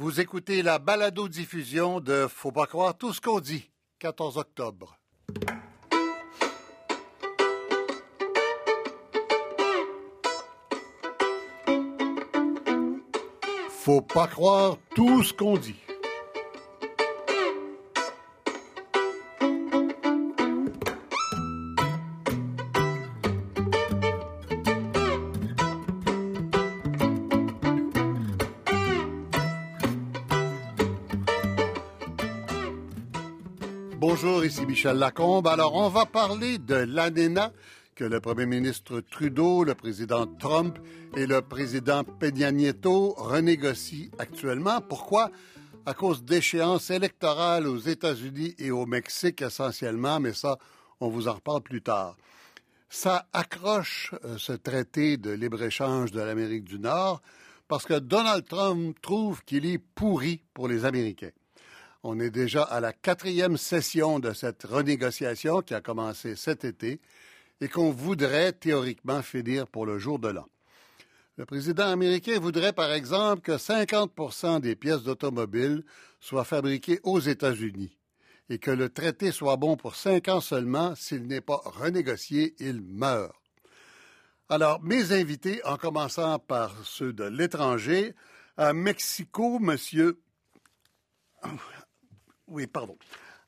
Vous 0.00 0.20
écoutez 0.20 0.62
la 0.62 0.78
balado-diffusion 0.78 1.98
de 1.98 2.28
Faut 2.28 2.52
pas 2.52 2.68
croire 2.68 2.96
tout 2.96 3.12
ce 3.12 3.20
qu'on 3.20 3.40
dit, 3.40 3.68
14 3.98 4.38
octobre. 4.38 4.96
Faut 13.70 14.00
pas 14.00 14.28
croire 14.28 14.76
tout 14.94 15.24
ce 15.24 15.32
qu'on 15.32 15.56
dit. 15.56 15.74
Michel 34.68 34.98
Lacombe. 34.98 35.46
Alors, 35.46 35.74
on 35.76 35.88
va 35.88 36.04
parler 36.04 36.58
de 36.58 36.74
l'ANENA 36.74 37.54
que 37.94 38.04
le 38.04 38.20
premier 38.20 38.44
ministre 38.44 39.00
Trudeau, 39.00 39.64
le 39.64 39.74
président 39.74 40.26
Trump 40.26 40.78
et 41.16 41.26
le 41.26 41.40
président 41.40 42.04
Peña 42.04 42.52
Nieto 42.52 43.14
renégocient 43.16 44.10
actuellement. 44.18 44.82
Pourquoi? 44.82 45.30
À 45.86 45.94
cause 45.94 46.22
d'échéances 46.22 46.90
électorales 46.90 47.66
aux 47.66 47.78
États-Unis 47.78 48.56
et 48.58 48.70
au 48.70 48.84
Mexique 48.84 49.40
essentiellement, 49.40 50.20
mais 50.20 50.34
ça, 50.34 50.58
on 51.00 51.08
vous 51.08 51.28
en 51.28 51.32
reparle 51.32 51.62
plus 51.62 51.80
tard. 51.80 52.18
Ça 52.90 53.26
accroche 53.32 54.14
euh, 54.22 54.36
ce 54.36 54.52
traité 54.52 55.16
de 55.16 55.30
libre-échange 55.30 56.12
de 56.12 56.20
l'Amérique 56.20 56.64
du 56.64 56.78
Nord 56.78 57.22
parce 57.68 57.86
que 57.86 57.98
Donald 57.98 58.44
Trump 58.44 58.94
trouve 59.00 59.42
qu'il 59.44 59.64
est 59.64 59.78
pourri 59.78 60.42
pour 60.52 60.68
les 60.68 60.84
Américains. 60.84 61.30
On 62.04 62.20
est 62.20 62.30
déjà 62.30 62.62
à 62.62 62.80
la 62.80 62.92
quatrième 62.92 63.56
session 63.56 64.20
de 64.20 64.32
cette 64.32 64.62
renégociation 64.62 65.62
qui 65.62 65.74
a 65.74 65.80
commencé 65.80 66.36
cet 66.36 66.64
été 66.64 67.00
et 67.60 67.68
qu'on 67.68 67.90
voudrait 67.90 68.52
théoriquement 68.52 69.22
finir 69.22 69.66
pour 69.66 69.84
le 69.84 69.98
jour 69.98 70.18
de 70.18 70.28
l'an. 70.28 70.46
Le 71.36 71.44
président 71.44 71.88
américain 71.88 72.38
voudrait, 72.38 72.72
par 72.72 72.92
exemple, 72.92 73.42
que 73.42 73.52
50% 73.52 74.60
des 74.60 74.76
pièces 74.76 75.02
d'automobile 75.02 75.84
soient 76.20 76.44
fabriquées 76.44 77.00
aux 77.02 77.20
États-Unis 77.20 77.96
et 78.50 78.58
que 78.58 78.70
le 78.70 78.88
traité 78.88 79.30
soit 79.30 79.56
bon 79.56 79.76
pour 79.76 79.94
cinq 79.94 80.28
ans 80.28 80.40
seulement. 80.40 80.94
S'il 80.94 81.26
n'est 81.26 81.40
pas 81.40 81.60
renégocié, 81.64 82.54
il 82.58 82.80
meurt. 82.80 83.34
Alors, 84.48 84.82
mes 84.82 85.12
invités, 85.12 85.64
en 85.64 85.76
commençant 85.76 86.38
par 86.38 86.74
ceux 86.84 87.12
de 87.12 87.24
l'étranger, 87.24 88.14
à 88.56 88.72
Mexico, 88.72 89.58
monsieur. 89.58 90.20
Oui, 92.48 92.66
pardon. 92.66 92.96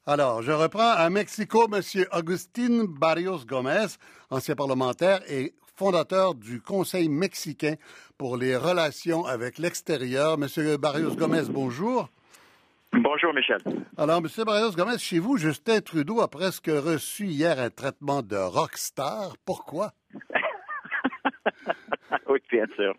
Alors, 0.07 0.43
je 0.43 0.53
reprends 0.53 0.93
à 0.93 1.09
Mexico, 1.09 1.67
M. 1.73 1.81
Agustín 2.11 2.87
Barrios 2.87 3.47
Gómez, 3.47 3.87
ancien 4.31 4.55
parlementaire 4.55 5.21
et 5.29 5.55
fondateur 5.77 6.35
du 6.35 6.61
Conseil 6.61 7.09
mexicain 7.09 7.75
pour 8.19 8.37
les 8.37 8.57
relations 8.57 9.25
avec 9.25 9.59
l'extérieur. 9.59 10.35
M. 10.35 10.77
Barrios 10.77 11.17
Gómez, 11.17 11.45
bonjour. 11.51 12.11
Bonjour, 12.93 13.33
Michel. 13.33 13.59
Alors, 13.97 14.19
M. 14.19 14.27
Barrios 14.45 14.73
Gómez, 14.73 14.99
chez 14.99 15.19
vous, 15.19 15.39
Justin 15.39 15.81
Trudeau 15.81 16.21
a 16.21 16.29
presque 16.29 16.67
reçu 16.67 17.25
hier 17.25 17.59
un 17.59 17.71
traitement 17.71 18.21
de 18.21 18.37
rockstar. 18.37 19.35
Pourquoi? 19.47 19.93
oui, 22.29 22.41
bien 22.51 22.67
sûr. 22.77 22.95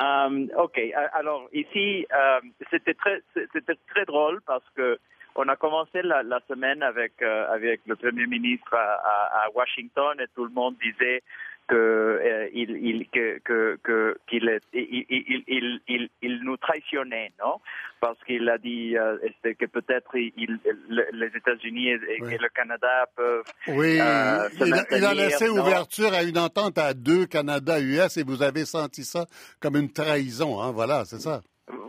Euh, 0.00 0.46
OK. 0.58 0.80
Alors, 1.12 1.48
ici, 1.52 2.06
euh, 2.12 2.40
c'était 2.70 2.94
très, 2.94 3.22
c'était 3.34 3.78
très 3.88 4.04
drôle 4.04 4.40
parce 4.46 4.64
que 4.74 4.98
on 5.40 5.48
a 5.48 5.56
commencé 5.56 6.02
la, 6.02 6.22
la 6.22 6.40
semaine 6.48 6.82
avec 6.82 7.12
euh, 7.22 7.52
avec 7.52 7.80
le 7.86 7.96
premier 7.96 8.26
ministre 8.26 8.74
à, 8.74 9.44
à, 9.44 9.50
Washington 9.54 10.14
et 10.20 10.26
tout 10.34 10.44
le 10.44 10.52
monde 10.52 10.76
disait 10.82 11.22
que 11.66 11.76
euh, 11.76 12.48
il, 12.52 12.70
il 12.70 13.08
que 13.08 13.38
que 13.82 14.18
qu'il 14.28 14.60
il, 14.74 15.04
il, 15.08 15.80
il, 15.88 16.08
il, 16.20 16.40
nous 16.42 16.56
traitionnait, 16.56 17.32
non? 17.42 17.60
Parce 18.00 18.18
qu'il 18.24 18.48
a 18.48 18.58
dit 18.58 18.96
euh, 18.98 19.16
que 19.42 19.66
peut-être 19.66 20.10
les 20.14 21.30
États-Unis 21.36 21.88
et, 21.90 21.98
le 22.18 22.48
Canada 22.48 23.06
peuvent. 23.16 23.44
Oui, 23.68 23.98
euh, 24.00 24.48
il, 24.66 24.74
a, 24.74 24.84
il, 24.90 25.04
a, 25.04 25.14
laissé 25.14 25.48
ouverture 25.48 26.12
à 26.12 26.22
une 26.22 26.38
entente 26.38 26.76
à 26.76 26.92
deux 26.92 27.26
Canada-US 27.26 28.16
et 28.16 28.24
vous 28.24 28.42
avez 28.42 28.64
senti 28.64 29.04
ça 29.04 29.26
comme 29.60 29.76
une 29.76 29.92
trahison, 29.92 30.60
hein? 30.60 30.72
Voilà, 30.72 31.04
c'est 31.04 31.20
ça. 31.20 31.40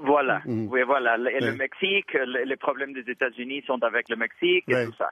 Voilà, 0.01 0.41
mm. 0.45 0.67
oui, 0.69 0.81
voilà. 0.83 1.17
Le, 1.17 1.29
le 1.39 1.53
Mexique, 1.53 2.13
les 2.45 2.55
problèmes 2.55 2.93
des 2.93 3.09
États-Unis 3.09 3.63
sont 3.65 3.81
avec 3.83 4.09
le 4.09 4.15
Mexique 4.15 4.65
et 4.67 4.85
tout 4.85 4.95
ça. 4.97 5.11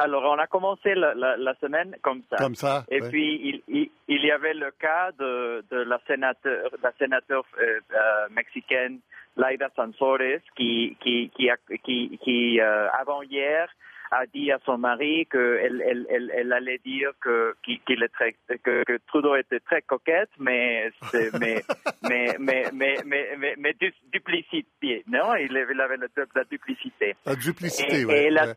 Alors, 0.00 0.24
on 0.24 0.38
a 0.38 0.46
commencé 0.46 0.94
la, 0.94 1.14
la, 1.14 1.36
la, 1.36 1.54
semaine 1.56 1.96
comme 2.02 2.22
ça. 2.30 2.36
Comme 2.36 2.54
ça. 2.54 2.84
Et 2.90 3.00
puis, 3.00 3.40
il, 3.42 3.62
il, 3.68 3.90
il, 4.08 4.24
y 4.24 4.30
avait 4.30 4.54
le 4.54 4.70
cas 4.78 5.10
de, 5.18 5.64
de 5.70 5.78
la 5.82 6.00
sénateur, 6.06 6.70
la 6.82 6.92
sénateur 6.98 7.44
euh, 7.60 7.80
euh, 7.92 8.28
mexicaine 8.30 9.00
Laida 9.36 9.68
Sansores 9.76 10.42
qui, 10.56 10.96
qui, 11.00 11.30
qui, 11.36 11.50
qui, 11.84 12.18
qui 12.22 12.60
euh, 12.60 12.88
avant 12.98 13.22
hier, 13.22 13.68
a 14.10 14.26
dit 14.26 14.50
à 14.50 14.58
son 14.64 14.78
mari 14.78 15.26
qu'elle 15.30 15.82
elle, 15.86 16.06
elle, 16.10 16.32
elle, 16.36 16.52
allait 16.52 16.80
dire 16.84 17.10
que, 17.20 17.54
qu'il 17.62 18.02
est 18.02 18.08
très, 18.08 18.34
que, 18.48 18.82
que, 18.84 18.98
Trudeau 19.06 19.36
était 19.36 19.60
très 19.60 19.82
coquette, 19.82 20.30
mais, 20.38 20.90
mais, 21.12 21.62
mais, 22.02 22.36
mais, 22.38 22.64
mais, 22.72 22.96
mais, 23.04 23.34
mais, 23.36 23.54
mais, 23.56 23.74
duplicité. 24.12 25.04
Non, 25.06 25.34
il 25.36 25.56
avait, 25.56 25.74
la, 25.74 25.86
la, 25.86 26.44
duplicité. 26.44 27.14
La 27.24 27.36
duplicité, 27.36 28.04
oui. 28.04 28.14
Et, 28.14 28.24
elle 28.26 28.38
a, 28.38 28.54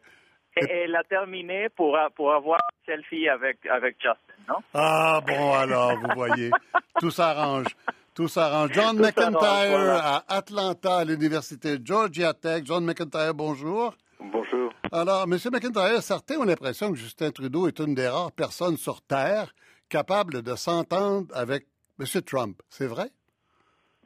elle 0.55 0.95
a 0.95 1.03
terminé 1.03 1.69
pour, 1.69 1.97
pour 2.15 2.33
avoir 2.33 2.59
une 2.71 2.95
selfie 2.95 3.29
avec, 3.29 3.57
avec 3.67 3.95
Justin, 4.01 4.33
non? 4.47 4.59
Ah, 4.73 5.21
bon, 5.25 5.53
alors, 5.53 5.97
vous 5.97 6.15
voyez, 6.15 6.49
tout 6.99 7.11
s'arrange. 7.11 7.67
Tout 8.15 8.27
s'arrange. 8.27 8.69
John 8.73 8.97
McIntyre 8.97 9.99
à 10.03 10.23
Atlanta, 10.27 10.97
à 10.97 11.05
l'Université 11.05 11.77
Georgia 11.83 12.33
Tech. 12.33 12.61
John 12.63 12.85
McIntyre, 12.85 13.33
bonjour. 13.33 13.95
Bonjour. 14.19 14.62
Alors, 14.95 15.23
M. 15.23 15.31
McIntyre, 15.51 16.03
certains 16.03 16.37
ont 16.37 16.43
l'impression 16.43 16.91
que 16.91 16.97
Justin 16.99 17.31
Trudeau 17.31 17.67
est 17.67 17.79
une 17.79 17.95
des 17.95 18.07
rares 18.07 18.31
personnes 18.31 18.77
sur 18.77 19.01
Terre 19.01 19.51
capables 19.89 20.43
de 20.43 20.53
s'entendre 20.53 21.25
avec 21.33 21.63
M. 21.99 22.05
Trump. 22.21 22.61
C'est 22.69 22.85
vrai? 22.85 23.07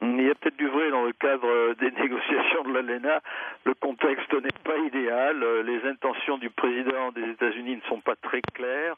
Il 0.00 0.22
y 0.22 0.30
a 0.30 0.34
peut-être 0.34 0.56
du 0.56 0.66
vrai 0.66 0.90
dans 0.90 1.04
le 1.04 1.12
cadre 1.12 1.74
des 1.74 1.90
négociations 2.02 2.62
de 2.64 2.72
l'ALENA. 2.72 3.20
Le 3.66 3.74
contexte 3.74 4.32
n'est 4.32 4.64
pas 4.64 4.78
idéal. 4.78 5.44
Les 5.66 5.86
intentions 5.86 6.38
du 6.38 6.48
président 6.48 7.12
des 7.12 7.32
États-Unis 7.32 7.76
ne 7.76 7.82
sont 7.82 8.00
pas 8.00 8.16
très 8.16 8.40
claires. 8.54 8.96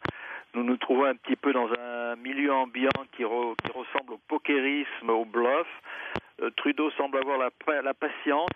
Nous 0.54 0.62
nous 0.62 0.76
trouvons 0.76 1.06
un 1.06 1.16
petit 1.16 1.34
peu 1.34 1.52
dans 1.52 1.68
un 1.76 2.14
milieu 2.14 2.52
ambiant 2.52 3.02
qui, 3.16 3.24
ressemble 3.24 4.12
au 4.12 4.20
pokérisme, 4.28 5.10
au 5.10 5.24
bluff. 5.24 5.66
Euh, 6.40 6.50
Trudeau 6.56 6.92
semble 6.92 7.18
avoir 7.18 7.36
la 7.36 7.94
patience 7.94 8.48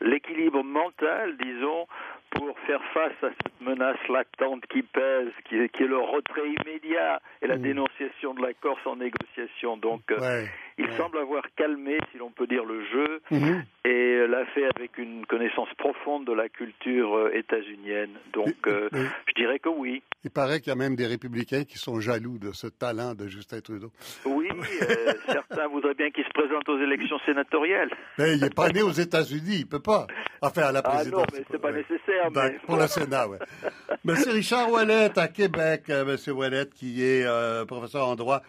l'équilibre 0.00 0.62
mental, 0.62 1.36
disons, 1.38 1.86
pour 2.30 2.58
faire 2.60 2.80
face 2.94 3.12
à 3.22 3.28
cette 3.28 3.60
menace 3.60 3.98
latente 4.08 4.64
qui 4.66 4.82
pèse, 4.82 5.32
qui 5.48 5.56
est, 5.56 5.68
qui 5.68 5.82
est 5.82 5.86
le 5.86 5.98
retrait 5.98 6.48
immédiat 6.48 7.20
et 7.42 7.46
la 7.46 7.56
mmh. 7.56 7.62
dénonciation 7.62 8.34
de 8.34 8.42
la 8.42 8.54
Corse 8.54 8.86
en 8.86 8.96
négociation. 8.96 9.76
Donc, 9.76 10.02
euh, 10.12 10.44
il 10.78 10.88
semble 10.96 11.18
avoir 11.18 11.42
calmé, 11.56 11.98
si 12.12 12.18
l'on 12.18 12.30
peut 12.30 12.46
dire, 12.46 12.64
le 12.64 12.84
jeu 12.86 13.20
mmh. 13.30 13.60
et 13.84 14.26
l'a 14.28 14.46
fait 14.46 14.64
avec 14.76 14.96
une 14.98 15.26
connaissance 15.26 15.68
profonde 15.76 16.24
de 16.26 16.32
la 16.32 16.48
culture 16.48 17.14
euh, 17.14 17.34
états-unienne. 17.34 18.12
Donc, 18.32 18.54
euh, 18.66 18.88
je 18.92 19.34
dirais 19.34 19.58
que 19.58 19.68
oui. 19.68 20.02
Il 20.22 20.30
paraît 20.30 20.60
qu'il 20.60 20.68
y 20.68 20.72
a 20.72 20.76
même 20.76 20.96
des 20.96 21.06
républicains 21.06 21.64
qui 21.64 21.78
sont 21.78 22.00
jaloux 22.00 22.38
de 22.38 22.52
ce 22.52 22.66
talent 22.68 23.14
de 23.14 23.26
Justin 23.26 23.60
Trudeau. 23.60 23.90
Oui, 24.24 24.48
certains 25.26 25.66
voudraient 25.68 25.94
bien 25.94 26.10
qu'il 26.10 26.24
se 26.24 26.30
présente 26.30 26.68
aux 26.68 26.78
élections 26.78 27.18
sénatoriales. 27.26 27.90
Mais 28.18 28.34
il 28.34 28.40
n'est 28.40 28.50
pas 28.50 28.68
né 28.68 28.82
aux 28.82 28.90
États-Unis, 28.90 29.59
il 29.60 29.66
peut 29.66 29.80
pas. 29.80 30.06
Enfin, 30.42 30.62
à 30.62 30.72
la 30.72 30.82
présidence. 30.82 31.24
Ah 31.28 31.32
non, 31.32 31.38
mais 31.38 31.44
c'est 31.50 31.60
pas 31.60 31.72
nécessaire. 31.72 32.30
Ben, 32.32 32.52
pour 32.66 32.76
le 32.76 32.86
Sénat, 32.86 33.28
oui. 33.28 33.36
Monsieur 34.04 34.32
Richard 34.32 34.70
Ouellet 34.70 35.18
à 35.18 35.28
Québec, 35.28 35.84
euh, 35.90 36.04
Monsieur 36.04 36.32
Ouellet 36.32 36.66
qui 36.74 37.04
est 37.04 37.24
euh, 37.24 37.64
professeur 37.64 38.08
en 38.08 38.16
droit 38.16 38.42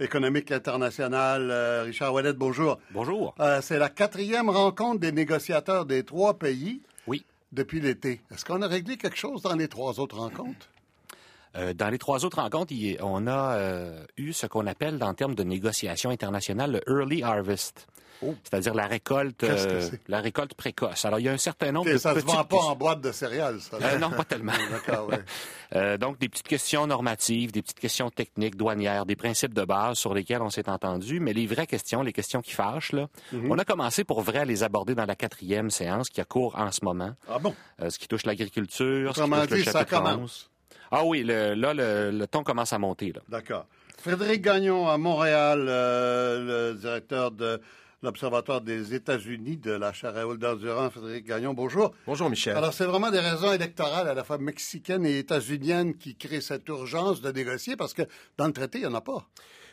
économique 0.00 0.50
international. 0.52 1.48
Euh, 1.50 1.84
Richard 1.84 2.12
Ouellet, 2.12 2.32
bonjour. 2.32 2.78
Bonjour. 2.90 3.34
c'est 3.62 3.78
la 3.78 3.88
quatrième 3.88 4.50
rencontre 4.50 5.00
des 5.00 5.12
négociateurs 5.12 5.86
des 5.86 6.02
trois 6.02 6.34
pays. 6.34 6.82
Oui. 7.06 7.24
Depuis 7.52 7.80
l'été. 7.80 8.20
Est-ce 8.32 8.44
qu'on 8.44 8.60
a 8.62 8.66
réglé 8.66 8.96
quelque 8.96 9.16
chose 9.16 9.42
dans 9.42 9.54
les 9.54 9.68
trois 9.68 10.00
autres 10.00 10.18
rencontres? 10.18 10.68
Euh, 11.56 11.72
dans 11.74 11.88
les 11.88 11.98
trois 11.98 12.24
autres 12.24 12.40
rencontres, 12.40 12.74
on 13.02 13.26
a 13.26 13.56
euh, 13.56 14.04
eu 14.16 14.32
ce 14.32 14.46
qu'on 14.46 14.66
appelle, 14.66 15.02
en 15.02 15.14
termes 15.14 15.34
de 15.34 15.42
négociation 15.42 16.10
internationale, 16.10 16.82
le 16.86 16.92
early 16.92 17.22
harvest. 17.22 17.86
Oh. 18.22 18.34
C'est-à-dire 18.44 18.72
la 18.72 18.86
récolte, 18.86 19.44
euh, 19.44 19.90
la 20.08 20.20
récolte 20.20 20.54
précoce. 20.54 21.04
Alors, 21.04 21.20
il 21.20 21.24
y 21.24 21.28
a 21.28 21.32
un 21.32 21.38
certain 21.38 21.70
nombre 21.70 21.90
de 21.90 21.98
ça 21.98 22.14
petites... 22.14 22.30
se 22.30 22.34
vend 22.34 22.44
pas 22.44 22.56
en 22.56 22.74
boîte 22.74 23.02
de 23.02 23.12
céréales, 23.12 23.60
ça. 23.60 23.98
Non, 23.98 24.08
pas 24.08 24.24
tellement. 24.24 24.52
donc, 26.00 26.18
des 26.18 26.30
petites 26.30 26.48
questions 26.48 26.86
normatives, 26.86 27.52
des 27.52 27.60
petites 27.60 27.78
questions 27.78 28.08
techniques, 28.08 28.56
douanières, 28.56 29.04
des 29.04 29.16
principes 29.16 29.52
de 29.52 29.64
base 29.64 29.98
sur 29.98 30.14
lesquels 30.14 30.40
on 30.40 30.48
s'est 30.48 30.70
entendu, 30.70 31.20
mais 31.20 31.34
les 31.34 31.46
vraies 31.46 31.66
questions, 31.66 32.02
les 32.02 32.14
questions 32.14 32.40
qui 32.40 32.52
fâchent, 32.52 32.92
là, 32.92 33.08
mhm. 33.32 33.50
on 33.50 33.58
a 33.58 33.66
commencé 33.66 34.02
pour 34.02 34.22
vrai 34.22 34.38
à 34.38 34.44
les 34.46 34.62
aborder 34.62 34.94
dans 34.94 35.06
la 35.06 35.16
quatrième 35.16 35.70
séance 35.70 36.08
qui 36.08 36.22
a 36.22 36.24
cours 36.24 36.56
en 36.56 36.72
ce 36.72 36.82
moment. 36.86 37.12
Ah 37.28 37.38
bon? 37.38 37.54
Ce 37.86 37.98
qui 37.98 38.08
touche 38.08 38.24
l'agriculture, 38.24 39.14
ce 39.14 39.22
qui 39.22 39.48
touche 39.48 39.66
le 39.66 39.72
ça 39.72 39.84
commence. 39.84 40.48
Ah 40.90 41.04
oui, 41.04 41.22
là, 41.24 41.54
le, 41.54 42.10
le, 42.10 42.26
ton 42.26 42.42
commence 42.42 42.72
à 42.72 42.78
monter. 42.78 43.12
D'accord. 43.28 43.66
Frédéric 43.98 44.42
Gagnon 44.42 44.88
à 44.88 44.98
Montréal, 44.98 45.64
le 45.66 46.74
directeur 46.74 47.30
de 47.30 47.60
l'Observatoire 48.02 48.60
des 48.60 48.94
États-Unis 48.94 49.56
de 49.56 49.72
la 49.72 49.92
chaire 49.92 50.14
Raoul 50.14 50.38
d'Endurant, 50.38 50.90
Frédéric 50.90 51.26
Gagnon. 51.26 51.54
Bonjour. 51.54 51.92
Bonjour, 52.06 52.30
Michel. 52.30 52.56
Alors, 52.56 52.72
c'est 52.72 52.84
vraiment 52.84 53.10
des 53.10 53.18
raisons 53.20 53.52
électorales 53.52 54.06
à 54.08 54.14
la 54.14 54.22
fois 54.22 54.38
mexicaines 54.38 55.04
et 55.06 55.18
états-uniennes 55.18 55.96
qui 55.96 56.14
créent 56.14 56.40
cette 56.40 56.68
urgence 56.68 57.20
de 57.20 57.32
négocier 57.32 57.74
parce 57.74 57.94
que 57.94 58.02
dans 58.36 58.46
le 58.46 58.52
traité, 58.52 58.78
il 58.78 58.82
n'y 58.82 58.86
en 58.86 58.94
a 58.94 59.00
pas. 59.00 59.26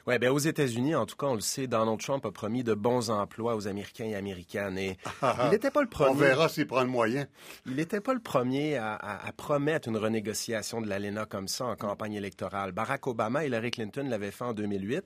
Oui, 0.06 0.20
bien 0.20 0.34
aux 0.34 0.40
États-Unis, 0.40 0.96
en 0.96 1.06
tout 1.06 1.16
cas, 1.16 1.28
on 1.28 1.36
le 1.36 1.40
sait, 1.40 1.66
Donald 1.66 1.98
Trump 1.98 2.26
a 2.26 2.32
promis 2.32 2.62
de 2.66 2.74
bons 2.74 3.10
emplois 3.10 3.56
aux 3.56 3.70
Américains 3.70 4.04
et 4.04 4.16
Américaines. 4.16 4.78
Et 4.78 4.98
il 5.46 5.50
n'était 5.50 5.72
pas 5.72 5.82
le 5.82 5.88
premier. 5.88 6.12
On 6.12 6.16
verra 6.16 6.50
s'il 6.50 6.68
prend 6.68 6.82
le 6.82 6.90
moyen. 6.90 7.26
Il 7.66 7.76
n'était 7.76 8.02
pas 8.02 8.14
le 8.14 8.20
premier 8.20 8.76
à, 8.76 9.00
promettre 9.38 9.88
une 9.88 9.96
renégociation 9.96 10.82
de 10.82 10.90
l'ALENA 10.90 11.26
comme 11.26 11.48
ça 11.48 11.66
en 11.66 11.78
campagne 11.78 12.16
électorale. 12.16 12.74
Barack 12.74 13.08
Obama 13.08 13.44
et 13.44 13.48
Hillary 13.48 13.72
Clinton 13.72 14.06
l'avaient 14.10 14.32
fait 14.32 14.44
en 14.44 14.54
2008. 14.54 15.06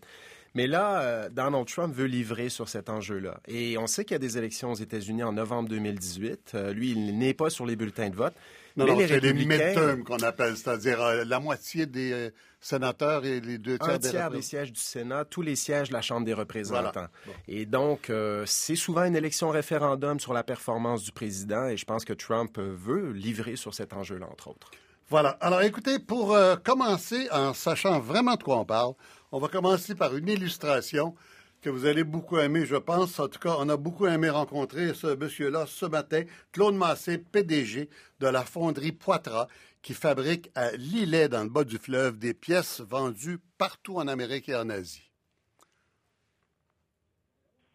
Mais 0.56 0.66
là, 0.66 1.02
euh, 1.02 1.30
Donald 1.30 1.68
Trump 1.68 1.94
veut 1.94 2.06
livrer 2.06 2.50
sur 2.50 2.68
cet 2.68 2.90
enjeu-là. 2.90 3.40
Et 3.48 3.78
on 3.78 3.86
sait 3.86 4.04
qu'il 4.04 4.14
y 4.14 4.16
a 4.16 4.20
des 4.20 4.40
élections 4.40 4.72
aux 4.72 4.76
États-Unis 4.76 5.22
en 5.22 5.34
novembre 5.34 5.70
2018. 5.70 6.54
Euh, 6.56 6.74
lui, 6.74 6.92
il 6.92 7.16
n'est 7.20 7.36
pas 7.36 7.52
sur 7.52 7.68
les 7.68 7.76
bulletins 7.76 8.10
de 8.10 8.16
vote. 8.16 8.34
Non, 8.78 8.86
mais 8.86 8.92
non, 8.92 9.00
les 9.00 9.08
c'est 9.08 9.20
les 9.20 9.34
midterms 9.34 10.04
qu'on 10.04 10.20
appelle, 10.20 10.56
c'est-à-dire 10.56 11.02
euh, 11.02 11.24
la 11.26 11.40
moitié 11.40 11.86
des 11.86 12.32
sénateurs 12.62 13.26
et 13.26 13.40
les 13.42 13.58
deux 13.58 13.78
tiers, 13.78 13.96
Un 13.96 14.00
tiers 14.00 14.32
des, 14.32 14.42
sièges 14.42 14.72
du 14.72 14.80
Sénat, 14.80 15.26
tous 15.26 15.42
les 15.42 15.56
sièges 15.56 15.90
de 15.90 15.94
la 15.94 16.02
Chambre 16.02 16.26
des 16.26 16.34
représentants. 16.34 17.08
Et 17.48 17.66
donc, 17.66 18.12
c'est 18.46 18.76
souvent 18.76 19.04
une 19.04 19.16
élection 19.16 19.50
référendum 19.50 20.20
sur 20.20 20.34
la 20.34 20.44
performance 20.44 21.04
du 21.04 21.12
président, 21.12 21.68
et 21.68 21.78
je 21.78 21.86
pense 21.86 22.06
que 22.06 22.14
Trump 22.14 22.58
veut 22.58 23.12
livrer 23.12 23.56
sur 23.56 23.74
cet 23.74 23.94
enjeu-là, 23.94 24.28
entre 24.32 24.50
autres. 24.50 24.72
Voilà. 25.10 25.30
Alors, 25.42 25.62
écoutez, 25.62 26.00
pour 26.00 26.38
commencer, 26.64 27.28
en 27.32 27.54
sachant 27.54 28.00
vraiment 28.00 28.36
de 28.36 28.44
quoi 28.44 28.60
on 28.60 28.66
parle, 28.66 28.94
on 29.32 29.40
va 29.40 29.48
commencer 29.48 29.96
par 29.96 30.16
une 30.16 30.28
illustration 30.28 31.16
que 31.62 31.70
vous 31.70 31.86
allez 31.86 32.04
beaucoup 32.04 32.38
aimer, 32.38 32.66
je 32.66 32.76
pense. 32.76 33.20
En 33.20 33.28
tout 33.28 33.40
cas, 33.40 33.56
on 33.60 33.70
a 33.70 33.78
beaucoup 33.78 34.08
aimé 34.08 34.30
rencontrer 34.30 34.94
ce 34.94 35.16
monsieur-là 35.16 35.66
ce 35.68 35.86
matin, 35.86 36.24
Claude 36.52 36.76
Massé, 36.76 37.18
PDG 37.18 37.90
de 38.20 38.28
la 38.28 38.44
fonderie 38.44 38.92
Poitras, 38.92 39.48
qui 39.82 39.94
fabrique 39.94 40.52
à 40.56 40.72
Lillet, 40.72 41.30
dans 41.30 41.44
le 41.44 41.50
bas 41.50 41.64
du 41.64 41.78
fleuve, 41.78 42.18
des 42.18 42.34
pièces 42.34 42.82
vendues 42.82 43.40
partout 43.58 43.98
en 43.98 44.08
Amérique 44.08 44.50
et 44.50 44.56
en 44.56 44.70
Asie. 44.70 45.12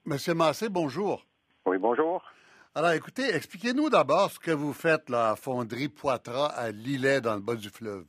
Monsieur 0.04 0.34
Massé, 0.34 0.68
bonjour. 0.68 1.26
Oui, 1.64 1.78
bonjour. 1.78 2.22
Alors, 2.74 2.92
écoutez, 2.92 3.34
expliquez-nous 3.34 3.90
d'abord 3.90 4.30
ce 4.30 4.38
que 4.38 4.50
vous 4.50 4.72
faites, 4.72 5.10
la 5.10 5.36
fonderie 5.36 5.88
Poitras 5.88 6.46
à 6.46 6.70
Lillet, 6.70 7.20
dans 7.20 7.34
le 7.34 7.40
bas 7.40 7.54
du 7.54 7.68
fleuve. 7.68 8.06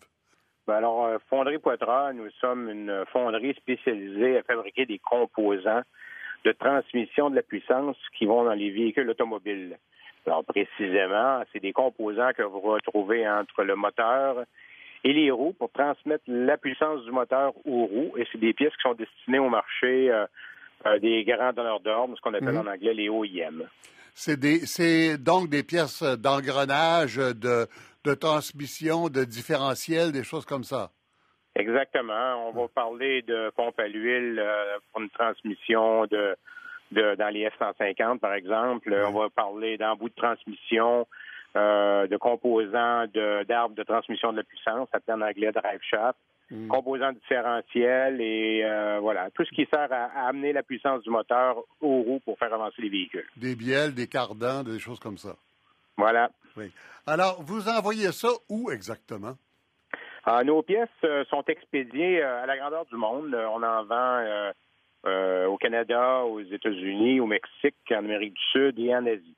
Ben 0.67 0.75
alors, 0.75 1.05
euh, 1.05 1.17
Fonderie 1.29 1.57
Poitras, 1.57 2.13
nous 2.13 2.29
sommes 2.39 2.69
une 2.69 3.03
fonderie 3.11 3.53
spécialisée 3.55 4.37
à 4.37 4.43
fabriquer 4.43 4.85
des 4.85 4.99
composants 4.99 5.81
de 6.45 6.51
transmission 6.53 7.29
de 7.29 7.35
la 7.35 7.41
puissance 7.41 7.97
qui 8.17 8.25
vont 8.25 8.43
dans 8.45 8.53
les 8.53 8.69
véhicules 8.69 9.09
automobiles. 9.09 9.77
Alors, 10.25 10.43
précisément, 10.45 11.43
c'est 11.51 11.61
des 11.61 11.73
composants 11.73 12.31
que 12.35 12.43
vous 12.43 12.61
retrouvez 12.61 13.27
entre 13.27 13.63
le 13.63 13.75
moteur 13.75 14.45
et 15.03 15.11
les 15.11 15.31
roues 15.31 15.53
pour 15.53 15.69
transmettre 15.71 16.23
la 16.27 16.57
puissance 16.57 17.03
du 17.03 17.11
moteur 17.11 17.53
aux 17.65 17.85
roues. 17.85 18.13
Et 18.17 18.25
c'est 18.31 18.39
des 18.39 18.53
pièces 18.53 18.73
qui 18.75 18.83
sont 18.83 18.93
destinées 18.93 19.39
au 19.39 19.49
marché 19.49 20.09
euh, 20.09 20.25
euh, 20.85 20.99
des 20.99 21.25
grands 21.25 21.51
donneurs 21.51 21.81
d'ordre, 21.81 22.15
ce 22.15 22.21
qu'on 22.21 22.33
appelle 22.33 22.53
mhm. 22.53 22.67
en 22.67 22.71
anglais 22.71 22.93
les 22.93 23.09
OEM. 23.09 23.67
C'est 24.15 25.17
donc 25.17 25.49
des 25.49 25.63
pièces 25.63 26.03
d'engrenage 26.03 27.17
de 27.17 27.67
de 28.03 28.13
transmission, 28.13 29.09
de 29.09 29.23
différentiel, 29.23 30.11
des 30.11 30.23
choses 30.23 30.45
comme 30.45 30.63
ça. 30.63 30.91
Exactement. 31.55 32.47
On 32.47 32.51
va 32.51 32.67
parler 32.67 33.21
de 33.21 33.51
pompe 33.55 33.79
à 33.79 33.87
l'huile 33.87 34.39
euh, 34.39 34.77
pour 34.91 35.01
une 35.01 35.09
transmission 35.11 36.05
de, 36.07 36.35
de 36.91 37.15
dans 37.15 37.29
les 37.29 37.47
F-150, 37.47 38.19
par 38.19 38.33
exemple. 38.33 38.93
On 38.93 39.11
va 39.11 39.29
parler 39.29 39.77
d'embout 39.77 40.09
de 40.09 40.15
transmission, 40.15 41.05
euh, 41.55 42.07
de 42.07 42.17
composants 42.17 43.05
d'arbres 43.47 43.75
de, 43.75 43.83
transmission 43.83 44.31
de 44.31 44.37
la 44.37 44.43
puissance, 44.43 44.89
ça 44.91 44.97
s'appelle 44.97 45.21
en 45.21 45.21
anglais 45.21 45.51
drive 45.51 45.79
shaft, 45.83 46.17
mm. 46.49 46.67
composants 46.67 47.11
différentiels 47.11 48.19
et 48.19 48.63
euh, 48.63 48.97
voilà, 48.99 49.29
tout 49.29 49.45
ce 49.45 49.51
qui 49.51 49.67
sert 49.71 49.93
à, 49.93 50.05
à, 50.05 50.29
amener 50.29 50.51
la 50.53 50.63
puissance 50.63 51.03
du 51.03 51.11
moteur 51.11 51.57
aux 51.81 52.01
roues 52.01 52.21
pour 52.25 52.39
faire 52.39 52.51
avancer 52.51 52.81
les 52.81 52.89
véhicules. 52.89 53.27
Des 53.37 53.55
bielles, 53.55 53.93
des 53.93 54.07
cardans, 54.07 54.63
des 54.63 54.79
choses 54.79 54.99
comme 54.99 55.19
ça. 55.19 55.35
Voilà. 55.97 56.29
Oui. 56.57 56.71
Alors, 57.05 57.41
vous 57.41 57.67
envoyez 57.67 58.11
ça 58.11 58.29
où 58.49 58.71
exactement? 58.71 59.35
Ah, 60.25 60.43
nos 60.43 60.61
pièces 60.61 60.87
euh, 61.03 61.25
sont 61.25 61.43
expédiées 61.47 62.23
euh, 62.23 62.43
à 62.43 62.45
la 62.45 62.57
grandeur 62.57 62.85
du 62.85 62.95
monde. 62.95 63.33
Euh, 63.33 63.45
on 63.47 63.61
en 63.61 63.83
vend 63.83 64.51
au 65.49 65.57
Canada, 65.57 66.23
aux 66.23 66.39
États-Unis, 66.39 67.19
au 67.19 67.25
Mexique, 67.25 67.75
en 67.91 67.97
Amérique 67.97 68.35
du 68.35 68.41
Sud 68.53 68.79
et 68.79 68.95
en 68.95 69.05
Asie. 69.05 69.35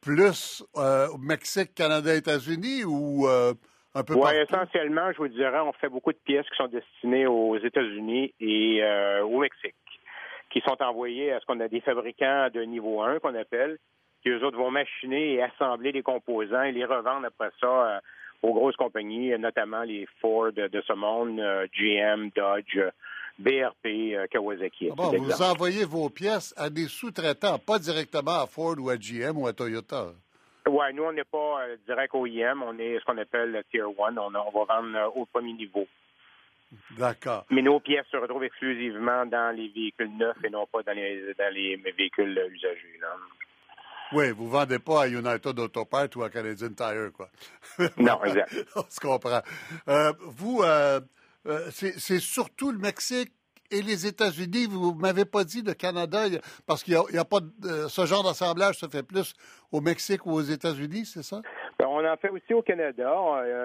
plus 0.00 0.64
au 0.74 1.18
Mexique, 1.18 1.72
Canada, 1.72 2.12
États-Unis 2.12 2.82
ou 2.84 3.28
un 3.28 4.02
peu 4.02 4.14
Oui, 4.14 4.34
essentiellement, 4.42 5.12
je 5.12 5.18
vous 5.18 5.28
dirais, 5.28 5.60
on 5.60 5.72
fait 5.74 5.88
beaucoup 5.88 6.12
de 6.12 6.18
pièces 6.18 6.48
qui 6.50 6.56
sont 6.56 6.66
destinées 6.66 7.28
aux 7.28 7.56
États-Unis 7.58 8.34
et 8.40 8.82
au 9.22 9.38
Mexique, 9.38 9.76
qui 10.50 10.60
sont 10.62 10.82
envoyées 10.82 11.30
à 11.32 11.38
ce 11.38 11.46
qu'on 11.46 11.60
a 11.60 11.68
des 11.68 11.80
fabricants 11.80 12.48
de 12.52 12.62
niveau 12.62 13.02
1 13.02 13.20
qu'on 13.20 13.36
appelle, 13.36 13.78
qui 14.22 14.30
eux 14.30 14.44
autres 14.44 14.56
vont 14.56 14.70
machiner 14.70 15.34
et 15.34 15.42
assembler 15.42 15.92
les 15.92 16.02
composants 16.02 16.62
et 16.62 16.72
les 16.72 16.84
revendre 16.84 17.26
après 17.26 17.50
ça 17.60 17.66
euh, 17.66 18.00
aux 18.42 18.52
grosses 18.52 18.76
compagnies, 18.76 19.36
notamment 19.38 19.82
les 19.82 20.06
Ford 20.20 20.52
de 20.52 20.82
ce 20.86 20.92
monde, 20.92 21.38
euh, 21.40 21.66
GM, 21.72 22.30
Dodge, 22.34 22.78
BRP, 23.38 23.86
euh, 23.86 24.26
Kawasaki. 24.30 24.90
Ah 24.90 25.10
vous 25.16 25.42
envoyez 25.42 25.84
vos 25.84 26.08
pièces 26.10 26.54
à 26.56 26.70
des 26.70 26.86
sous-traitants, 26.86 27.58
pas 27.58 27.78
directement 27.78 28.42
à 28.42 28.46
Ford 28.46 28.76
ou 28.78 28.90
à 28.90 28.96
GM 28.96 29.36
ou 29.36 29.46
à 29.46 29.52
Toyota. 29.52 30.06
Oui, 30.66 30.86
nous, 30.94 31.02
on 31.02 31.12
n'est 31.12 31.24
pas 31.24 31.66
direct 31.86 32.14
OEM, 32.14 32.62
on 32.62 32.78
est 32.78 33.00
ce 33.00 33.04
qu'on 33.04 33.18
appelle 33.18 33.50
le 33.50 33.64
Tier 33.64 33.80
1. 33.80 33.86
On, 33.88 34.16
on 34.16 34.30
va 34.30 34.80
vendre 34.80 35.16
au 35.16 35.26
premier 35.26 35.54
niveau. 35.54 35.88
D'accord. 36.96 37.44
Mais 37.50 37.62
nos 37.62 37.80
pièces 37.80 38.06
se 38.10 38.16
retrouvent 38.16 38.44
exclusivement 38.44 39.26
dans 39.26 39.54
les 39.54 39.68
véhicules 39.68 40.16
neufs 40.16 40.36
et 40.44 40.50
non 40.50 40.66
pas 40.66 40.82
dans 40.82 40.92
les, 40.92 41.34
dans 41.36 41.52
les 41.52 41.76
véhicules 41.76 42.40
usagés. 42.50 42.98
Là. 43.00 43.08
Oui, 44.12 44.30
vous 44.30 44.44
ne 44.44 44.50
vendez 44.50 44.78
pas 44.78 45.02
à 45.02 45.08
United 45.08 45.58
Auto 45.58 45.84
Parts 45.84 46.08
ou 46.16 46.22
à 46.22 46.30
Canadian 46.30 46.70
Tire, 46.74 47.10
quoi. 47.12 47.30
Non, 47.96 48.22
exact. 48.24 48.54
On 48.76 48.84
se 48.88 49.00
comprend. 49.00 49.40
Euh, 49.88 50.12
vous, 50.20 50.62
euh, 50.62 51.00
euh, 51.46 51.70
c'est 51.72 52.20
surtout 52.20 52.70
le 52.72 52.78
Mexique 52.78 53.32
et 53.70 53.80
les 53.80 54.06
États-Unis. 54.06 54.66
Vous 54.66 54.94
m'avez 54.94 55.24
pas 55.24 55.44
dit 55.44 55.62
le 55.62 55.72
Canada, 55.72 56.26
parce 56.66 56.82
qu'il 56.82 56.98
n'y 57.10 57.18
a, 57.18 57.24
pas 57.24 57.40
de, 57.40 57.88
ce 57.88 58.04
genre 58.04 58.22
d'assemblage 58.22 58.78
se 58.78 58.86
fait 58.86 59.02
plus 59.02 59.32
au 59.70 59.80
Mexique 59.80 60.26
ou 60.26 60.32
aux 60.32 60.42
États-Unis, 60.42 61.06
c'est 61.06 61.22
ça? 61.22 61.40
Ben, 61.82 61.88
on 61.90 62.04
en 62.04 62.16
fait 62.16 62.30
aussi 62.30 62.54
au 62.54 62.62
Canada. 62.62 63.12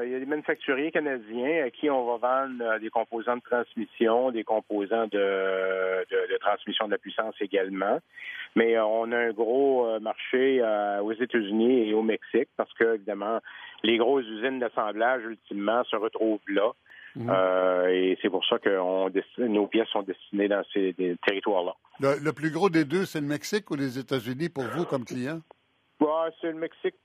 Il 0.03 0.11
y 0.11 0.15
a 0.15 0.19
des 0.19 0.25
manufacturiers 0.25 0.91
canadiens 0.91 1.65
à 1.65 1.69
qui 1.69 1.89
on 1.89 2.05
va 2.05 2.17
vendre 2.17 2.79
des 2.79 2.89
composants 2.89 3.37
de 3.37 3.41
transmission, 3.41 4.31
des 4.31 4.43
composants 4.43 5.07
de, 5.07 6.05
de 6.09 6.37
transmission 6.39 6.85
de 6.87 6.91
la 6.91 6.97
puissance 6.97 7.35
également. 7.39 7.99
Mais 8.57 8.75
euh, 8.75 8.85
on 8.85 9.11
a 9.11 9.17
un 9.17 9.31
gros 9.31 9.85
euh, 9.85 9.99
marché 9.99 10.59
euh, 10.61 10.99
aux 11.01 11.13
États-Unis 11.13 11.89
et 11.89 11.93
au 11.93 12.01
Mexique 12.01 12.49
parce 12.57 12.73
que, 12.73 12.95
évidemment, 12.95 13.39
les 13.83 13.97
grosses 13.97 14.25
usines 14.25 14.59
d'assemblage, 14.59 15.23
ultimement, 15.23 15.83
se 15.83 15.95
retrouvent 15.95 16.39
là. 16.47 16.71
Mhm. 17.15 17.31
et 17.89 18.15
c'est 18.21 18.29
pour 18.29 18.45
ça 18.45 18.59
que 18.59 18.69
nos 19.39 19.65
pièces 19.65 19.87
sont 19.87 20.03
destinées 20.03 20.47
dans 20.47 20.61
ces 20.71 20.93
territoires-là. 21.25 21.73
Le, 21.99 22.31
plus 22.31 22.51
gros 22.51 22.69
des 22.69 22.85
deux, 22.85 23.05
c'est 23.05 23.21
le 23.21 23.25
Mexique 23.25 23.71
ou 23.71 23.75
les 23.75 23.97
États-Unis 23.97 24.49
pour 24.49 24.65
vous 24.65 24.85
comme 24.85 25.03
client? 25.03 25.39
C'est 26.41 26.51
le 26.51 26.55
Mexique, 26.55 26.95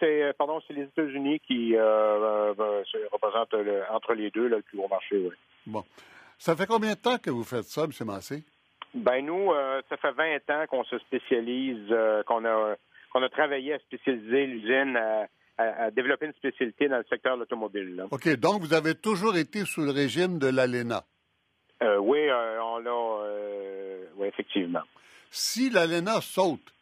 c'est 0.00 0.32
pardon, 0.36 0.60
c'est 0.66 0.74
les 0.74 0.84
États-Unis 0.84 1.40
qui 1.40 1.74
représentent 1.76 3.54
entre 3.90 4.14
les 4.14 4.30
deux 4.30 4.48
le 4.48 4.62
plus 4.62 4.78
gros 4.78 4.88
marché. 4.88 5.30
Bon, 5.66 5.84
ça 6.38 6.56
fait 6.56 6.66
combien 6.66 6.94
de 6.94 6.98
temps 6.98 7.18
que 7.18 7.30
vous 7.30 7.44
faites 7.44 7.64
ça, 7.64 7.84
M. 7.84 7.90
Massé? 8.06 8.42
Ben 8.94 9.24
nous, 9.24 9.52
euh, 9.52 9.80
ça 9.88 9.96
fait 9.96 10.12
20 10.12 10.50
ans 10.50 10.66
qu'on 10.68 10.84
se 10.84 10.98
spécialise, 10.98 11.86
euh, 11.90 12.22
qu'on 12.24 12.44
a 12.44 12.74
qu'on 13.12 13.22
a 13.22 13.28
travaillé 13.28 13.74
à 13.74 13.78
spécialiser 13.78 14.46
l'usine 14.46 14.96
à, 14.96 15.28
à, 15.58 15.90
développer 15.90 16.26
une 16.26 16.32
spécialité 16.32 16.88
dans 16.88 16.96
le 16.96 17.04
secteur 17.08 17.34
de 17.34 17.40
l'automobile. 17.40 18.06
OK, 18.10 18.28
donc 18.36 18.62
vous 18.62 18.72
avez 18.72 18.94
toujours 18.94 19.36
été 19.36 19.64
sous 19.66 19.82
le 19.82 19.90
régime 19.90 20.38
de 20.38 20.48
l'ALENA? 20.48 21.04
Euh, 21.82 21.98
oui, 21.98 22.20
on 22.30 22.78
l'a. 22.78 24.10
oui, 24.16 24.28
effectivement. 24.28 24.82
Si 25.30 25.68
l'ALENA 25.70 26.20
saute, 26.22 26.72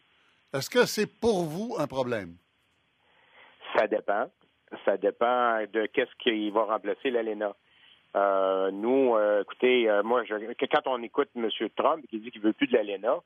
est-ce 0.53 0.71
que 0.71 0.87
c'est 0.87 1.07
pour 1.21 1.45
vous 1.45 1.77
un 1.79 1.87
problème? 1.87 2.37
Ça 3.77 3.87
dépend. 3.87 4.31
Ça 4.85 4.97
dépend 4.97 5.63
de 5.73 5.87
qu'est-ce 5.87 6.15
qui 6.23 6.51
va 6.51 6.65
remplacer 6.65 7.11
l'ALENA. 7.11 7.55
Euh, 8.17 8.71
nous, 8.73 9.15
euh, 9.15 9.43
écoutez, 9.43 9.89
euh, 9.89 10.03
moi, 10.03 10.25
je, 10.25 10.35
quand 10.67 10.87
on 10.87 11.03
écoute 11.03 11.29
M. 11.37 11.49
Trump 11.77 12.05
qui 12.09 12.19
dit 12.19 12.31
qu'il 12.31 12.41
veut 12.41 12.53
plus 12.53 12.67
de 12.67 12.77
l'ALENA, 12.77 13.21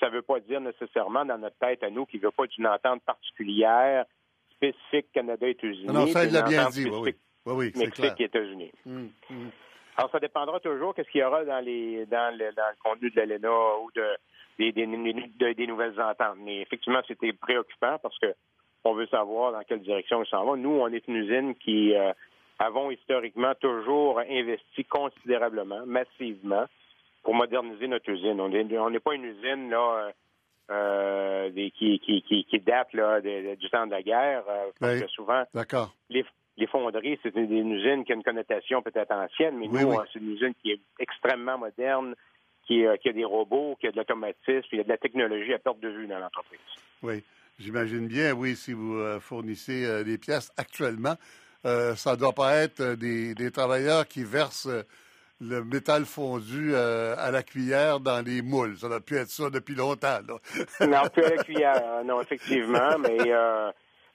ça 0.00 0.06
ne 0.06 0.14
veut 0.14 0.22
pas 0.22 0.40
dire 0.40 0.60
nécessairement 0.60 1.24
dans 1.24 1.38
notre 1.38 1.56
tête 1.58 1.82
à 1.84 1.90
nous 1.90 2.06
qu'il 2.06 2.20
ne 2.20 2.26
veut 2.26 2.32
pas 2.32 2.46
d'une 2.46 2.66
entente 2.66 3.02
particulière 3.04 4.04
spécifique 4.50 5.12
Canada-États-Unis. 5.12 5.86
Non, 5.86 6.06
ça, 6.08 6.24
il 6.24 6.32
l'a 6.32 6.42
bien 6.42 6.68
dit, 6.70 6.88
oui, 6.90 7.14
oui. 7.46 7.72
Mexique 7.76 8.20
et 8.20 8.24
États-Unis. 8.24 8.72
Hum, 8.86 9.10
hum. 9.30 9.50
Alors, 9.96 10.10
ça 10.10 10.18
dépendra 10.18 10.58
toujours 10.58 10.94
qu'est-ce 10.94 11.08
qu'il 11.10 11.20
y 11.20 11.24
aura 11.24 11.44
dans, 11.44 11.64
les, 11.64 12.04
dans, 12.06 12.36
le, 12.36 12.52
dans 12.52 12.68
le 12.68 12.76
contenu 12.82 13.10
de 13.10 13.16
l'ALENA 13.16 13.76
ou 13.82 13.90
de, 13.94 14.16
des, 14.58 14.72
des, 14.72 15.54
des, 15.54 15.66
nouvelles 15.66 16.00
ententes. 16.00 16.38
Mais 16.38 16.60
effectivement, 16.60 17.00
c'était 17.06 17.32
préoccupant 17.32 17.98
parce 18.02 18.18
que 18.18 18.34
on 18.84 18.94
veut 18.94 19.06
savoir 19.06 19.52
dans 19.52 19.62
quelle 19.62 19.80
direction 19.80 20.22
ils 20.22 20.28
s'en 20.28 20.44
vont. 20.44 20.56
Nous, 20.56 20.70
on 20.70 20.88
est 20.88 21.06
une 21.08 21.16
usine 21.16 21.54
qui 21.54 21.94
euh, 21.94 22.12
avons 22.58 22.90
historiquement 22.90 23.54
toujours 23.54 24.20
investi 24.20 24.84
considérablement, 24.84 25.86
massivement, 25.86 26.66
pour 27.22 27.34
moderniser 27.34 27.88
notre 27.88 28.10
usine. 28.10 28.40
On 28.40 28.90
n'est 28.90 29.00
pas 29.00 29.14
une 29.14 29.24
usine 29.24 29.70
là 29.70 30.12
euh, 30.70 31.50
qui, 31.76 31.98
qui, 31.98 32.22
qui, 32.22 32.60
date 32.60 32.92
là, 32.92 33.20
du 33.20 33.70
temps 33.70 33.86
de 33.86 33.90
la 33.90 34.02
guerre, 34.02 34.44
euh, 34.48 34.70
parce 34.78 35.00
que 35.00 35.08
souvent 35.08 35.44
les, 36.10 36.24
les 36.56 36.66
fonderies, 36.66 37.18
c'est 37.22 37.34
une, 37.34 37.72
usine 37.72 38.04
qui 38.04 38.12
a 38.12 38.14
une 38.14 38.22
connotation 38.22 38.82
peut-être 38.82 39.12
ancienne, 39.12 39.58
mais 39.58 39.68
nous, 39.68 39.92
c'est 40.12 40.20
une 40.20 40.32
usine 40.32 40.54
qui 40.62 40.72
est 40.72 40.80
extrêmement 40.98 41.58
moderne, 41.58 42.14
qui, 42.66 42.84
qui 43.02 43.08
a 43.08 43.12
des 43.12 43.24
robots, 43.24 43.76
qui 43.80 43.86
a 43.86 43.92
de 43.92 43.96
l'automatisme, 43.96 44.68
il 44.72 44.78
y 44.78 44.80
a 44.80 44.84
de 44.84 44.88
la 44.88 44.98
technologie 44.98 45.52
à 45.54 45.58
perte 45.58 45.80
de 45.80 45.88
vue 45.88 46.06
dans 46.06 46.18
l'entreprise. 46.18 46.60
Oui. 47.02 47.22
J'imagine 47.58 48.08
bien, 48.08 48.32
oui, 48.32 48.56
si 48.56 48.72
vous 48.72 48.96
euh, 48.96 49.20
fournissez 49.20 49.84
euh, 49.84 50.02
des 50.02 50.18
pièces 50.18 50.50
actuellement, 50.56 51.14
euh, 51.66 51.94
ça 51.94 52.12
ne 52.12 52.16
doit 52.16 52.32
pas 52.32 52.56
être 52.56 52.94
des, 52.94 53.50
travailleurs 53.52 54.08
qui 54.08 54.24
versent 54.24 54.68
le 55.40 55.64
métal 55.64 56.04
fondu 56.04 56.74
à 56.74 57.30
la 57.30 57.42
cuillère 57.42 58.00
dans 58.00 58.24
les 58.24 58.42
moules. 58.42 58.76
Ça 58.76 58.88
doit 58.88 59.00
plus 59.00 59.16
être 59.16 59.30
ça 59.30 59.50
depuis 59.50 59.74
longtemps. 59.74 60.18
non, 60.80 61.02
plus 61.12 61.24
à 61.24 61.30
la 61.30 61.44
cuillère, 61.44 62.04
non, 62.04 62.20
effectivement, 62.20 62.98
mais 62.98 63.32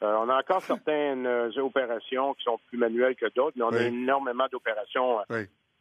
on 0.01 0.29
a 0.29 0.37
encore 0.37 0.61
certaines 0.61 1.27
opérations 1.57 2.33
qui 2.35 2.43
sont 2.43 2.59
plus 2.67 2.77
manuelles 2.77 3.15
que 3.15 3.27
d'autres, 3.33 3.57
mais 3.57 3.63
on 3.63 3.73
a 3.73 3.83
énormément 3.83 4.47
d'opérations 4.51 5.19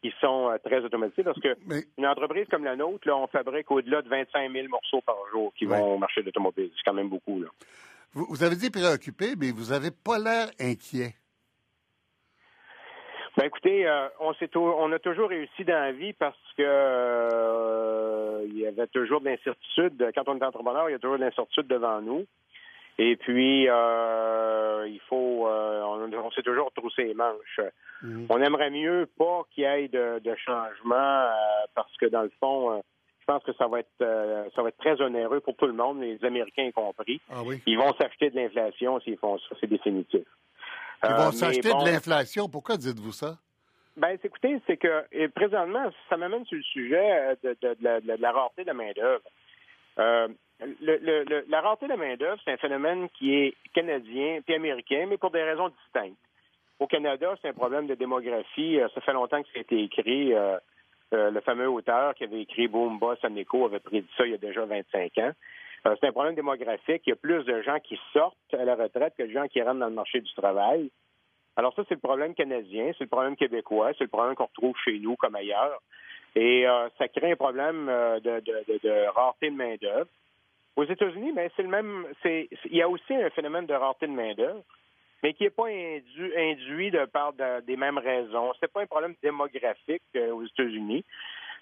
qui 0.03 0.13
sont 0.21 0.51
euh, 0.51 0.59
très 0.65 0.81
automatisés 0.81 1.25
parce 1.25 1.41
que 1.41 1.57
une 1.97 2.07
entreprise 2.07 2.47
comme 2.51 2.65
la 2.65 2.77
nôtre, 2.77 3.07
là, 3.07 3.17
on 3.17 3.27
fabrique 3.27 3.71
au-delà 3.71 4.03
de 4.03 4.09
25 4.09 4.53
000 4.53 4.69
morceaux 4.69 5.01
par 5.01 5.17
jour 5.33 5.53
qui 5.55 5.65
vont 5.65 5.95
au 5.95 5.99
marché 5.99 6.21
de 6.21 6.27
l'automobile. 6.27 6.71
C'est 6.77 6.85
quand 6.85 6.95
même 6.95 7.09
beaucoup. 7.09 7.41
Là. 7.41 7.49
Vous, 8.13 8.43
avez 8.43 8.57
dit 8.57 8.71
préoccupé, 8.71 9.35
mais 9.39 9.51
vous 9.51 9.71
n'avez 9.71 9.91
pas 9.91 10.19
l'air 10.19 10.49
inquiet. 10.61 11.15
Ben 13.37 13.45
écoutez, 13.45 13.87
euh, 13.87 14.09
on, 14.19 14.33
on 14.57 14.93
a 14.93 14.99
toujours 14.99 15.29
réussi 15.29 15.65
dans 15.65 15.75
la 15.75 15.93
vie 15.93 16.13
parce 16.13 16.37
que 16.57 16.63
euh, 16.65 18.45
il 18.49 18.59
y 18.59 18.67
avait 18.67 18.89
toujours 18.89 19.21
de 19.21 19.27
l'incertitude. 19.27 20.11
Quand 20.15 20.29
on 20.29 20.39
est 20.39 20.45
entrepreneur, 20.45 20.89
il 20.89 20.93
y 20.93 20.97
a 20.97 20.99
toujours 20.99 21.19
de 21.19 21.25
l'incertitude 21.25 21.69
devant 21.69 22.01
nous. 22.01 22.25
Et 22.99 23.15
puis, 23.15 23.69
euh, 23.69 24.87
il 24.89 25.01
faut, 25.09 25.47
euh, 25.47 25.83
on, 25.85 26.31
s'est 26.33 26.43
toujours 26.43 26.73
troussé 26.73 27.05
les 27.05 27.15
manches. 27.15 27.61
Mhm. 28.03 28.27
On 28.29 28.43
aimerait 28.43 28.71
mieux 28.71 29.09
pas 29.17 29.45
qu'il 29.51 29.63
y 29.63 29.67
ait 29.67 29.87
de, 29.87 30.19
de 30.19 30.35
changement 30.35 30.97
euh, 30.97 31.31
parce 31.77 31.97
que 31.97 32.07
dans 32.07 32.23
le 32.23 32.33
fond, 32.41 32.83
je 33.21 33.25
pense 33.25 33.45
que 33.45 33.53
ça 33.53 33.69
va 33.69 33.81
être, 33.81 34.51
ça 34.55 34.63
va 34.63 34.71
être 34.71 34.79
très 34.79 35.01
onéreux 35.01 35.39
pour 35.41 35.55
tout 35.55 35.67
le 35.67 35.75
monde, 35.75 36.01
les 36.01 36.23
Américains 36.25 36.65
y 36.65 36.73
compris. 36.73 37.21
Ah 37.31 37.43
oui. 37.45 37.63
Ils 37.67 37.79
vont 37.79 37.95
s'acheter 37.95 38.31
de 38.31 38.37
l'inflation 38.37 38.99
s'ils 39.01 39.19
font 39.19 39.39
ça, 39.39 39.55
c'est 39.61 39.69
définitif. 39.69 40.27
Ils 41.05 41.11
vont 41.11 41.31
s'acheter 41.31 41.69
de 41.69 41.85
l'inflation. 41.85 42.49
Pourquoi 42.49 42.77
dites-vous 42.77 43.13
ça? 43.13 43.37
Ben, 43.97 44.17
écoutez, 44.23 44.61
c'est 44.67 44.77
que 44.77 45.05
et 45.13 45.29
présentement, 45.29 45.91
ça 46.09 46.17
m'amène 46.17 46.45
sur 46.47 46.57
le 46.57 46.63
sujet 46.63 47.37
de, 47.45 47.57
de, 47.63 47.77
de, 47.81 48.17
de 48.17 48.23
la 48.23 48.33
rareté 48.33 48.63
de 48.63 48.69
la 48.69 48.75
main-d'œuvre. 48.75 49.23
Euh, 49.99 50.29
le, 50.61 51.45
la 51.49 51.61
rareté 51.61 51.87
de 51.87 51.95
main-d'œuvre, 51.95 52.41
c'est 52.45 52.53
un 52.53 52.57
phénomène 52.57 53.09
qui 53.11 53.35
est 53.35 53.55
canadien 53.75 54.41
puis 54.45 54.55
américain, 54.55 55.07
mais 55.09 55.17
pour 55.17 55.31
des 55.31 55.43
raisons 55.43 55.69
distinctes. 55.69 56.19
Au 56.79 56.87
Canada, 56.87 57.35
c'est 57.41 57.49
un 57.49 57.53
problème 57.53 57.87
de 57.87 57.95
démographie. 57.95 58.79
Euh, 58.81 58.89
ça 58.95 59.01
fait 59.01 59.13
longtemps 59.13 59.43
que 59.43 59.49
ça 59.49 59.59
a 59.59 59.61
été 59.61 59.83
écrit. 59.83 60.33
Euh, 60.35 60.59
le 61.11 61.41
fameux 61.41 61.71
auteur 61.71 62.15
qui 62.15 62.25
avait 62.25 62.43
écrit 62.43 62.69
Boom 62.69 62.99
Boss 62.99 63.19
Nico 63.31 63.65
avait 63.65 63.81
prédit 63.81 64.09
ça 64.19 64.27
il 64.27 64.33
y 64.33 64.35
a 64.35 64.39
déjà 64.39 64.67
25 64.67 65.17
ans. 65.19 65.33
c'est 65.85 66.07
un 66.07 66.13
problème 66.13 66.35
démographique. 66.35 67.03
Il 67.07 67.11
y 67.11 67.13
a 67.13 67.17
plus 67.17 67.45
de 67.45 67.63
gens 67.63 67.79
qui 67.81 67.99
sortent 68.13 68.37
à 68.53 68.63
la 68.65 68.75
retraite 68.75 69.15
que 69.17 69.23
de 69.23 69.31
gens 69.31 69.49
qui 69.49 69.63
rentrent 69.63 69.81
dans 69.81 69.89
le 69.89 69.95
marché 69.95 70.21
du 70.21 70.31
travail. 70.35 70.91
Alors 71.57 71.75
ça, 71.75 71.83
c'est 71.89 71.95
le 71.95 72.01
problème 72.01 72.35
canadien, 72.35 72.93
c'est 72.97 73.05
le 73.05 73.09
problème 73.09 73.37
québécois, 73.37 73.93
c'est 73.99 74.05
le 74.05 74.09
problème 74.11 74.37
qu'on 74.37 74.45
retrouve 74.45 74.77
chez 74.85 74.99
nous 74.99 75.17
comme 75.17 75.35
ailleurs. 75.35 75.81
Et 76.41 76.67
ça 76.99 77.09
crée 77.09 77.33
un 77.33 77.37
problème 77.37 77.87
de, 77.87 78.41
de, 78.41 78.79
de 78.83 79.09
rareté 79.13 79.51
de 79.51 79.57
main-d'œuvre. 79.57 80.07
Aux 80.79 80.85
États-Unis, 80.85 81.33
ben, 81.33 81.51
c'est 81.57 81.63
le 81.63 81.69
même. 81.69 82.07
Il 82.25 82.77
y 82.77 82.83
a 82.83 82.89
aussi 82.89 83.13
un 83.13 83.31
phénomène 83.31 83.67
de 83.67 83.75
rareté 83.75 84.07
de 84.07 84.13
main-d'œuvre, 84.13 84.63
mais 85.25 85.35
qui 85.35 85.43
n'est 85.43 85.51
pas 85.51 85.67
induit, 85.67 86.93
de 86.93 87.05
par 87.07 87.33
des 87.33 87.77
mêmes 87.77 87.99
raisons. 87.99 88.53
C'est 88.61 88.73
pas 88.73 88.83
un 88.83 88.87
problème 88.87 89.17
démographique 89.21 90.05
euh, 90.15 90.31
aux 90.31 90.45
États-Unis. 90.45 91.05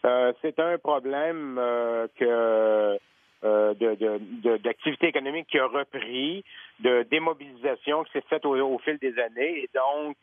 Euh, 0.04 0.34
c'est 0.42 0.60
un 0.60 0.76
problème 0.76 1.56
euh, 1.58 2.06
que 2.18 2.98
de, 3.42 4.56
d'activité 4.58 5.06
économique 5.06 5.46
qui 5.46 5.58
a 5.58 5.66
repris, 5.66 6.44
de 6.80 7.02
démobilisation 7.04 8.04
qui 8.04 8.12
s'est 8.12 8.24
faite 8.28 8.44
au, 8.44 8.78
fil 8.80 8.98
des 8.98 9.18
années, 9.18 9.62
et 9.62 9.70
donc 9.74 10.16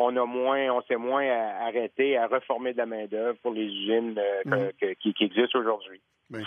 on 0.00 0.16
a 0.16 0.24
moins, 0.24 0.70
on 0.70 0.82
s'est 0.82 0.96
moins 0.96 1.28
arrêté 1.60 2.16
à 2.16 2.26
reformer 2.26 2.72
de 2.72 2.78
la 2.78 2.86
main 2.86 3.06
d'œuvre 3.06 3.38
pour 3.42 3.52
les 3.52 3.64
usines 3.64 4.18
mm-hmm. 4.46 4.96
qui, 4.96 5.14
existent 5.24 5.58
aujourd'hui. 5.58 6.00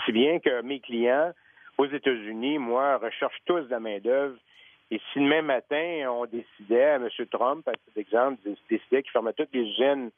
Si 0.06 0.12
bien 0.12 0.38
que 0.38 0.62
mes 0.62 0.80
clients 0.80 1.32
aux 1.78 1.86
États-Unis, 1.86 2.58
moi, 2.58 2.98
recherche 2.98 3.36
tous 3.46 3.60
de 3.60 3.70
la 3.70 3.80
main-d'œuvre. 3.80 4.36
Et 4.90 5.00
si 5.12 5.18
le 5.18 5.26
même 5.26 5.46
matin, 5.46 6.06
on 6.08 6.26
décidait, 6.26 6.84
à 6.84 6.96
M. 6.96 7.08
Trump, 7.30 7.66
à 7.66 7.72
titre 7.72 7.92
d'exemple, 7.96 8.40
décidait 8.70 9.02
qu'il 9.02 9.10
fermait 9.10 9.32
toutes 9.32 9.52
les 9.52 9.62
usines 9.62 10.10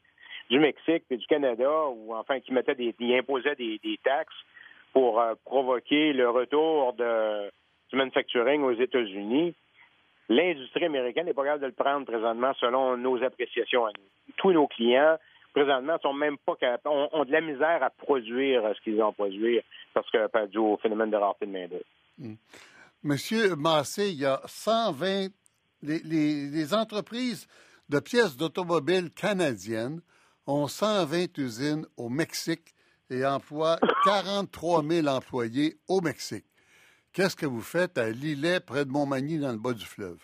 du 0.49 0.59
Mexique 0.59 1.03
et 1.09 1.17
du 1.17 1.25
Canada, 1.25 1.87
ou 1.89 2.13
enfin 2.13 2.39
qu'il 2.39 2.53
mettait 2.53 2.75
des, 2.75 2.93
imposait 3.17 3.55
des, 3.55 3.99
taxes 4.03 4.35
pour 4.93 5.19
euh, 5.19 5.33
provoquer 5.45 6.13
le 6.13 6.29
retour 6.29 6.93
de, 6.93 7.49
du 7.89 7.97
manufacturing 7.97 8.61
aux 8.63 8.73
États-Unis, 8.73 9.55
l'industrie 10.29 10.85
américaine 10.85 11.25
n'est 11.25 11.33
pas 11.33 11.43
capable 11.43 11.61
de 11.61 11.67
le 11.67 11.73
prendre 11.73 12.05
présentement 12.05 12.53
selon 12.59 12.97
nos 12.97 13.21
appréciations. 13.23 13.85
Tous 14.37 14.51
nos 14.51 14.67
clients 14.67 15.17
présentement, 15.53 15.97
sont 16.03 16.13
même 16.13 16.37
pas 16.37 16.53
ont, 16.85 17.25
de 17.25 17.31
la 17.31 17.41
misère 17.41 17.81
à 17.81 17.89
produire 17.89 18.61
ce 18.75 18.81
qu'ils 18.83 19.01
ont 19.01 19.11
produit 19.11 19.59
parce 19.93 20.07
que 20.11 20.45
dû 20.47 20.59
au 20.59 20.77
phénomène 20.77 21.09
de 21.09 21.15
rareté 21.15 21.47
de 21.47 21.51
main-d'œuvre. 21.51 21.83
Hmm. 22.19 22.35
Monsieur 23.01 23.55
Massé, 23.55 24.09
il 24.09 24.19
y 24.19 24.25
a 24.25 24.39
120 24.45 25.29
les, 25.83 26.73
entreprises 26.73 27.47
de 27.89 27.99
pièces 27.99 28.35
d'automobiles 28.37 29.11
canadiennes 29.11 30.01
ont 30.45 30.67
120 30.67 31.37
usines 31.37 31.85
au 31.97 32.09
Mexique 32.09 32.73
et 33.09 33.25
emploient 33.25 33.79
43 34.05 34.83
000 34.83 35.07
employés 35.07 35.77
au 35.87 36.01
Mexique. 36.01 36.45
Qu'est-ce 37.17 37.35
que 37.35 37.47
vous 37.47 37.63
faites 37.63 37.97
à 37.97 38.11
Lillet, 38.11 38.59
près 38.59 38.85
de 38.85 38.91
Montmagny, 38.91 39.39
dans 39.39 39.51
le 39.51 39.57
bas 39.57 39.73
du 39.73 39.85
fleuve? 39.85 40.19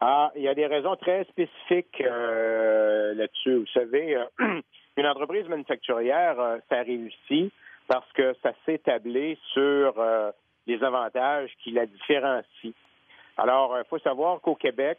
Ah, 0.00 0.32
il 0.34 0.40
y 0.40 0.48
a 0.48 0.54
des 0.54 0.64
raisons 0.64 0.96
très 0.96 1.24
spécifiques 1.24 2.00
euh, 2.00 3.12
là-dessus. 3.12 3.56
Vous 3.56 3.66
savez, 3.74 4.16
euh, 4.16 4.24
une 4.96 5.06
entreprise 5.06 5.46
manufacturière, 5.48 6.40
euh, 6.40 6.56
ça 6.70 6.80
réussit 6.80 7.52
parce 7.88 8.10
que 8.14 8.34
ça 8.42 8.52
s'établit 8.64 9.38
sur 9.52 10.02
les 10.66 10.82
avantages 10.82 11.50
qui 11.62 11.72
la 11.72 11.84
différencient. 11.84 12.72
Alors, 13.36 13.76
il 13.76 13.84
faut 13.90 13.98
savoir 13.98 14.40
qu'au 14.40 14.54
Québec, 14.54 14.98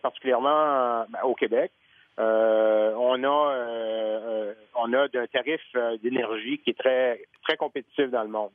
particulièrement 0.00 1.04
ben, 1.10 1.18
au 1.24 1.34
Québec, 1.34 1.70
on 2.16 3.24
a 3.24 4.54
on 4.74 4.92
a 4.94 5.02
un 5.02 5.26
tarif 5.26 5.60
d'énergie 6.02 6.60
qui 6.60 6.70
est 6.70 6.78
très 6.78 7.26
très 7.42 7.58
compétitif 7.58 8.10
dans 8.10 8.22
le 8.22 8.30
monde. 8.30 8.52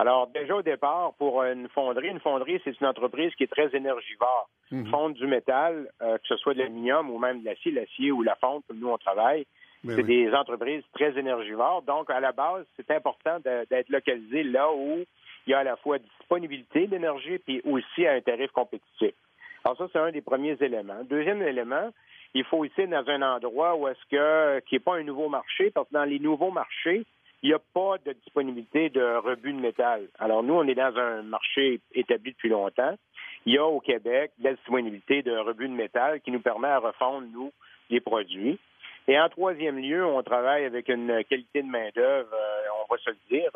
Alors, 0.00 0.28
déjà 0.28 0.56
au 0.56 0.62
départ, 0.62 1.12
pour 1.18 1.42
une 1.42 1.68
fonderie, 1.68 2.08
une 2.08 2.20
fonderie, 2.20 2.58
c'est 2.64 2.80
une 2.80 2.86
entreprise 2.86 3.34
qui 3.34 3.44
est 3.44 3.52
très 3.52 3.76
énergivore. 3.76 4.48
Mhm. 4.70 4.86
Fonde 4.86 5.12
du 5.12 5.26
métal, 5.26 5.90
euh, 6.00 6.16
que 6.16 6.26
ce 6.26 6.36
soit 6.36 6.54
de 6.54 6.60
l'aluminium 6.60 7.10
ou 7.10 7.18
même 7.18 7.40
de 7.40 7.44
l'acier, 7.44 7.70
l'acier 7.70 8.10
ou 8.10 8.22
la 8.22 8.34
fonte, 8.36 8.64
comme 8.66 8.78
nous 8.78 8.88
on 8.88 8.96
travaille, 8.96 9.44
ben 9.84 9.96
c'est 9.96 10.02
des 10.02 10.32
entreprises 10.32 10.82
très 10.94 11.18
énergivores. 11.18 11.82
Donc, 11.82 12.08
à 12.08 12.18
la 12.18 12.32
base, 12.32 12.64
c'est 12.76 12.90
important 12.90 13.40
d'être 13.40 13.90
localisé 13.90 14.42
là 14.42 14.72
où 14.72 15.04
il 15.46 15.50
y 15.50 15.52
a 15.52 15.58
à 15.58 15.64
la 15.64 15.76
fois 15.76 15.98
disponibilité 15.98 16.86
d'énergie 16.86 17.38
puis 17.38 17.60
aussi 17.64 18.06
à 18.06 18.12
un 18.12 18.20
tarif 18.22 18.50
compétitif. 18.52 19.12
Alors 19.64 19.76
ça, 19.76 19.86
c'est 19.92 19.98
un 19.98 20.12
des 20.12 20.22
premiers 20.22 20.56
éléments. 20.60 21.04
Deuxième 21.04 21.42
élément, 21.42 21.90
il 22.32 22.44
faut 22.44 22.64
ici 22.64 22.86
dans 22.86 23.06
un 23.06 23.20
endroit 23.20 23.76
où 23.76 23.86
est-ce 23.86 24.04
que 24.10 24.60
qui 24.60 24.76
n'est 24.76 24.80
pas 24.80 24.96
un 24.96 25.02
nouveau 25.02 25.28
marché, 25.28 25.70
parce 25.70 25.88
que 25.88 25.92
dans 25.92 26.04
les 26.04 26.18
nouveaux 26.18 26.52
marchés, 26.52 27.04
il 27.42 27.48
n'y 27.48 27.54
a 27.54 27.58
pas 27.58 27.96
de 28.04 28.12
disponibilité 28.12 28.90
de 28.90 29.02
rebut 29.18 29.52
de 29.52 29.60
métal. 29.60 30.08
Alors 30.18 30.42
nous, 30.42 30.54
on 30.54 30.66
est 30.66 30.74
dans 30.74 30.96
un 30.96 31.22
marché 31.22 31.80
établi 31.94 32.32
depuis 32.32 32.50
longtemps. 32.50 32.96
Il 33.46 33.54
y 33.54 33.58
a 33.58 33.64
au 33.64 33.80
Québec 33.80 34.32
la 34.40 34.52
disponibilité 34.52 35.22
de 35.22 35.36
rebut 35.36 35.68
de 35.68 35.74
métal 35.74 36.20
qui 36.20 36.30
nous 36.30 36.40
permet 36.40 36.68
à 36.68 36.78
refondre, 36.78 37.26
nous, 37.32 37.50
les 37.88 38.00
produits. 38.00 38.58
Et 39.08 39.18
en 39.18 39.28
troisième 39.28 39.78
lieu, 39.78 40.04
on 40.04 40.22
travaille 40.22 40.64
avec 40.64 40.88
une 40.88 41.24
qualité 41.24 41.62
de 41.62 41.68
main-d'œuvre, 41.68 42.32
euh, 42.32 42.82
on 42.82 42.92
va 42.92 43.00
se 43.00 43.10
le 43.10 43.16
dire. 43.30 43.50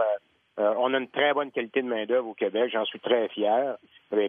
Euh, 0.58 0.62
euh, 0.62 0.74
on 0.78 0.94
a 0.94 0.98
une 0.98 1.08
très 1.08 1.32
bonne 1.32 1.50
qualité 1.50 1.82
de 1.82 1.88
main-d'œuvre 1.88 2.28
au 2.28 2.34
Québec, 2.34 2.70
j'en 2.72 2.84
suis 2.84 3.00
très 3.00 3.28
fier. 3.28 3.76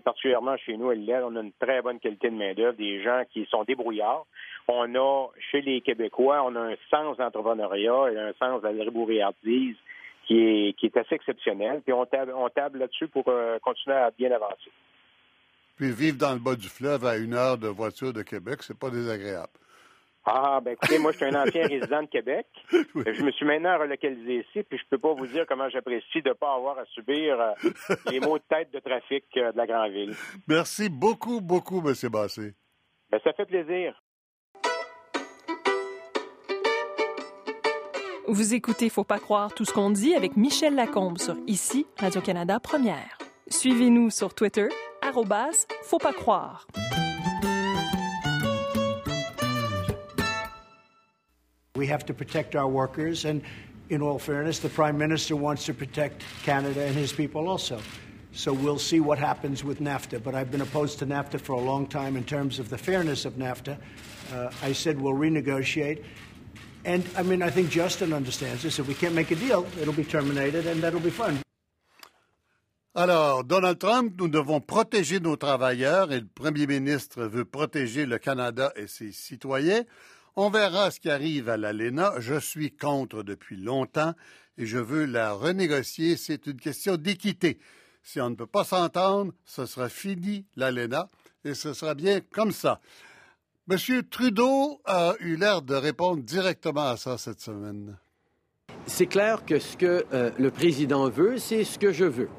particulièrement 0.03 0.58
chez 0.58 0.77
nous 0.77 0.89
à 0.89 0.96
Lille, 0.96 1.22
on 1.24 1.36
a 1.36 1.41
une 1.41 1.51
très 1.53 1.82
bonne 1.82 2.00
qualité 2.00 2.29
de 2.29 2.36
main-d'œuvre, 2.36 2.77
des 2.77 3.03
gens 3.03 3.24
qui 3.32 3.46
sont 3.46 3.63
débrouillards. 3.63 4.25
On 4.67 4.96
a, 4.96 5.27
chez 5.51 5.62
les 5.62 5.82
Québécois, 5.82 6.44
on 6.44 6.55
a 6.55 6.72
un 6.72 6.75
sens 6.89 7.17
d'entrepreneuriat 7.17 8.12
et 8.12 8.17
un 8.17 8.34
sens 8.34 8.62
de 8.62 8.67
la 8.70 8.84
rébouillardise 8.84 9.75
qui 10.27 10.39
est, 10.39 10.74
qui 10.74 10.88
est 10.88 10.98
assez 10.98 11.15
exceptionnel. 11.15 11.82
Puis 11.84 11.94
on 11.94 12.05
table, 12.05 12.34
on 12.36 12.50
table 12.50 12.79
là-dessus 12.79 13.08
pour 13.08 13.25
continuer 13.62 13.96
à 13.96 14.10
bien 14.10 14.32
avancer. 14.32 14.72
Puis 15.75 15.91
vivre 15.91 16.17
dans 16.17 16.34
le 16.34 16.39
bas 16.39 16.55
du 16.55 16.67
fleuve 16.67 17.05
à 17.05 17.17
une 17.17 17.36
heure 17.36 17.58
de 17.58 17.67
voiture 17.67 18.13
de 18.13 18.24
Québec, 18.24 18.63
c'est 18.63 18.79
pas 18.79 18.89
désagréable. 18.89 19.51
Ah, 20.25 20.60
ben 20.60 20.72
écoutez, 20.72 20.98
moi, 20.98 21.12
je 21.12 21.17
suis 21.17 21.25
un 21.25 21.36
ancien 21.36 21.67
résident 21.67 22.01
de 22.01 22.08
Québec. 22.08 22.48
Je 22.72 23.24
me 23.24 23.32
suis 23.32 23.46
maintenant 23.46 23.77
relocalisé 23.77 24.39
ici, 24.39 24.63
puis 24.63 24.79
je 24.79 24.84
peux 24.89 24.98
pas 24.98 25.13
vous 25.13 25.27
dire 25.27 25.46
comment 25.48 25.70
j'apprécie 25.70 26.22
de 26.24 26.29
ne 26.29 26.34
pas 26.34 26.55
avoir 26.55 26.79
à 26.79 26.86
subir 26.86 27.39
euh, 27.39 27.53
les 28.12 28.20
maux 28.20 28.39
de 28.39 28.44
tête 28.50 28.72
de 28.74 28.79
trafic 28.79 29.25
euh, 29.38 29.51
de 29.51 29.58
la 29.58 29.67
grande 29.67 29.91
ville. 29.91 30.15
Merci 30.48 30.89
beaucoup, 30.89 31.41
beaucoup, 31.41 31.84
M. 31.88 31.94
Bassé. 32.10 32.53
Ben, 33.12 33.20
ça 33.24 33.34
fait 33.34 33.46
plaisir. 33.46 34.01
Vous 38.27 38.55
écoutez 38.55 38.89
Faut 38.89 39.03
pas 39.03 39.20
croire 39.20 39.53
tout 39.53 39.65
ce 39.65 39.72
qu'on 39.72 39.91
dit 39.91 40.15
avec 40.15 40.36
Michel 40.36 40.74
Lacombe 40.74 41.20
sur 41.20 41.36
Ici, 41.46 41.86
Radio-Canada 42.00 42.60
Première. 42.60 43.20
Suivez-nous 43.48 44.10
sur 44.10 44.34
Twitter, 44.34 44.70
arrobas, 45.03 45.67
faut 45.84 46.00
pas 46.00 46.13
croire. 46.13 46.65
We 51.75 51.88
have 51.88 52.05
to 52.05 52.13
protect 52.13 52.55
our 52.55 52.67
workers, 52.67 53.25
and 53.25 53.41
in 53.89 54.01
all 54.01 54.17
fairness, 54.17 54.60
the 54.60 54.70
Prime 54.70 54.98
Minister 54.98 55.36
wants 55.36 55.65
to 55.65 55.74
protect 55.74 56.24
Canada 56.44 56.86
and 56.86 56.96
his 56.96 57.12
people 57.12 57.50
also. 57.50 57.82
So 58.32 58.53
we'll 58.53 58.79
see 58.79 59.00
what 59.00 59.17
happens 59.17 59.63
with 59.63 59.79
NAFTA. 59.79 60.24
But 60.24 60.36
I've 60.36 60.51
been 60.51 60.62
opposed 60.62 61.00
to 61.00 61.05
NAFTA 61.05 61.39
for 61.39 61.53
a 61.53 61.60
long 61.60 61.88
time 61.88 62.15
in 62.15 62.24
terms 62.24 62.60
of 62.60 62.70
the 62.70 62.77
fairness 62.77 63.25
of 63.25 63.34
NAFTA. 63.34 63.77
Uh, 64.34 64.51
I 64.63 64.74
said 64.74 65.00
we'll 65.00 65.13
renegotiate. 65.13 66.03
And 66.86 67.03
I 67.17 67.24
mean, 67.24 67.41
I 67.41 67.50
think 67.50 67.70
Justin 67.70 68.13
understands 68.13 68.63
this. 68.63 68.79
If 68.79 68.88
we 68.88 68.94
can't 68.94 69.15
make 69.15 69.32
a 69.32 69.36
deal, 69.36 69.65
it'll 69.82 69.94
be 69.94 70.05
terminated, 70.05 70.67
and 70.67 70.82
that'll 70.82 71.00
be 71.00 71.10
fun. 71.10 71.39
Alors, 72.98 73.44
Donald 73.44 73.79
Trump, 73.79 74.13
nous 74.17 74.29
devons 74.29 74.62
protéger 74.62 75.20
nos 75.20 75.36
travailleurs 75.36 76.13
et 76.13 76.22
le 76.22 76.27
premier 76.27 76.65
ministre 76.65 77.24
veut 77.24 77.44
protéger 77.44 78.05
le 78.05 78.17
Canada 78.20 78.72
et 78.77 78.88
ses 78.88 79.12
citoyens. 79.12 79.84
On 80.38 80.50
verra 80.50 80.92
ce 80.92 81.00
qui 81.00 81.10
arrive 81.10 81.48
à 81.48 81.56
l'ALENA. 81.56 82.15
Je 82.20 82.38
suis 82.38 82.70
contre 82.70 83.24
depuis 83.24 83.56
longtemps 83.56 84.13
et 84.58 84.65
je 84.65 84.77
veux 84.77 85.06
la 85.06 85.32
renégocier. 85.32 86.18
C'est 86.18 86.46
une 86.48 86.60
question 86.60 86.98
d'équité. 86.98 87.58
Si 88.04 88.20
on 88.20 88.32
ne 88.32 88.36
peut 88.36 88.46
pas 88.46 88.65
s'entendre, 88.65 89.32
ce 89.46 89.65
sera 89.65 89.88
fini 89.88 90.46
l'ALENA 90.58 91.10
et 91.46 91.54
ce 91.54 91.74
sera 91.74 91.96
bien 91.96 92.20
comme 92.20 92.51
ça. 92.51 92.82
Monsieur 93.68 94.04
Trudeau 94.04 94.82
a 94.84 95.13
eu 95.22 95.38
l'air 95.38 95.62
de 95.62 95.74
répondre 95.74 96.22
directement 96.22 96.89
à 96.89 96.98
ça 96.98 97.18
cette 97.18 97.39
semaine. 97.39 97.98
C'est 98.88 99.08
clair 99.08 99.46
que 99.46 99.58
ce 99.58 99.77
que 99.77 100.06
euh, 100.12 100.32
le 100.38 100.51
président 100.51 101.10
veut, 101.10 101.38
c'est 101.38 101.63
ce 101.63 101.80
que 101.80 101.94
je 101.94 102.04
veux. 102.04 102.30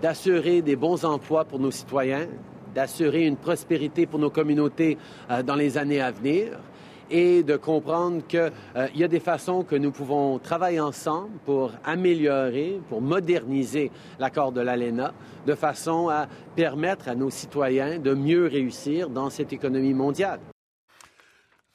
D'assurer 0.00 0.62
des 0.62 0.76
bons 0.76 1.04
emplois 1.04 1.44
pour 1.44 1.58
nos 1.58 1.72
citoyens, 1.72 2.28
d'assurer 2.76 3.26
une 3.26 3.36
prospérité 3.36 4.06
pour 4.06 4.20
nos 4.20 4.30
communautés 4.30 4.98
euh, 5.30 5.42
dans 5.42 5.56
les 5.56 5.78
années 5.78 6.00
à 6.00 6.12
venir 6.12 6.60
et 7.10 7.42
de 7.42 7.56
comprendre 7.56 8.26
qu'il 8.26 8.52
euh, 8.76 8.88
y 8.94 9.04
a 9.04 9.08
des 9.08 9.20
façons 9.20 9.64
que 9.64 9.74
nous 9.74 9.90
pouvons 9.90 10.38
travailler 10.38 10.80
ensemble 10.80 11.30
pour 11.44 11.72
améliorer, 11.84 12.80
pour 12.88 13.02
moderniser 13.02 13.90
l'accord 14.18 14.52
de 14.52 14.60
l'ALENA, 14.60 15.12
de 15.46 15.54
façon 15.54 16.08
à 16.08 16.28
permettre 16.54 17.08
à 17.08 17.14
nos 17.14 17.30
citoyens 17.30 17.98
de 17.98 18.14
mieux 18.14 18.46
réussir 18.46 19.10
dans 19.10 19.30
cette 19.30 19.52
économie 19.52 19.94
mondiale. 19.94 20.40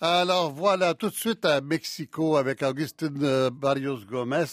Alors 0.01 0.51
voilà, 0.51 0.93
tout 0.93 1.09
de 1.09 1.15
suite 1.15 1.45
à 1.45 1.61
Mexico 1.61 2.37
avec 2.37 2.61
Augustine 2.63 3.19
euh, 3.23 3.49
Barrios 3.49 4.05
Gomez. 4.09 4.45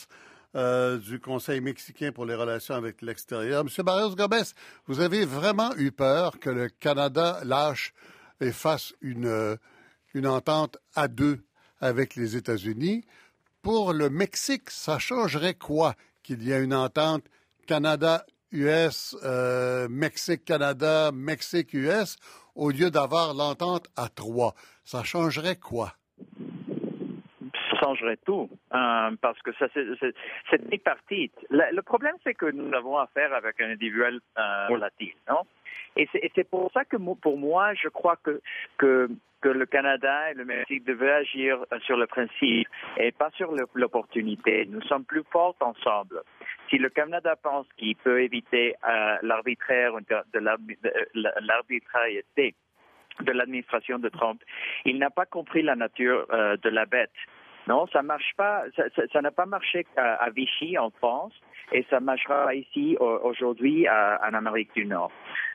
Euh, 0.54 0.98
du 0.98 1.18
Conseil 1.18 1.62
mexicain 1.62 2.12
pour 2.12 2.26
les 2.26 2.34
relations 2.34 2.74
avec 2.74 3.00
l'extérieur. 3.00 3.64
Monsieur 3.64 3.82
Barrios 3.84 4.14
Gomez, 4.14 4.42
vous 4.86 5.00
avez 5.00 5.24
vraiment 5.24 5.74
eu 5.78 5.92
peur 5.92 6.38
que 6.38 6.50
le 6.50 6.68
Canada 6.68 7.40
lâche 7.42 7.94
et 8.38 8.52
fasse 8.52 8.92
une, 9.00 9.56
une 10.14 10.26
entente 10.26 10.78
à 10.94 11.08
deux 11.08 11.44
avec 11.80 12.16
les 12.16 12.36
États-Unis. 12.36 13.04
Pour 13.62 13.92
le 13.92 14.10
Mexique, 14.10 14.70
ça 14.70 14.98
changerait 14.98 15.54
quoi 15.54 15.94
qu'il 16.22 16.42
y 16.42 16.52
ait 16.52 16.62
une 16.62 16.74
entente 16.74 17.24
Canada-US, 17.66 19.16
euh, 19.24 19.88
Mexique-Canada, 19.88 21.10
Mexique-US, 21.12 22.16
au 22.54 22.70
lieu 22.70 22.90
d'avoir 22.90 23.34
l'entente 23.34 23.88
à 23.96 24.08
trois? 24.08 24.54
Ça 24.84 25.04
changerait 25.04 25.56
quoi? 25.56 25.92
Ça 27.70 27.78
changerait 27.80 28.18
tout, 28.24 28.48
euh, 28.74 29.10
parce 29.20 29.40
que 29.42 29.52
ça, 29.58 29.66
c'est 29.74 30.66
tripartite. 30.68 31.34
Le, 31.50 31.74
le 31.74 31.82
problème, 31.82 32.14
c'est 32.24 32.34
que 32.34 32.46
nous 32.46 32.72
avons 32.74 32.98
affaire 32.98 33.32
avec 33.32 33.60
un 33.60 33.70
individuel 33.70 34.20
euh, 34.38 34.66
volatile, 34.68 35.14
non? 35.28 35.42
Et 35.96 36.08
c'est 36.34 36.48
pour 36.48 36.70
ça 36.72 36.84
que 36.84 36.96
pour 36.96 37.38
moi, 37.38 37.74
je 37.74 37.88
crois 37.88 38.16
que, 38.22 38.40
que, 38.78 39.08
le 39.44 39.66
Canada 39.66 40.30
et 40.30 40.34
le 40.34 40.44
Mexique 40.44 40.84
devaient 40.84 41.12
agir 41.12 41.64
sur 41.84 41.96
le 41.96 42.06
principe 42.06 42.68
et 42.96 43.10
pas 43.10 43.30
sur 43.32 43.52
l'opportunité. 43.74 44.66
Nous 44.66 44.82
sommes 44.82 45.04
plus 45.04 45.24
forts 45.32 45.56
ensemble. 45.60 46.22
Si 46.70 46.78
le 46.78 46.88
Canada 46.88 47.34
pense 47.34 47.66
qu'il 47.76 47.96
peut 47.96 48.22
éviter 48.22 48.76
euh, 48.88 49.16
l'arbitraire 49.22 49.94
de 50.32 50.38
l'arbitrariété 51.40 52.54
de 53.20 53.32
l'administration 53.32 53.98
de 53.98 54.08
Trump, 54.08 54.40
il 54.84 54.98
n'a 54.98 55.10
pas 55.10 55.26
compris 55.26 55.62
la 55.62 55.74
nature 55.74 56.24
euh, 56.32 56.56
de 56.56 56.68
la 56.70 56.86
bête. 56.86 57.10
Non, 57.68 57.86
ça 57.92 58.02
marche 58.02 58.32
pas. 58.36 58.64
Ça 59.12 59.22
n'a 59.22 59.30
pas 59.30 59.46
marché 59.46 59.86
à, 59.96 60.30
Vichy 60.30 60.76
en 60.78 60.90
France 60.90 61.32
et 61.72 61.84
ça 61.88 62.00
marchera 62.00 62.54
ici 62.54 62.96
aujourd'hui 62.98 63.88
en 63.88 64.34
Amérique 64.34 64.70
du 64.74 64.84
Nord. 64.84 65.12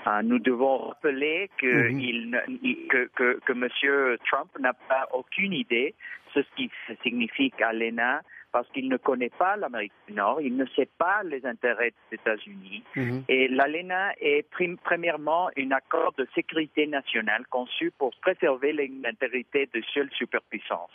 Euh, 0.07 0.21
nous 0.23 0.39
devons 0.39 0.77
rappeler 0.89 1.49
que, 1.57 1.89
mhm. 1.89 2.87
que, 2.89 3.09
que, 3.15 3.39
que 3.45 3.51
M. 3.51 4.17
Trump 4.25 4.49
n'a 4.59 4.73
pas 4.73 5.07
aucune 5.13 5.53
idée 5.53 5.93
de 6.35 6.43
ce 6.43 6.55
qui 6.55 6.71
signifie 7.03 7.51
l'ENA 7.73 8.21
parce 8.51 8.67
qu'il 8.69 8.89
ne 8.89 8.97
connaît 8.97 9.29
pas 9.29 9.55
l'Amérique 9.55 9.93
du 10.07 10.13
Nord, 10.13 10.41
il 10.41 10.55
ne 10.55 10.65
sait 10.75 10.89
pas 10.97 11.23
les 11.23 11.45
intérêts 11.45 11.93
des 12.09 12.15
États-Unis. 12.15 12.83
Mhm. 12.95 13.23
Et 13.27 13.47
l'ALENA 13.47 14.13
est 14.19 14.45
premièrement 14.83 15.49
un 15.57 15.71
accord 15.71 16.13
de 16.17 16.27
sécurité 16.33 16.87
nationale 16.87 17.45
conçu 17.49 17.91
pour 17.97 18.11
préserver 18.21 18.73
l'intégrité 18.73 19.69
de 19.73 19.81
seule 19.93 20.09
superpuissance. 20.11 20.91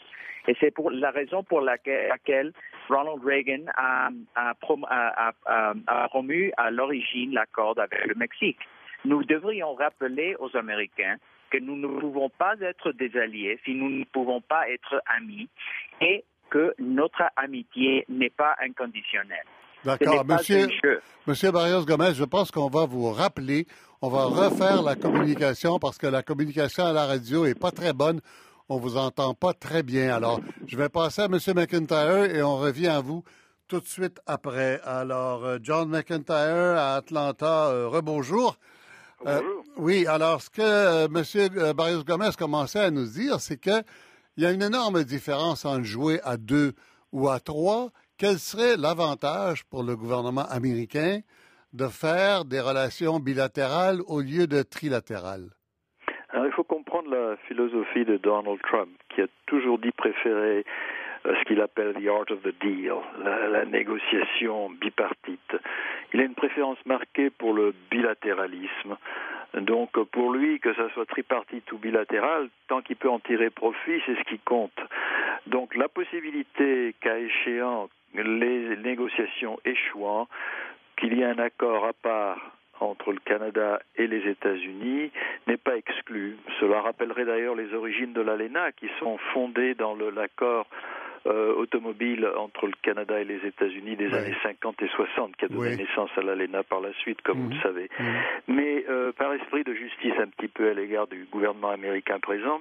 Et 0.49 0.57
c'est 0.59 0.73
pour 0.73 0.91
la 0.91 1.11
raison 1.11 1.45
pour 1.45 1.61
laquelle, 1.61 2.53
Ronald 2.89 3.25
Reagan 3.25 3.67
a, 3.77 4.11
a, 4.35 4.55
a, 5.47 5.75
a 5.87 6.09
promu 6.09 6.53
à 6.57 6.71
l'origine 6.71 7.33
l'accord 7.33 7.79
avec 7.79 8.07
le 8.07 8.15
Mexique. 8.17 8.59
Nous 9.05 9.23
devrions 9.25 9.75
rappeler 9.75 10.35
aux 10.39 10.57
Américains 10.57 11.17
que 11.51 11.59
nous 11.59 11.77
ne 11.77 11.87
pouvons 12.01 12.31
pas 12.31 12.55
être 12.61 12.93
des 12.93 13.15
alliés 13.17 13.61
si 13.65 13.75
nous 13.75 13.91
ne 13.91 14.05
pouvons 14.05 14.41
pas 14.41 14.69
être 14.71 15.03
amis 15.07 15.49
et 16.01 16.25
que 16.53 16.75
notre 16.79 17.23
amitié 17.37 18.05
n'est 18.11 18.31
pas 18.31 18.55
inconditionnelle. 18.63 19.47
D'accord. 19.85 20.25
Monsieur, 20.25 20.69
Monsieur 21.27 21.51
Barrios 21.51 21.85
Gomez, 21.85 22.13
je 22.15 22.25
pense 22.25 22.51
qu'on 22.51 22.69
va 22.69 22.85
vous 22.85 23.11
rappeler, 23.11 23.67
on 24.03 24.09
va 24.09 24.25
refaire 24.27 24.83
la 24.83 24.95
communication 24.95 25.79
parce 25.81 25.99
que 25.99 26.07
la 26.07 26.23
communication 26.23 26.85
à 26.85 26.93
la 26.93 27.07
radio 27.07 27.47
est 27.47 27.59
pas 27.59 27.73
très 27.73 27.93
bonne. 27.93 28.21
On 28.69 28.77
vous 28.77 28.97
entend 28.97 29.35
pas 29.35 29.55
très 29.55 29.83
bien. 29.83 30.15
Alors, 30.15 30.41
je 30.67 30.77
vais 30.77 30.89
passer 30.89 31.23
à 31.23 31.29
Monsieur 31.29 31.55
McIntyre 31.55 32.25
et 32.25 32.43
on 32.43 32.59
revient 32.59 32.89
à 32.89 33.01
vous 33.01 33.25
tout 33.67 33.81
de 33.81 33.87
suite 33.87 34.21
après. 34.27 34.81
Alors, 34.85 35.45
euh, 35.45 35.59
John 35.63 35.89
McIntyre 35.89 36.77
à 36.77 36.97
Atlanta, 36.97 37.69
euh, 37.71 37.89
rebonjour. 37.89 38.59
Euh, 39.27 39.41
oui, 39.77 40.07
alors 40.07 40.43
ce 40.43 40.51
que 40.51 40.63
euh, 40.63 41.07
M. 41.07 41.25
Euh, 41.57 41.73
Barrios 41.73 42.05
Gomez 42.05 42.31
commençait 42.37 42.81
à 42.81 42.91
nous 42.91 43.07
dire, 43.07 43.41
c'est 43.41 43.57
qu'il 44.35 44.45
y 44.45 44.47
a 44.47 44.53
une 44.53 44.63
énorme 44.63 45.05
différence 45.05 45.65
entre 45.65 45.85
jouer 45.85 46.21
à 46.25 46.37
deux 46.37 46.73
ou 47.13 47.29
à 47.29 47.41
trois. 47.41 47.91
Quel 48.19 48.39
serait 48.39 48.77
l'avantage 48.77 49.65
pour 49.65 49.83
le 49.83 49.97
gouvernement 49.97 50.47
américain 50.51 51.21
de 51.73 51.87
faire 51.87 52.45
des 52.45 52.61
relations 52.61 53.19
bilatérales 53.19 54.01
au 54.07 54.21
lieu 54.21 54.47
de 54.47 54.63
trilatérales? 54.63 55.51
il 56.35 56.55
faut 56.55 56.65
comprendre 56.65 57.11
la 57.11 57.37
philosophie 57.49 58.05
de 58.05 58.17
Donald 58.19 58.61
Trump, 58.63 58.91
qui 59.09 59.23
a 59.23 59.27
toujours 59.47 59.79
dit 59.79 59.91
préférer 59.93 60.65
euh, 61.25 61.35
ce 61.39 61.45
qu'il 61.45 61.61
appelle 61.61 61.95
the 61.95 62.09
art 62.09 62.31
of 62.31 62.43
the 62.43 62.55
deal, 62.61 62.97
la, 63.25 63.65
négociation 63.65 64.71
bipartite. 64.71 65.57
Il 66.13 66.21
a 66.21 66.25
une 66.25 66.35
préférence 66.35 66.79
marquée 66.85 67.31
pour 67.31 67.55
le 67.55 67.75
bilatéralisme. 67.91 68.97
Donc 69.55 69.91
pour 70.11 70.33
lui, 70.33 70.61
que 70.61 70.75
ça 70.75 70.89
soit 70.95 71.07
tripartite 71.07 71.71
ou 71.73 71.79
bilatéral, 71.79 72.49
tant 72.69 72.81
qu'il 72.81 72.97
peut 72.97 73.11
en 73.11 73.21
tirer 73.21 73.51
profit, 73.51 74.01
c'est 74.07 74.17
ce 74.17 74.25
qui 74.25 74.39
compte. 74.39 74.79
Donc 75.47 75.75
la 75.75 75.89
possibilité 75.89 76.95
qu'à 77.01 77.19
échéant, 77.19 77.89
les 78.15 78.77
négociations 78.77 79.59
échouant, 79.65 80.29
qu'il 80.97 81.15
y 81.15 81.23
ait 81.23 81.27
un 81.27 81.39
accord 81.39 81.85
à 81.85 81.93
part 81.93 82.53
entre 82.81 83.13
le 83.13 83.21
Canada 83.21 83.81
et 83.97 84.07
les 84.07 84.29
États-Unis 84.29 85.11
n'est 85.47 85.57
pas 85.57 85.77
exclue. 85.77 86.37
Cela 86.61 86.81
rappellerait 86.81 87.25
d'ailleurs 87.25 87.55
les 87.55 87.73
origines 87.75 88.13
de 88.13 88.21
l'ALENA 88.21 88.73
qui 88.73 88.89
sont 88.99 89.19
fondées 89.33 89.75
dans 89.75 89.95
l'accord 89.95 90.67
euh, 91.27 91.55
automobile 91.55 92.29
entre 92.37 92.67
le 92.67 92.73
Canada 92.83 93.21
et 93.21 93.25
les 93.25 93.47
États-Unis 93.47 93.97
des 93.97 94.13
années 94.13 94.35
50 94.43 94.83
et 94.83 94.89
60 94.89 95.37
qui 95.37 95.45
a 95.45 95.49
donné 95.49 95.77
naissance 95.77 96.11
à 96.17 96.23
l'ALENA 96.23 96.63
par 96.65 96.81
la 96.81 96.93
suite, 96.95 97.23
comme 97.23 97.39
vous 97.39 97.51
le 97.51 97.57
mhm. 97.57 97.63
savez. 97.63 97.91
Mhm. 97.99 98.07
Mais 98.49 98.85
euh, 98.89 99.13
par 99.13 99.33
esprit 99.35 99.65
de 99.65 99.75
justice 99.75 100.15
un 100.19 100.27
petit 100.27 100.49
peu 100.49 100.69
à 100.69 100.75
l'égard 100.75 101.07
du 101.07 101.27
gouvernement 101.31 101.71
américain 101.71 102.19
présent, 102.19 102.61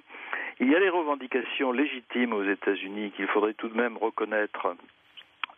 il 0.60 0.69
y 0.69 0.76
a 0.76 0.80
des 0.80 0.89
revendications 0.89 1.71
légitimes 1.71 2.34
aux 2.34 2.43
États-Unis 2.43 3.12
qu'il 3.15 3.28
faudrait 3.28 3.56
tout 3.56 3.69
de 3.69 3.76
même 3.76 3.97
reconnaître 3.97 4.76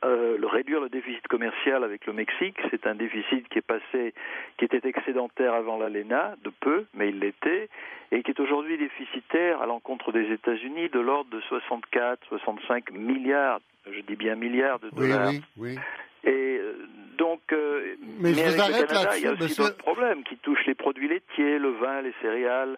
euh, 0.06 0.38
le 0.38 0.48
réduire 0.48 0.82
le 0.82 0.90
déficit 0.90 1.28
commercial 1.28 1.84
avec 1.84 2.06
le 2.06 2.14
Mexique. 2.14 2.58
C'est 2.72 2.88
un 2.88 2.96
déficit 2.96 3.48
qui 3.50 3.60
est 3.60 3.66
passé, 3.66 4.14
qui 4.58 4.66
était 4.66 4.88
excédentaire 4.88 5.54
avant 5.54 5.78
l'ALENA, 5.78 6.36
de 6.44 6.52
peu, 6.60 6.86
mais 6.94 7.10
il 7.10 7.20
l'était, 7.20 7.70
et 8.12 8.24
qui 8.24 8.32
est 8.32 8.40
aujourd'hui 8.40 8.78
déficitaire 8.78 9.62
à 9.62 9.66
l'encontre 9.66 10.12
des 10.12 10.32
États-Unis 10.32 10.90
de 10.90 11.00
l'ordre 11.00 11.30
de 11.30 11.42
64, 11.42 12.20
65 12.28 12.92
milliards, 12.92 13.60
je 13.90 14.02
dis 14.02 14.16
bien 14.16 14.36
milliards 14.36 14.80
de 14.80 14.90
dollars. 14.90 15.30
Oui, 15.30 15.42
oui, 15.58 15.80
Et 16.24 16.58
euh, 16.60 16.88
donc, 17.18 17.42
euh, 17.52 17.96
mais, 18.20 18.34
je 18.34 18.56
vous 18.56 18.62
arrête 18.62 18.92
il 19.18 19.24
y 19.24 19.28
a 19.28 19.32
aussi 19.32 19.56
d'autres 19.58 19.78
problèmes 19.78 20.24
qui 20.24 20.38
touchent 20.38 20.66
les 20.66 20.76
produits 20.76 21.08
laitiers, 21.08 21.60
le 21.60 21.72
vin, 21.72 22.02
les 22.02 22.14
céréales, 22.22 22.78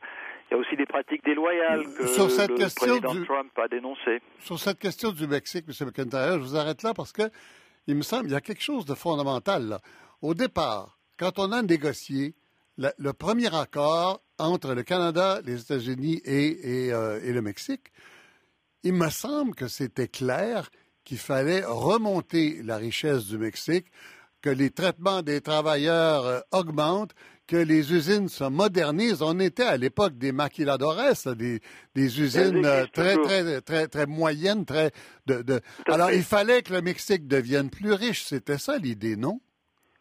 il 0.50 0.54
y 0.54 0.58
a 0.58 0.58
aussi 0.58 0.76
des 0.76 0.86
pratiques 0.86 1.24
déloyales 1.26 1.84
que 1.98 2.08
sur 2.08 2.30
cette 2.30 2.52
le 2.52 2.58
question 2.58 3.00
président 3.00 3.26
Trump 3.26 3.52
a 3.58 3.68
dénoncées. 3.68 4.22
Sur 4.40 4.60
cette 4.60 4.80
question 4.80 5.12
du 5.12 5.28
Mexique, 5.28 5.66
M. 5.68 5.88
McIntyre, 5.88 6.34
je 6.34 6.44
vous 6.44 6.56
arrête 6.56 6.84
là 6.84 6.94
parce 6.94 7.12
que 7.12 7.24
il 7.88 7.96
me 7.96 8.02
semble 8.02 8.24
qu'il 8.24 8.34
y 8.34 8.36
a 8.36 8.42
quelque 8.42 8.64
chose 8.64 8.86
de 8.86 8.96
fondamental. 8.96 9.68
Là. 9.68 9.80
Au 10.22 10.34
départ, 10.34 10.98
quand 11.18 11.40
on 11.40 11.52
a 11.52 11.62
négocié 11.62 12.36
le, 12.78 13.12
premier 13.14 13.54
accord 13.56 14.22
entre 14.38 14.74
le 14.74 14.84
Canada, 14.84 15.40
les 15.46 15.62
États-Unis 15.62 16.22
et, 16.26 16.92
euh, 16.92 17.22
et, 17.24 17.32
le 17.32 17.42
Mexique, 17.42 17.92
il 18.84 18.94
me 18.94 19.10
semble 19.10 19.56
que 19.56 19.68
c'était 19.68 20.08
clair 20.08 20.70
qu'il 21.04 21.18
fallait 21.18 21.64
remonter 21.64 22.62
la 22.64 22.78
richesse 22.78 23.28
du 23.28 23.38
Mexique, 23.38 23.88
que 24.42 24.50
les 24.50 24.72
traitements 24.72 25.22
des 25.22 25.42
travailleurs 25.42 26.26
euh, 26.26 26.40
augmentent, 26.52 27.16
que 27.48 27.56
les 27.56 27.94
usines 27.94 28.28
se 28.28 28.44
modernisent. 28.44 29.22
On 29.22 29.40
était 29.40 29.64
à 29.64 29.78
l'époque 29.78 30.18
des 30.18 30.32
maquiladores, 30.32 30.96
des, 31.38 31.60
des 31.96 32.22
usines 32.22 32.66
euh, 32.66 32.86
très, 32.92 33.16
très, 33.18 33.62
très, 33.62 33.88
très 33.88 34.06
moyennes, 34.06 34.66
très 34.66 34.92
de, 35.28 35.62
Alors, 35.88 36.12
il 36.12 36.24
fallait 36.24 36.62
que 36.62 36.74
le 36.74 36.82
Mexique 36.82 37.28
devienne 37.28 37.70
plus 37.70 37.94
riche. 37.94 38.24
C'était 38.24 38.58
ça 38.58 38.78
l'idée, 38.78 39.16
non? 39.16 39.40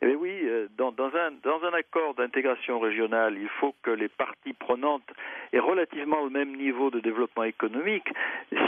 Eh 0.02 0.14
oui, 0.14 0.32
euh, 0.44 0.68
dans, 0.76 0.92
dans, 0.92 1.08
un, 1.14 1.30
dans 1.42 1.64
un 1.64 1.72
accord 1.72 2.14
d'intégration 2.14 2.78
régionale, 2.78 3.36
il 3.38 3.48
faut 3.60 3.74
que 3.82 3.90
les 3.90 4.08
parties 4.08 4.52
prenantes 4.52 5.08
aient 5.52 5.58
relativement 5.58 6.24
le 6.24 6.30
même 6.30 6.56
niveau 6.56 6.90
de 6.90 7.00
développement 7.00 7.44
économique, 7.44 8.08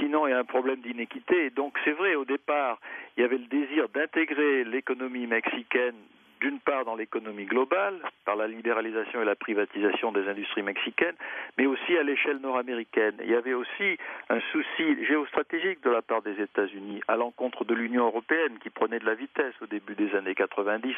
sinon 0.01 0.27
il 0.27 0.31
y 0.31 0.33
a 0.33 0.39
un 0.39 0.45
problème 0.45 0.81
d'inéquité. 0.81 1.51
Donc 1.51 1.75
c'est 1.85 1.93
vrai, 1.93 2.15
au 2.15 2.25
départ, 2.25 2.81
il 3.17 3.21
y 3.21 3.25
avait 3.25 3.39
le 3.39 3.47
désir 3.47 3.89
d'intégrer 3.91 4.65
l'économie 4.65 5.27
mexicaine 5.27 5.97
d'une 6.41 6.61
part 6.61 6.85
dans 6.85 6.95
l'économie 6.95 7.47
globale, 7.47 8.01
par 8.25 8.37
la 8.37 8.47
libéralisation 8.47 9.23
et 9.23 9.25
la 9.25 9.35
privatisation 9.35 10.13
des 10.13 10.29
industries 10.29 10.63
mexicaines, 10.63 11.15
mais 11.59 11.67
aussi 11.67 11.97
à 11.97 12.03
l'échelle 12.03 12.39
nord-américaine. 12.39 13.15
Il 13.23 13.31
y 13.31 13.35
avait 13.35 13.55
aussi 13.55 13.99
un 14.29 14.41
souci 14.53 15.05
géostratégique 15.07 15.83
de 15.83 15.91
la 15.91 16.03
part 16.03 16.23
des 16.23 16.41
États-Unis 16.41 17.01
à 17.09 17.17
l'encontre 17.17 17.65
de 17.65 17.75
l'Union 17.75 18.07
européenne 18.07 18.59
qui 18.63 18.71
prenait 18.71 18.99
de 18.99 19.07
la 19.07 19.15
vitesse 19.15 19.55
au 19.63 19.67
début 19.67 19.95
des 19.95 20.15
années 20.15 20.35
90 20.35 20.95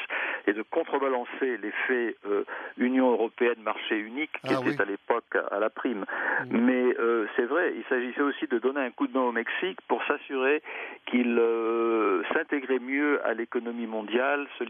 et 0.46 0.53
de 0.53 0.62
contrebalancer 0.62 1.57
l'effet 1.59 2.16
euh, 2.27 2.44
Union 2.77 3.11
européenne 3.11 3.61
marché 3.62 3.98
unique 3.98 4.33
qui 4.44 4.55
ah 4.55 4.61
était 4.61 4.81
à 4.81 4.85
l'époque 4.85 5.37
à 5.51 5.59
la 5.59 5.70
prime. 5.70 6.05
Mm. 6.46 6.59
Mais 6.59 6.96
euh, 6.98 7.27
c'est 7.37 7.44
vrai, 7.44 7.74
il 7.77 7.85
s'agissait 7.88 8.22
aussi 8.22 8.46
de 8.46 8.59
donner 8.59 8.81
un 8.81 8.90
coup 8.90 9.07
de 9.07 9.12
main 9.12 9.24
au 9.24 9.33
Mexique 9.33 9.79
pour 9.88 10.03
s'assurer 10.05 10.62
qu'il 11.07 11.37
euh, 11.38 12.22
s'intégrait 12.33 12.79
mieux 12.79 13.24
à 13.27 13.35
l'économie 13.35 13.87
mondiale, 13.87 14.46
se 14.59 14.64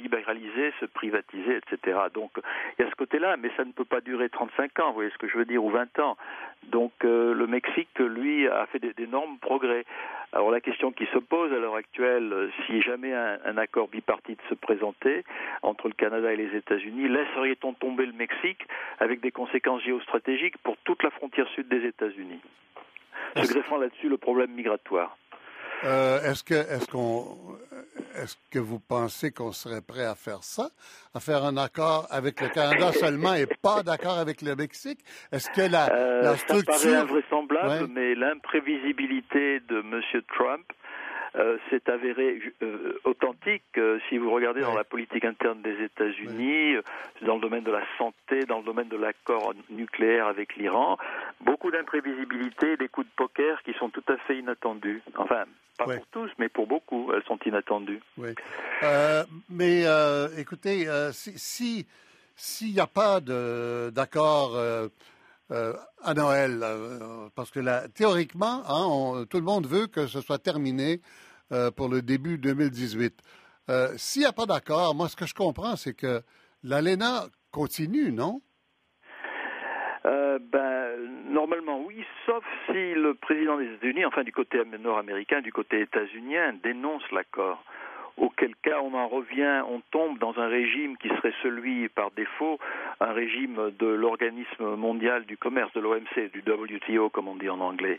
se 0.80 0.86
privatiser, 0.86 1.56
etc. 1.56 1.98
Donc 2.12 2.30
il 2.78 2.84
y 2.84 2.86
a 2.86 2.90
ce 2.90 2.96
côté-là, 2.96 3.36
mais 3.36 3.50
ça 3.56 3.64
ne 3.64 3.72
peut 3.72 3.84
pas 3.84 4.00
durer 4.00 4.28
35 4.28 4.78
ans, 4.80 4.88
vous 4.88 4.94
voyez 4.94 5.10
ce 5.10 5.18
que 5.18 5.28
je 5.28 5.36
veux 5.36 5.44
dire, 5.44 5.62
ou 5.64 5.70
20 5.70 5.98
ans. 6.00 6.16
Donc 6.64 6.92
euh, 7.04 7.34
le 7.34 7.46
Mexique, 7.46 7.98
lui, 7.98 8.46
a 8.48 8.66
fait 8.66 8.80
d'énormes 8.96 9.38
progrès. 9.38 9.84
Alors 10.32 10.50
la 10.50 10.60
question 10.60 10.92
qui 10.92 11.06
se 11.06 11.18
pose 11.18 11.52
à 11.52 11.56
l'heure 11.56 11.76
actuelle, 11.76 12.50
si 12.66 12.82
jamais 12.82 13.14
un, 13.14 13.56
accord 13.56 13.88
bipartite 13.88 14.40
se 14.48 14.54
présentait 14.54 15.24
entre 15.62 15.88
le 15.88 15.94
Canada 15.94 16.32
et 16.32 16.36
les 16.36 16.54
États-Unis, 16.54 17.08
laisserait-on 17.08 17.72
tomber 17.72 18.04
le 18.04 18.12
Mexique 18.12 18.66
avec 19.00 19.20
des 19.20 19.30
conséquences 19.30 19.82
géostratégiques 19.82 20.58
pour 20.58 20.76
toute 20.84 21.02
la 21.02 21.10
frontière 21.10 21.48
sud 21.48 21.68
des 21.68 21.84
États-Unis? 21.86 22.40
Se 23.36 23.52
greffant 23.52 23.78
là-dessus 23.78 24.08
le 24.08 24.18
problème 24.18 24.50
migratoire. 24.50 25.16
Euh, 25.84 26.30
est-ce 26.30 26.42
que 26.42 26.54
est-ce 26.54 26.86
qu'on 26.86 27.58
est-ce 28.16 28.36
que 28.50 28.58
vous 28.58 28.80
pensez 28.80 29.30
qu'on 29.30 29.52
serait 29.52 29.80
prêt 29.80 30.04
à 30.04 30.14
faire 30.14 30.42
ça, 30.42 30.70
à 31.14 31.20
faire 31.20 31.44
un 31.44 31.56
accord 31.56 32.06
avec 32.10 32.40
le 32.40 32.48
Canada 32.48 32.92
seulement 32.92 33.34
et 33.34 33.46
pas 33.46 33.82
d'accord 33.82 34.18
avec 34.18 34.42
le 34.42 34.56
Mexique? 34.56 34.98
Est-ce 35.30 35.48
que 35.50 35.70
la, 35.70 35.88
euh, 35.92 36.22
la 36.22 36.36
structure 36.36 36.74
ça 36.74 36.88
paraît 36.88 36.96
invraisemblable, 36.96 37.88
mais 37.92 38.14
l'imprévisibilité 38.14 39.60
de 39.60 39.78
M. 39.78 40.00
Trump 40.34 40.64
euh, 40.68 40.87
s'est 41.70 41.90
avéré 41.90 42.40
euh, 42.62 42.98
authentique. 43.04 43.64
Euh, 43.76 43.98
si 44.08 44.18
vous 44.18 44.30
regardez 44.30 44.60
dans 44.60 44.74
la 44.74 44.84
politique 44.84 45.24
interne 45.24 45.62
des 45.62 45.82
États-Unis, 45.84 46.76
dans 47.22 47.36
le 47.36 47.40
domaine 47.40 47.64
de 47.64 47.70
la 47.70 47.82
santé, 47.96 48.44
dans 48.46 48.58
le 48.58 48.64
domaine 48.64 48.88
de 48.88 48.96
l'accord 48.96 49.54
nucléaire 49.70 50.26
avec 50.26 50.56
l'Iran, 50.56 50.98
beaucoup 51.40 51.70
d'imprévisibilité, 51.70 52.76
des 52.76 52.88
coups 52.88 53.06
de 53.06 53.12
poker 53.16 53.62
qui 53.62 53.72
sont 53.74 53.90
tout 53.90 54.04
à 54.08 54.16
fait 54.18 54.38
inattendus. 54.38 55.02
Enfin, 55.16 55.44
pas 55.78 55.84
pour 55.84 56.06
tous, 56.08 56.30
mais 56.38 56.48
pour 56.48 56.66
beaucoup, 56.66 57.12
elles 57.14 57.24
sont 57.24 57.38
inattendues. 57.46 58.00
Mais 59.48 59.84
écoutez, 60.36 60.86
si 61.12 61.86
s'il 62.40 62.72
n'y 62.72 62.80
a 62.80 62.86
pas 62.86 63.20
d'accord 63.20 64.56
euh, 65.50 65.72
à 66.02 66.12
Noël, 66.12 66.60
euh, 66.62 67.28
parce 67.34 67.50
que 67.50 67.58
là, 67.58 67.88
théoriquement, 67.88 68.62
hein, 68.68 69.24
tout 69.30 69.38
le 69.38 69.44
monde 69.44 69.66
veut 69.66 69.86
que 69.86 70.06
ce 70.06 70.20
soit 70.20 70.38
terminé 70.38 71.00
euh, 71.52 71.70
pour 71.70 71.88
le 71.88 72.02
début 72.02 72.36
2018. 72.36 73.22
S'il 73.96 74.22
n'y 74.22 74.28
a 74.28 74.32
pas 74.32 74.46
d'accord, 74.46 74.94
moi, 74.94 75.08
ce 75.08 75.16
que 75.16 75.26
je 75.26 75.34
comprends, 75.34 75.76
c'est 75.76 75.94
que 75.94 76.22
l'ALENA 76.62 77.26
continue, 77.50 78.12
non? 78.12 78.40
ben, 80.04 80.96
normalement, 81.30 81.82
oui, 81.84 82.04
sauf 82.24 82.44
si 82.66 82.94
le 82.94 83.14
président 83.14 83.58
des 83.58 83.74
États-Unis, 83.74 84.04
enfin 84.06 84.22
du 84.22 84.32
côté 84.32 84.62
nord-américain, 84.78 85.40
du 85.40 85.52
côté 85.52 85.80
états-unien, 85.80 86.54
dénonce 86.62 87.02
l'accord 87.10 87.62
auquel 88.18 88.54
cas 88.62 88.80
on 88.82 88.94
en 88.94 89.08
revient, 89.08 89.62
on 89.68 89.80
tombe 89.90 90.18
dans 90.18 90.38
un 90.38 90.48
régime 90.48 90.96
qui 90.96 91.08
serait 91.08 91.34
celui 91.42 91.88
par 91.88 92.10
défaut, 92.12 92.58
un 93.00 93.12
régime 93.12 93.70
de 93.78 93.86
l'organisme 93.86 94.76
mondial 94.76 95.24
du 95.24 95.36
commerce, 95.36 95.72
de 95.74 95.80
l'OMC, 95.80 96.32
du 96.32 96.42
WTO 96.46 97.10
comme 97.10 97.28
on 97.28 97.36
dit 97.36 97.48
en 97.48 97.60
anglais. 97.60 97.98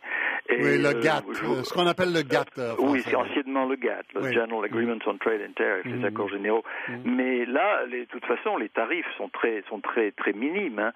oui, 0.50 0.82
le 0.82 0.88
euh, 0.88 1.02
GATT, 1.02 1.26
ce 1.64 1.74
qu'on 1.74 1.88
appelle 1.88 2.14
le 2.14 2.22
GATT. 2.22 2.58
Euh, 2.58 2.76
oui, 2.80 3.02
c'est 3.06 3.16
anciennement 3.16 3.66
le 3.66 3.76
GATT, 3.76 4.06
le 4.16 4.32
General 4.32 4.66
Agreement 4.66 4.98
on 5.06 5.18
Trade 5.18 5.42
and 5.48 5.54
Tariff, 5.56 5.86
les 5.86 5.94
mm-hmm. 5.94 6.06
accords 6.06 6.30
généraux. 6.30 6.64
Mm-hmm. 6.88 7.02
Mais 7.06 7.46
là, 7.46 7.86
de 7.88 8.06
toute 8.06 8.26
façon, 8.26 8.58
les 8.58 8.70
tarifs 8.70 9.08
sont 9.18 9.30
très, 9.30 9.64
sont 9.70 9.80
très, 9.80 10.12
très 10.12 10.34
minimes. 10.34 10.80
Hein. 10.80 10.92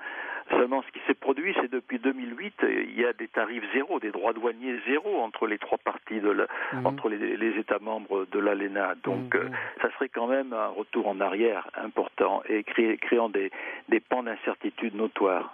Seulement, 0.49 0.83
ce 0.83 0.91
qui 0.91 1.05
s'est 1.07 1.13
produit, 1.13 1.55
c'est 1.61 1.71
depuis 1.71 1.99
2008, 1.99 2.53
il 2.63 2.99
y 2.99 3.05
a 3.05 3.13
des 3.13 3.27
tarifs 3.27 3.63
zéro, 3.73 3.99
des 3.99 4.11
droits 4.11 4.33
douaniers 4.33 4.79
zéro 4.87 5.21
entre 5.21 5.47
les 5.47 5.57
trois 5.57 5.77
parties, 5.77 6.19
de 6.19 6.47
mhm. 6.73 6.85
entre 6.85 7.09
les, 7.09 7.59
États 7.59 7.79
membres 7.79 8.25
de 8.31 8.39
l'ALENA. 8.39 8.95
Donc, 9.03 9.35
euh, 9.35 9.49
ça 9.81 9.91
serait 9.93 10.09
quand 10.09 10.27
même 10.27 10.53
un 10.53 10.67
retour 10.67 11.07
en 11.07 11.19
arrière 11.21 11.69
important 11.75 12.41
et 12.49 12.63
créant 12.63 13.29
des, 13.29 13.51
des 13.89 13.99
pans 13.99 14.23
d'incertitude 14.23 14.95
notoires. 14.95 15.53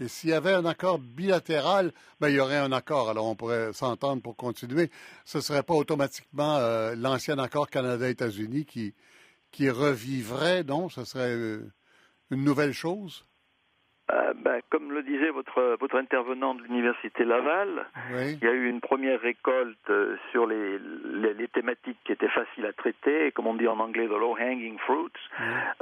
Et 0.00 0.06
s'il 0.06 0.30
y 0.30 0.32
avait 0.32 0.52
un 0.52 0.64
accord 0.64 0.98
bilatéral, 0.98 1.92
ben, 2.20 2.28
il 2.28 2.36
y 2.36 2.40
aurait 2.40 2.58
un 2.58 2.70
accord. 2.70 3.10
Alors, 3.10 3.26
on 3.26 3.34
pourrait 3.34 3.72
s'entendre 3.72 4.22
pour 4.22 4.36
continuer. 4.36 4.90
Ce 5.24 5.38
ne 5.38 5.42
serait 5.42 5.64
pas 5.64 5.74
automatiquement 5.74 6.56
euh, 6.58 6.94
l'ancien 6.96 7.38
accord 7.38 7.68
Canada-États-Unis 7.68 8.64
qui, 8.64 8.94
qui 9.50 9.68
revivrait, 9.68 10.62
non? 10.62 10.88
Ce 10.88 11.04
serait 11.04 11.34
euh, 11.34 11.72
une 12.30 12.44
nouvelle 12.44 12.72
chose? 12.72 13.24
Euh, 14.10 14.32
ben, 14.36 14.60
comme 14.70 14.92
le 14.92 15.02
disait 15.02 15.30
votre, 15.30 15.76
votre 15.78 15.96
intervenant 15.96 16.54
de 16.54 16.62
l'Université 16.62 17.24
Laval, 17.24 17.86
il 18.10 18.38
y 18.42 18.46
a 18.46 18.52
eu 18.52 18.68
une 18.68 18.80
première 18.80 19.20
récolte 19.20 19.76
euh, 19.90 20.16
sur 20.30 20.46
les, 20.46 20.78
les, 21.04 21.48
thématiques 21.48 21.98
qui 22.04 22.12
étaient 22.12 22.28
faciles 22.28 22.64
à 22.66 22.72
traiter, 22.72 23.32
comme 23.32 23.46
on 23.46 23.54
dit 23.54 23.68
en 23.68 23.78
anglais, 23.80 24.06
the 24.06 24.10
low-hanging 24.10 24.78
fruits, 24.78 25.12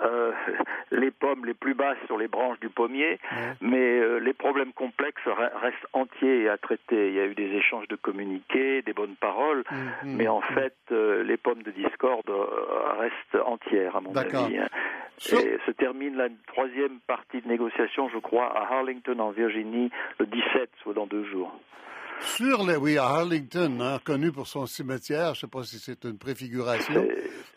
euh, 0.00 0.32
les 0.90 1.10
pommes 1.10 1.44
les 1.44 1.54
plus 1.54 1.74
basses 1.74 1.98
sur 2.06 2.18
les 2.18 2.28
branches 2.28 2.58
du 2.60 2.68
pommier, 2.68 3.18
mais 3.60 4.00
euh, 4.00 4.18
les 4.18 4.32
problèmes 4.32 4.72
complexes 4.72 5.22
restent 5.26 5.86
entiers 5.92 6.48
à 6.48 6.56
traiter. 6.56 7.08
Il 7.08 7.14
y 7.14 7.20
a 7.20 7.26
eu 7.26 7.34
des 7.34 7.52
échanges 7.54 7.88
de 7.88 7.96
communiqués, 7.96 8.82
des 8.82 8.92
bonnes 8.92 9.16
paroles, 9.16 9.62
mm-hmm. 9.70 10.16
mais 10.16 10.28
en 10.28 10.40
fait, 10.40 10.74
les 10.90 11.36
pommes 11.36 11.62
de 11.62 11.70
discorde 11.70 12.30
restent 12.98 13.44
entières, 13.44 13.96
à 13.96 14.00
mon 14.00 14.16
avis. 14.16 14.58
Hein. 14.58 14.68
Et 15.32 15.58
se 15.64 15.70
termine 15.70 16.16
la 16.16 16.28
troisième 16.46 17.00
partie 17.06 17.40
de 17.40 17.48
négociation, 17.48 18.08
je 18.16 18.20
crois, 18.20 18.46
à 18.56 18.72
Harlington, 18.72 19.18
en 19.18 19.30
Virginie, 19.30 19.90
le 20.18 20.26
17, 20.26 20.70
soit 20.82 20.94
dans 20.94 21.06
deux 21.06 21.24
jours. 21.30 21.52
Sur 22.20 22.64
les, 22.64 22.76
oui, 22.76 22.96
à 22.96 23.04
Harlington, 23.04 23.78
hein, 23.80 23.98
connu 24.02 24.32
pour 24.32 24.46
son 24.46 24.66
cimetière, 24.66 25.26
je 25.26 25.30
ne 25.30 25.34
sais 25.34 25.46
pas 25.48 25.62
si 25.64 25.78
c'est 25.78 26.02
une 26.04 26.16
préfiguration. 26.16 27.06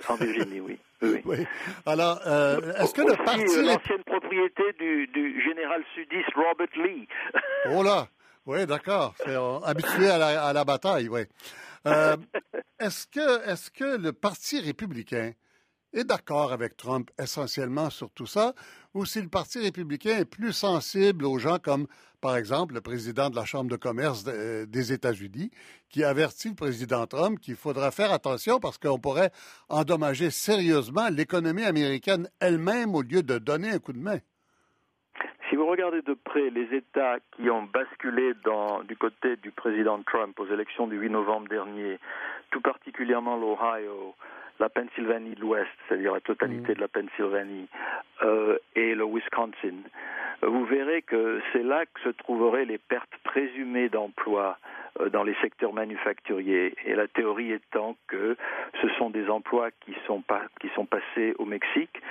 En 0.10 0.16
Virginie, 0.16 0.60
oui. 0.60 0.78
oui. 1.02 1.38
Alors, 1.86 2.20
euh, 2.28 2.60
est-ce 2.74 2.94
que 2.94 3.02
le 3.02 3.16
parti... 3.24 3.46
l'ancienne 3.64 4.04
propriété 4.06 4.64
du, 4.78 5.08
du, 5.08 5.42
général 5.42 5.82
sudiste 5.96 6.34
Robert 6.36 6.68
Lee. 6.76 7.08
oh 7.72 7.84
là, 7.84 8.08
oui, 8.46 8.66
d'accord. 8.66 9.14
C'est 9.18 9.36
habitué 9.64 10.10
à 10.10 10.18
la, 10.18 10.44
à 10.44 10.52
la, 10.52 10.66
bataille, 10.66 11.08
oui. 11.08 11.22
Euh, 11.88 12.18
est-ce 12.82 13.08
que, 13.08 13.50
est-ce 13.50 13.72
que 13.72 13.98
le 13.98 14.12
Parti 14.12 14.60
républicain 14.60 15.32
est 15.94 16.04
d'accord 16.04 16.52
avec 16.52 16.78
Trump 16.78 17.10
essentiellement 17.20 17.90
sur 17.90 18.10
tout 18.12 18.26
ça, 18.26 18.54
ou 18.94 19.06
si 19.06 19.22
le 19.22 19.30
Parti 19.30 19.60
républicain 19.60 20.18
est 20.20 20.30
plus 20.30 20.54
sensible 20.54 21.26
aux 21.26 21.40
gens 21.40 21.58
comme, 21.58 21.88
par 22.22 22.36
exemple, 22.38 22.74
le 22.74 22.82
président 22.82 23.30
de 23.30 23.36
la 23.36 23.46
Chambre 23.46 23.70
de 23.70 23.76
commerce 23.76 24.26
euh, 24.28 24.66
des 24.66 24.94
États-Unis, 24.94 25.52
qui 25.90 26.04
avertit 26.04 26.50
le 26.50 26.56
président 26.56 27.08
Trump 27.08 27.40
qu'il 27.40 27.56
faudra 27.56 27.92
faire 27.92 28.12
attention 28.12 28.60
parce 28.60 28.78
qu'on 28.78 29.00
pourrait 29.00 29.32
endommager 29.70 30.30
sérieusement 30.30 31.10
l'économie 31.10 31.66
américaine 31.66 32.30
elle-même 32.40 32.94
au 32.96 33.02
lieu 33.02 33.24
de 33.24 33.38
donner 33.38 33.72
un 33.72 33.80
coup 33.80 33.94
de 33.94 34.00
main. 34.00 34.20
Si 35.50 35.56
vous 35.56 35.66
regardez 35.66 36.04
de 36.04 36.14
près 36.14 36.52
les 36.52 36.76
États 36.76 37.18
qui 37.36 37.50
ont 37.50 37.64
basculé 37.64 38.34
du 38.88 38.96
côté 38.96 39.36
du 39.38 39.50
président 39.50 40.00
Trump 40.04 40.40
aux 40.40 40.46
élections 40.46 40.86
du 40.86 40.98
8 40.98 41.10
novembre 41.10 41.48
dernier, 41.48 41.98
tout 42.52 42.62
particulièrement 42.62 43.36
l'Ohio, 43.36 44.14
la 44.60 44.70
Pennsylvanie 44.70 45.36
de 45.36 45.42
l'Ouest, 45.42 45.70
c'est-à-dire 45.88 46.14
la 46.14 46.22
totalité 46.22 46.72
mm. 46.72 46.76
de 46.76 46.82
la 46.82 46.88
Pennsylvanie, 46.88 47.68
euh, 48.24 48.58
et 48.76 48.96
le 48.96 49.06
Wisconsin, 49.06 49.76
vous 50.42 50.66
verrez 50.66 51.02
que 51.02 51.42
c'est 51.52 51.64
là 51.64 51.86
que 51.86 52.00
se 52.02 52.10
trouveraient 52.10 52.66
les 52.66 52.78
pertes 52.78 53.14
présumées 53.24 53.90
d'emplois 53.90 54.58
euh, 55.00 55.10
dans 55.10 55.24
les 55.24 55.36
secteurs 55.42 55.74
manufacturiers. 55.74 56.74
Et 56.86 56.96
la 56.96 57.08
théorie 57.08 57.52
étant 57.52 57.96
que 58.08 58.38
ce 58.82 58.90
sont 58.98 59.10
des 59.10 59.30
emplois 59.30 59.70
qui 59.82 59.96
sont, 60.08 60.22
pas, 60.22 60.44
qui 60.62 60.70
sont 60.76 60.86
passés 60.86 61.34
au 61.40 61.46
Mexique 61.46 62.02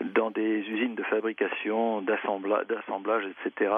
dans 0.00 0.30
des 0.30 0.60
usines 0.60 0.94
de 0.94 1.02
fabrication, 1.04 2.02
d'assemblage, 2.02 3.24
etc. 3.24 3.72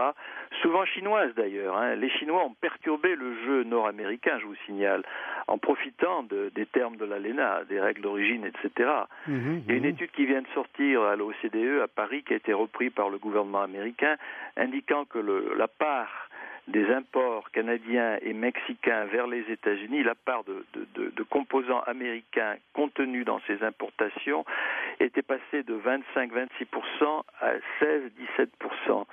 Souvent 0.62 0.84
chinoises 0.84 1.34
d'ailleurs. 1.34 1.76
Hein. 1.76 1.94
Les 1.96 2.10
Chinois 2.10 2.44
ont 2.44 2.54
perturbé 2.60 3.14
le 3.16 3.34
jeu 3.44 3.64
nord-américain, 3.64 4.38
je 4.40 4.46
vous 4.46 4.56
signale, 4.66 5.02
en 5.46 5.58
profitant 5.58 6.22
de, 6.24 6.50
des 6.54 6.66
termes 6.66 6.96
de 6.96 7.04
l'ALENA, 7.04 7.62
des 7.68 7.80
règles 7.80 8.02
d'origine, 8.02 8.44
etc. 8.44 8.90
Mhm, 9.26 9.62
Il 9.66 9.70
y 9.70 9.74
a 9.74 9.78
une 9.78 9.84
mhm. 9.84 9.90
étude 9.90 10.10
qui 10.10 10.26
vient 10.26 10.42
de 10.42 10.48
sortir 10.54 11.02
à 11.02 11.16
l'OCDE 11.16 11.80
à 11.82 11.88
Paris 11.88 12.22
qui 12.22 12.34
a 12.34 12.36
été 12.36 12.52
reprise 12.52 12.92
par 12.92 13.08
le 13.08 13.18
gouvernement 13.18 13.62
américain, 13.62 14.16
indiquant 14.56 15.04
que 15.04 15.18
le, 15.18 15.54
la 15.56 15.68
part 15.68 16.30
des 16.70 16.88
imports 16.90 17.50
canadiens 17.50 18.18
et 18.22 18.32
mexicains 18.32 19.04
vers 19.06 19.26
les 19.26 19.44
États-Unis, 19.50 20.02
la 20.02 20.14
part 20.14 20.44
de, 20.44 21.22
composants 21.24 21.80
américains 21.86 22.56
contenus 22.72 23.24
dans 23.24 23.40
ces 23.46 23.62
importations 23.62 24.44
était 25.00 25.22
passée 25.22 25.62
de 25.62 25.74
25-26% 25.74 27.22
à 27.40 27.54
16-17%. 27.80 29.04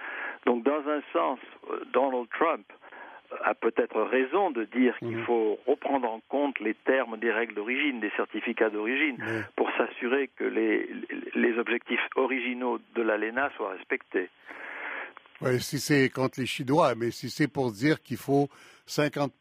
Donc 0.46 0.64
dans 0.64 0.88
un 0.90 1.02
sens, 1.14 1.40
euh, 1.72 1.84
Donald 1.94 2.28
Trump 2.38 2.66
a 3.44 3.54
peut-être 3.54 4.02
raison 4.04 4.52
de 4.52 4.64
dire 4.64 4.98
qu'il 5.00 5.18
mhm. 5.18 5.26
faut 5.26 5.60
reprendre 5.68 6.10
en 6.10 6.22
compte 6.30 6.60
les 6.60 6.74
termes 6.74 7.18
des 7.18 7.32
règles 7.32 7.56
d'origine, 7.56 8.00
des 8.00 8.12
certificats 8.16 8.70
d'origine, 8.70 9.18
pour 9.56 9.70
s'assurer 9.78 10.30
que 10.38 10.46
les, 10.46 10.90
les 11.36 11.58
objectifs 11.58 12.00
originaux 12.16 12.80
de 12.96 13.02
l'ALENA 13.02 13.50
soient 13.58 13.72
respectés. 13.72 14.30
Oui, 15.42 15.60
si 15.60 15.80
c'est 15.80 16.10
contre 16.10 16.40
les 16.40 16.46
Chinois, 16.46 16.96
mais 16.96 17.12
si 17.12 17.30
c'est 17.30 17.48
pour 17.48 17.72
dire 17.72 18.02
qu'il 18.02 18.18
faut 18.18 18.48
50 18.86 19.34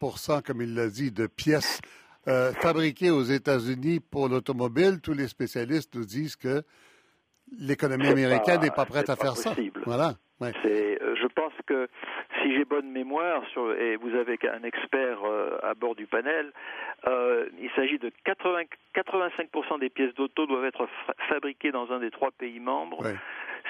comme 0.45 0.61
il 0.61 0.75
l'a 0.75 0.87
dit, 0.87 1.11
de 1.11 1.25
pièces 1.25 1.81
euh, 2.27 2.51
fabriquées 2.53 3.11
aux 3.11 3.23
États-Unis 3.23 3.99
pour 3.99 4.27
l'automobile, 4.27 4.99
tous 5.01 5.13
les 5.13 5.27
spécialistes 5.27 5.95
nous 5.95 6.05
disent 6.05 6.35
que 6.35 6.61
l'économie 7.59 8.07
américaine 8.07 8.61
n'est 8.61 8.71
pas, 8.71 8.85
prête 8.85 9.09
à 9.09 9.15
faire 9.15 9.37
ça. 9.37 9.53
Voilà. 9.85 10.15
Ouais. 10.41 10.51
Euh, 10.65 11.15
je 11.15 11.27
pense 11.27 11.53
que 11.65 11.87
si 12.41 12.53
j'ai 12.55 12.65
bonne 12.65 12.91
mémoire, 12.91 13.43
sur, 13.51 13.73
et 13.73 13.95
vous 13.95 14.13
avez 14.13 14.37
un 14.53 14.63
expert 14.63 15.23
euh, 15.23 15.57
à 15.63 15.73
bord 15.73 15.95
du 15.95 16.05
panel, 16.05 16.51
il 17.07 17.69
s'agit 17.75 17.97
de 17.97 18.11
80, 18.25 18.63
85% 18.95 19.79
des 19.79 19.89
pièces 19.89 20.13
d'auto 20.15 20.45
doivent 20.45 20.65
être 20.65 20.87
fabriquées 21.29 21.71
dans 21.71 21.91
un 21.91 21.99
des 21.99 22.11
trois 22.11 22.31
pays 22.31 22.59
membres. 22.59 23.03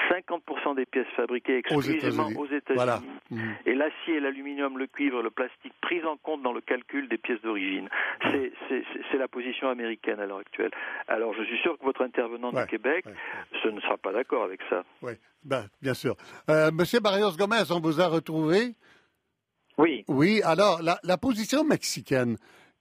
50% 0.10 0.76
des 0.76 0.86
pièces 0.86 1.08
fabriquées 1.16 1.58
exclusivement 1.58 2.30
aux 2.36 2.48
États-Unis. 2.48 3.10
Mhm. 3.32 3.56
Et 3.66 3.74
l'acier, 3.74 4.20
l'aluminium, 4.20 4.78
le 4.78 4.88
cuivre, 4.88 5.22
le 5.22 5.30
plastique 5.30 5.74
pris 5.82 6.04
en 6.04 6.18
compte 6.18 6.42
dans 6.44 6.54
le 6.54 6.62
calcul 6.62 7.10
des 7.10 7.18
pièces 7.18 7.42
d'origine. 7.42 7.90
C'est 8.22 9.18
la 9.18 9.28
position 9.28 9.70
américaine 9.70 10.20
à 10.20 10.26
l'heure 10.26 10.40
actuelle. 10.40 10.72
Alors 11.08 11.34
je 11.34 11.44
suis 11.44 11.58
sûr 11.60 11.78
que 11.78 11.84
votre 11.84 12.02
intervenant 12.02 12.52
du 12.52 12.66
Québec, 12.68 13.06
ce 13.64 13.68
ne 13.68 13.80
sera 13.82 13.98
pas 13.98 14.14
d'accord 14.14 14.44
avec 14.44 14.62
ça. 14.70 14.84
Oui, 15.02 15.14
ben, 15.44 15.66
bien 15.82 15.94
sûr. 15.94 16.16
Euh, 16.50 16.72
Monsieur 16.72 17.00
Barrios 17.00 17.36
Gomez, 17.38 17.64
on 17.72 17.80
vous 17.80 18.02
a 18.02 18.08
retrouvé? 18.08 18.76
Oui. 19.78 20.04
Oui, 20.08 20.42
alors 20.44 20.82
la, 20.82 20.98
la 21.04 21.18
position 21.18 21.64
mexicaine, 21.64 22.38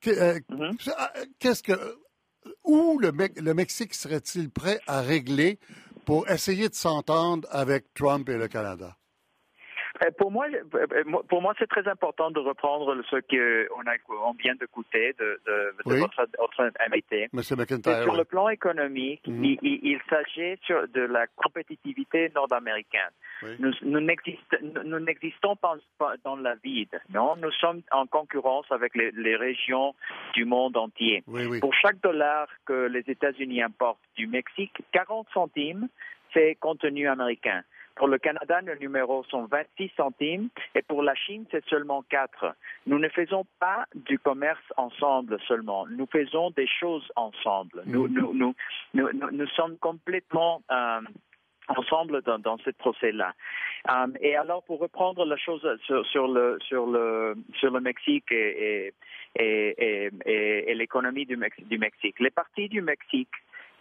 euh, 0.06 0.38
mhm. 0.50 0.76
qu'est-ce 1.38 1.62
que 1.62 1.72
où 2.64 2.98
le, 2.98 3.12
le 3.42 3.54
Mexique 3.54 3.94
serait-il 3.94 4.50
prêt 4.50 4.78
à 4.86 5.00
régler 5.00 5.58
pour 6.06 6.30
essayer 6.30 6.68
de 6.68 6.74
s'entendre 6.74 7.46
avec 7.50 7.92
Trump 7.92 8.28
et 8.28 8.38
le 8.38 8.48
Canada? 8.48 8.96
Euh, 10.02 10.10
pour 10.18 10.30
moi, 10.30 10.46
euh, 10.74 10.86
pour 11.28 11.42
moi, 11.42 11.54
c'est 11.58 11.68
très 11.68 11.86
important 11.88 12.30
de 12.30 12.40
reprendre 12.40 12.94
ce 13.10 13.16
qu'on 13.16 13.80
a, 13.86 13.94
on 14.24 14.32
vient 14.32 14.54
d'écouter 14.54 15.14
de, 15.18 15.40
de, 15.46 15.90
de 15.90 16.00
votre, 16.00 16.26
votre, 16.38 16.70
invité. 16.86 17.28
Monsieur 17.32 17.56
McIntyre. 17.56 18.02
Sur 18.02 18.16
le 18.16 18.24
plan 18.24 18.48
économique, 18.48 19.26
mhm. 19.26 19.44
il, 19.44 19.58
il, 19.62 20.00
s'agit 20.08 20.60
de 20.68 21.00
la 21.02 21.26
compétitivité 21.28 22.30
nord-américaine. 22.34 23.10
Nous, 23.58 23.72
nous 23.82 24.00
n'existons 25.00 25.56
pas 25.56 25.76
dans 26.24 26.36
la 26.36 26.54
vide, 26.56 27.00
non? 27.12 27.36
Nous 27.36 27.52
sommes 27.52 27.82
en 27.92 28.06
concurrence 28.06 28.66
avec 28.70 28.94
les, 28.94 29.10
les 29.12 29.36
régions 29.36 29.94
du 30.34 30.44
monde 30.44 30.76
entier. 30.76 31.22
Pour 31.60 31.74
chaque 31.74 32.00
dollar 32.00 32.48
que 32.64 32.86
les 32.86 33.04
États-Unis 33.06 33.62
importent 33.62 34.00
du 34.16 34.26
Mexique, 34.26 34.72
40 34.92 35.26
centimes, 35.32 35.88
c'est 36.32 36.56
contenu 36.56 37.08
américain. 37.08 37.62
Pour 37.96 38.08
le 38.08 38.18
Canada, 38.18 38.60
le 38.60 38.76
numéro 38.76 39.24
sont 39.24 39.46
26 39.46 39.90
centimes 39.96 40.48
et 40.74 40.82
pour 40.82 41.02
la 41.02 41.14
Chine, 41.14 41.46
c'est 41.50 41.64
seulement 41.64 42.02
4. 42.10 42.54
Nous 42.86 42.98
ne 42.98 43.08
faisons 43.08 43.44
pas 43.58 43.86
du 43.94 44.18
commerce 44.18 44.62
ensemble 44.76 45.38
seulement. 45.48 45.86
Nous 45.88 46.06
faisons 46.06 46.50
des 46.50 46.66
choses 46.66 47.10
ensemble. 47.16 47.82
Nous, 47.86 48.06
nous, 48.08 48.34
nous, 48.34 48.54
nous, 48.92 49.08
nous 49.32 49.46
sommes 49.48 49.78
complètement 49.78 50.60
euh, 50.70 51.00
ensemble 51.68 52.20
dans, 52.22 52.38
dans 52.38 52.58
ce 52.58 52.70
procès-là. 52.70 53.32
Euh, 53.90 54.06
et 54.20 54.36
alors, 54.36 54.62
pour 54.64 54.78
reprendre 54.78 55.24
la 55.24 55.36
chose 55.36 55.66
sur, 55.86 56.04
sur, 56.06 56.28
le, 56.28 56.58
sur, 56.60 56.86
le, 56.86 57.34
sur 57.54 57.70
le 57.70 57.80
Mexique 57.80 58.30
et, 58.30 58.92
et, 59.38 60.10
et, 60.26 60.70
et 60.70 60.74
l'économie 60.74 61.24
du, 61.24 61.38
du 61.64 61.78
Mexique, 61.78 62.20
les 62.20 62.30
partis 62.30 62.68
du 62.68 62.82
Mexique 62.82 63.30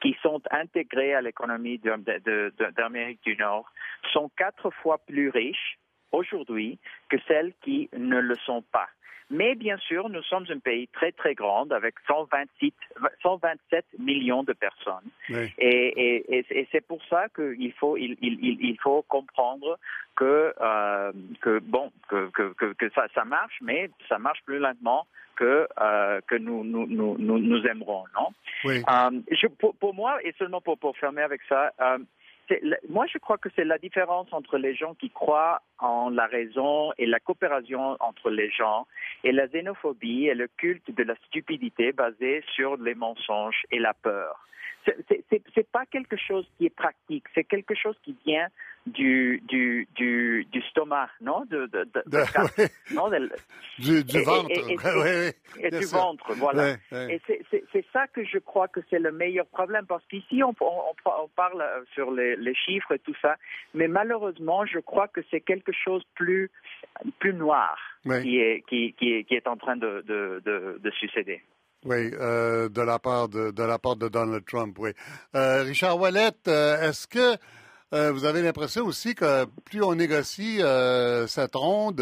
qui 0.01 0.15
sont 0.21 0.41
intégrés 0.51 1.13
à 1.13 1.21
l'économie 1.21 1.79
d'Amérique 1.79 3.23
du 3.23 3.35
Nord 3.37 3.71
sont 4.13 4.29
quatre 4.37 4.69
fois 4.69 4.97
plus 4.99 5.29
riches 5.29 5.77
aujourd'hui 6.11 6.79
que 7.09 7.17
celles 7.27 7.53
qui 7.61 7.89
ne 7.93 8.19
le 8.19 8.35
sont 8.35 8.61
pas. 8.61 8.87
Mais 9.31 9.55
bien 9.55 9.77
sûr, 9.77 10.09
nous 10.09 10.21
sommes 10.23 10.45
un 10.49 10.59
pays 10.59 10.87
très 10.89 11.11
très 11.11 11.33
grand 11.33 11.71
avec 11.71 11.95
128, 12.07 12.75
127 13.23 13.85
millions 13.97 14.43
de 14.43 14.53
personnes. 14.53 15.09
Et, 15.57 16.67
c'est 16.71 16.85
pour 16.85 17.03
ça 17.09 17.27
qu'il 17.35 17.73
faut, 17.73 17.97
il, 17.97 18.17
il, 18.21 18.77
faut 18.81 19.03
comprendre 19.07 19.79
que, 20.15 20.53
euh, 20.61 21.11
que 21.41 21.59
bon, 21.59 21.91
que, 22.07 22.29
que, 22.29 22.73
que 22.73 22.89
ça, 22.93 23.07
ça 23.15 23.25
marche, 23.25 23.57
mais 23.61 23.89
ça 24.07 24.19
marche 24.19 24.41
plus 24.45 24.59
lentement 24.59 25.07
que, 25.35 25.67
euh, 25.81 26.21
que 26.27 26.35
nous, 26.35 26.63
nous, 26.63 26.85
nous, 26.87 27.17
nous, 27.17 27.67
aimerons, 27.67 28.05
non? 28.15 28.29
Oui. 28.63 28.83
Euh, 28.89 29.47
pour, 29.59 29.75
pour, 29.75 29.93
moi, 29.93 30.19
et 30.23 30.33
seulement 30.37 30.61
pour, 30.61 30.77
pour 30.77 30.97
fermer 30.97 31.23
avec 31.23 31.41
ça, 31.49 31.73
moi, 32.89 33.05
je 33.11 33.17
crois 33.17 33.37
que 33.37 33.49
c'est 33.55 33.63
la 33.63 33.77
différence 33.77 34.27
entre 34.31 34.57
les 34.57 34.75
gens 34.75 34.93
qui 34.93 35.09
croient 35.09 35.61
en 35.79 36.09
la 36.09 36.25
raison 36.25 36.91
et 36.97 37.05
la 37.05 37.19
coopération 37.19 37.97
entre 37.99 38.29
les 38.29 38.49
gens 38.51 38.87
et 39.23 39.31
la 39.31 39.47
xénophobie 39.47 40.27
et 40.27 40.35
le 40.35 40.47
culte 40.47 40.91
de 40.91 41.03
la 41.03 41.15
stupidité 41.27 41.91
basé 41.91 42.43
sur 42.55 42.77
les 42.77 42.95
mensonges 42.95 43.63
et 43.71 43.79
la 43.79 43.93
peur. 43.93 44.45
C'est 45.55 45.71
pas 45.71 45.85
quelque 45.87 46.15
chose 46.15 46.45
qui 46.57 46.67
est 46.67 46.75
pratique, 46.75 47.25
c'est 47.33 47.43
quelque 47.43 47.73
chose 47.73 47.95
qui 48.03 48.15
vient 48.25 48.47
du 48.85 49.41
du 49.47 49.87
du, 49.95 50.45
du 50.51 50.61
stomac, 50.69 51.09
non, 51.21 51.43
de, 51.49 51.65
de, 51.65 51.85
de, 51.85 52.93
non, 52.93 53.09
du, 53.79 54.03
du, 54.03 54.21
ventre, 54.21 54.51
et, 54.51 55.71
du 55.71 55.85
ventre, 55.85 56.33
voilà. 56.35 56.75
Et 57.09 57.19
c'est 57.25 57.85
ça 57.91 58.05
que 58.07 58.23
je 58.23 58.37
crois 58.37 58.67
que 58.67 58.79
c'est 58.89 58.99
le 58.99 59.11
meilleur 59.11 59.47
problème 59.47 59.85
parce 59.87 60.05
qu'ici 60.05 60.43
on, 60.43 60.53
on, 60.59 60.93
on, 61.05 61.27
parle 61.35 61.63
sur 61.93 62.11
les, 62.11 62.34
les, 62.37 62.55
chiffres 62.55 62.93
et 62.93 62.99
tout 62.99 63.15
ça, 63.21 63.35
mais 63.73 63.87
malheureusement 63.87 64.65
je 64.65 64.79
crois 64.79 65.07
que 65.07 65.21
c'est 65.31 65.41
quelque 65.41 65.71
chose 65.71 66.03
plus 66.15 66.51
plus 67.19 67.33
noir 67.33 67.77
qui 68.03 68.39
est 68.39 68.63
qui, 68.67 68.93
qui, 68.93 69.13
est, 69.13 69.23
qui 69.23 69.35
est 69.35 69.47
en 69.47 69.57
train 69.57 69.75
de, 69.75 70.03
de, 70.07 70.41
de, 70.45 70.79
de 70.81 70.91
succéder. 70.91 71.41
Oui, 71.85 72.11
euh, 72.19 72.67
de 72.67 72.81
la 72.81 72.97
part 72.97 73.29
de, 73.29 73.51
de 73.51 73.63
la 73.63 73.77
part 73.77 73.95
de 73.95 74.07
Donald 74.07 74.43
Trump, 74.45 74.75
oui. 74.79 74.91
Euh, 75.35 75.61
Richard 75.61 75.99
Wallet, 75.99 76.31
euh, 76.47 76.89
est-ce 76.89 77.07
que 77.07 77.37
vous 78.11 78.25
avez 78.25 78.41
l'impression 78.41 78.83
aussi 78.85 79.15
que 79.15 79.45
plus 79.63 79.81
on 79.81 79.95
négocie 79.95 80.59
cette 81.27 81.55
ronde 81.55 81.95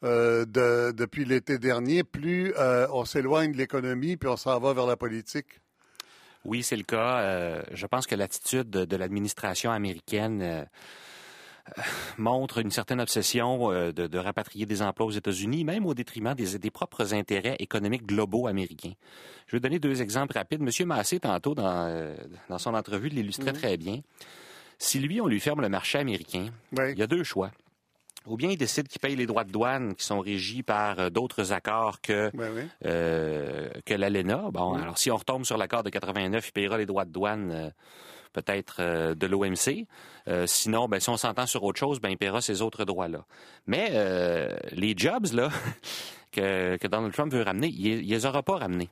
de, 0.00 0.92
depuis 0.92 1.26
l'été 1.26 1.58
dernier, 1.58 2.04
plus 2.04 2.54
on 2.90 3.04
s'éloigne 3.04 3.52
de 3.52 3.58
l'économie 3.58 4.16
puis 4.16 4.30
on 4.30 4.38
s'en 4.38 4.58
va 4.58 4.72
vers 4.72 4.86
la 4.86 4.96
politique? 4.96 5.60
Oui, 6.44 6.62
c'est 6.62 6.76
le 6.76 6.82
cas. 6.82 7.62
je 7.72 7.86
pense 7.86 8.06
que 8.06 8.14
l'attitude 8.14 8.70
de 8.70 8.96
l'administration 8.96 9.70
américaine 9.70 10.66
montre 12.18 12.58
une 12.58 12.70
certaine 12.70 13.00
obsession 13.00 13.72
euh, 13.72 13.92
de, 13.92 14.18
rapatrier 14.18 14.66
des 14.66 14.82
emplois 14.82 15.06
aux 15.06 15.10
États-Unis, 15.10 15.64
même 15.64 15.86
au 15.86 15.94
détriment 15.94 16.34
des, 16.34 16.70
propres 16.70 17.14
intérêts 17.14 17.56
économiques 17.58 18.06
globaux 18.06 18.46
américains. 18.46 18.92
Je 19.46 19.56
vais 19.56 19.60
donner 19.60 19.78
deux 19.78 20.02
exemples 20.02 20.36
rapides. 20.36 20.60
Monsieur 20.60 20.86
Massé, 20.86 21.20
tantôt, 21.20 21.54
dans, 21.54 21.86
euh, 21.86 22.14
dans 22.48 22.58
son 22.58 22.74
entrevue, 22.74 23.08
l'illustrait 23.08 23.52
mhm. 23.52 23.58
très 23.58 23.76
bien. 23.76 24.00
Si 24.78 24.98
lui, 24.98 25.20
on 25.20 25.26
lui 25.26 25.40
ferme 25.40 25.60
le 25.60 25.68
marché 25.68 25.98
américain, 25.98 26.46
il 26.72 26.98
y 26.98 27.02
a 27.02 27.06
deux 27.06 27.24
choix. 27.24 27.50
Ou 28.26 28.36
bien 28.36 28.50
il 28.50 28.58
décide 28.58 28.86
qu'il 28.88 29.00
paye 29.00 29.16
les 29.16 29.26
droits 29.26 29.44
de 29.44 29.50
douane 29.50 29.94
qui 29.94 30.04
sont 30.04 30.20
régis 30.20 30.62
par 30.62 30.98
euh, 30.98 31.10
d'autres 31.10 31.52
accords 31.52 32.00
que, 32.00 32.30
que 32.80 33.94
l'ALENA. 33.94 34.50
Bon, 34.52 34.74
alors 34.74 34.98
si 34.98 35.10
on 35.10 35.16
retombe 35.16 35.44
sur 35.44 35.56
l'accord 35.56 35.82
de 35.82 35.90
89, 35.90 36.48
il 36.48 36.52
payera 36.52 36.78
les 36.78 36.86
droits 36.86 37.04
de 37.04 37.12
douane 37.12 37.72
peut-être 38.32 38.76
euh, 38.80 39.14
de 39.14 39.26
l'OMC. 39.26 39.86
Euh, 40.28 40.46
sinon, 40.46 40.88
ben, 40.88 41.00
si 41.00 41.08
on 41.08 41.16
s'entend 41.16 41.46
sur 41.46 41.62
autre 41.64 41.78
chose, 41.78 42.00
ben, 42.00 42.10
il 42.10 42.18
paiera 42.18 42.40
ces 42.40 42.62
autres 42.62 42.84
droits-là. 42.84 43.24
Mais 43.66 43.90
euh, 43.92 44.56
les 44.72 44.94
jobs 44.96 45.26
là, 45.32 45.50
que, 46.32 46.76
que, 46.76 46.86
Donald 46.86 47.12
Trump 47.12 47.32
veut 47.32 47.42
ramener, 47.42 47.68
il 47.68 47.96
ne 47.96 48.14
les 48.14 48.26
aura 48.26 48.42
pas 48.42 48.58
ramenés. 48.58 48.88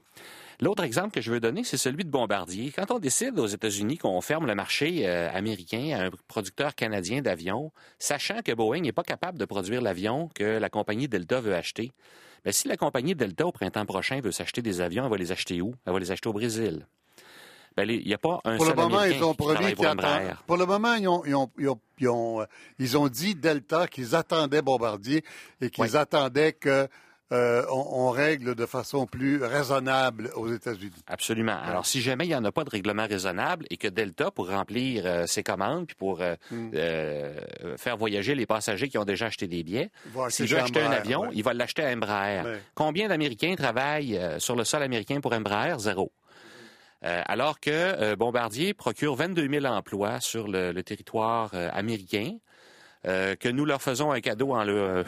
L'autre 0.60 0.82
exemple 0.82 1.14
que 1.14 1.20
je 1.20 1.30
veux 1.30 1.38
donner, 1.38 1.62
c'est 1.62 1.76
celui 1.76 2.04
de 2.04 2.10
Bombardier. 2.10 2.72
Quand 2.72 2.90
on 2.90 2.98
décide 2.98 3.38
aux 3.38 3.46
États-Unis 3.46 3.96
qu'on 3.96 4.20
ferme 4.20 4.46
le 4.46 4.56
marché 4.56 5.06
américain 5.06 5.96
à 5.96 6.06
un 6.06 6.10
producteur 6.26 6.74
canadien 6.74 7.22
d'avions, 7.22 7.70
sachant 8.00 8.42
que 8.42 8.52
Boeing 8.52 8.80
n'est 8.80 8.92
pas 8.92 9.04
capable 9.04 9.38
de 9.38 9.44
produire 9.44 9.80
l'avion 9.80 10.28
que 10.34 10.58
la 10.58 10.68
compagnie 10.68 11.06
Delta 11.06 11.40
veut 11.40 11.54
acheter, 11.54 11.92
bien, 12.42 12.52
si 12.52 12.66
la 12.66 12.76
compagnie 12.76 13.14
Delta 13.14 13.46
au 13.46 13.52
printemps 13.52 13.86
prochain 13.86 14.20
veut 14.20 14.32
s'acheter 14.32 14.60
des 14.60 14.80
avions, 14.80 15.04
elle 15.04 15.10
va 15.10 15.16
les 15.16 15.30
acheter 15.30 15.60
où? 15.60 15.74
Elle 15.86 15.92
va 15.92 16.00
les 16.00 16.10
acheter 16.10 16.28
au 16.28 16.32
Brésil. 16.32 16.86
Ben, 17.76 17.88
il 17.88 18.04
n'y 18.04 18.14
a 18.14 18.18
pas 18.18 18.40
un 18.44 18.56
pour 18.56 18.66
seul 18.66 18.74
le 18.74 18.82
moment, 18.82 19.04
ils 19.04 19.22
ont 19.22 19.34
pour, 19.34 19.54
pour 20.46 20.56
le 20.56 20.66
moment, 20.66 20.94
ils 20.96 21.06
ont, 21.06 21.22
ils 21.24 21.36
ont, 21.36 21.48
ils 22.00 22.08
ont, 22.08 22.44
ils 22.80 22.98
ont 22.98 23.06
dit 23.06 23.36
Delta 23.36 23.86
qu'ils 23.86 24.16
attendaient 24.16 24.62
Bombardier 24.62 25.22
et 25.60 25.70
qu'ils 25.70 25.96
attendaient 25.96 26.54
que 26.54 26.88
euh, 27.32 27.62
on, 27.70 28.10
règle 28.10 28.54
de 28.54 28.66
façon 28.66 29.06
plus 29.06 29.42
raisonnable 29.42 30.30
aux 30.34 30.52
États-Unis. 30.52 31.02
Absolument. 31.06 31.58
Alors, 31.62 31.86
si 31.86 32.00
jamais 32.00 32.24
il 32.24 32.28
n'y 32.28 32.34
en 32.34 32.44
a 32.44 32.52
pas 32.52 32.64
de 32.64 32.70
règlement 32.70 33.06
raisonnable 33.06 33.66
et 33.70 33.76
que 33.76 33.88
Delta, 33.88 34.30
pour 34.30 34.48
remplir 34.48 35.04
euh, 35.04 35.26
ses 35.26 35.42
commandes, 35.42 35.86
puis 35.86 35.96
pour 35.96 36.20
euh, 36.20 36.36
hmm. 36.50 37.76
faire 37.76 37.96
voyager 37.96 38.34
les 38.34 38.46
passagers 38.46 38.88
qui 38.88 38.98
ont 38.98 39.04
déjà 39.04 39.26
acheté 39.26 39.46
des 39.46 39.62
billets, 39.62 39.90
s'il 40.30 40.46
veut 40.46 40.58
acheter 40.58 40.80
un 40.80 40.90
avion, 40.90 41.30
il 41.32 41.42
va 41.42 41.54
l'acheter 41.54 41.84
à 41.84 41.92
Embraer. 41.92 42.60
Combien 42.74 43.08
d'Américains 43.08 43.54
travaillent 43.56 44.20
sur 44.38 44.56
le 44.56 44.64
sol 44.64 44.82
américain 44.82 45.20
pour 45.20 45.32
Embraer? 45.32 45.78
Zéro. 45.78 46.10
Euh, 47.04 47.22
alors 47.26 47.60
que 47.60 47.70
euh, 47.70 48.16
Bombardier 48.16 48.74
procure 48.74 49.14
22 49.14 49.48
000 49.48 49.66
emplois 49.66 50.20
sur 50.20 50.48
le, 50.48 50.72
territoire 50.82 51.50
euh, 51.54 51.70
américain, 51.72 52.36
que 53.04 53.48
nous 53.48 53.64
leur 53.64 53.80
faisons 53.80 54.12
un 54.12 54.20
cadeau 54.20 54.52
en 54.52 54.64
le... 54.64 55.04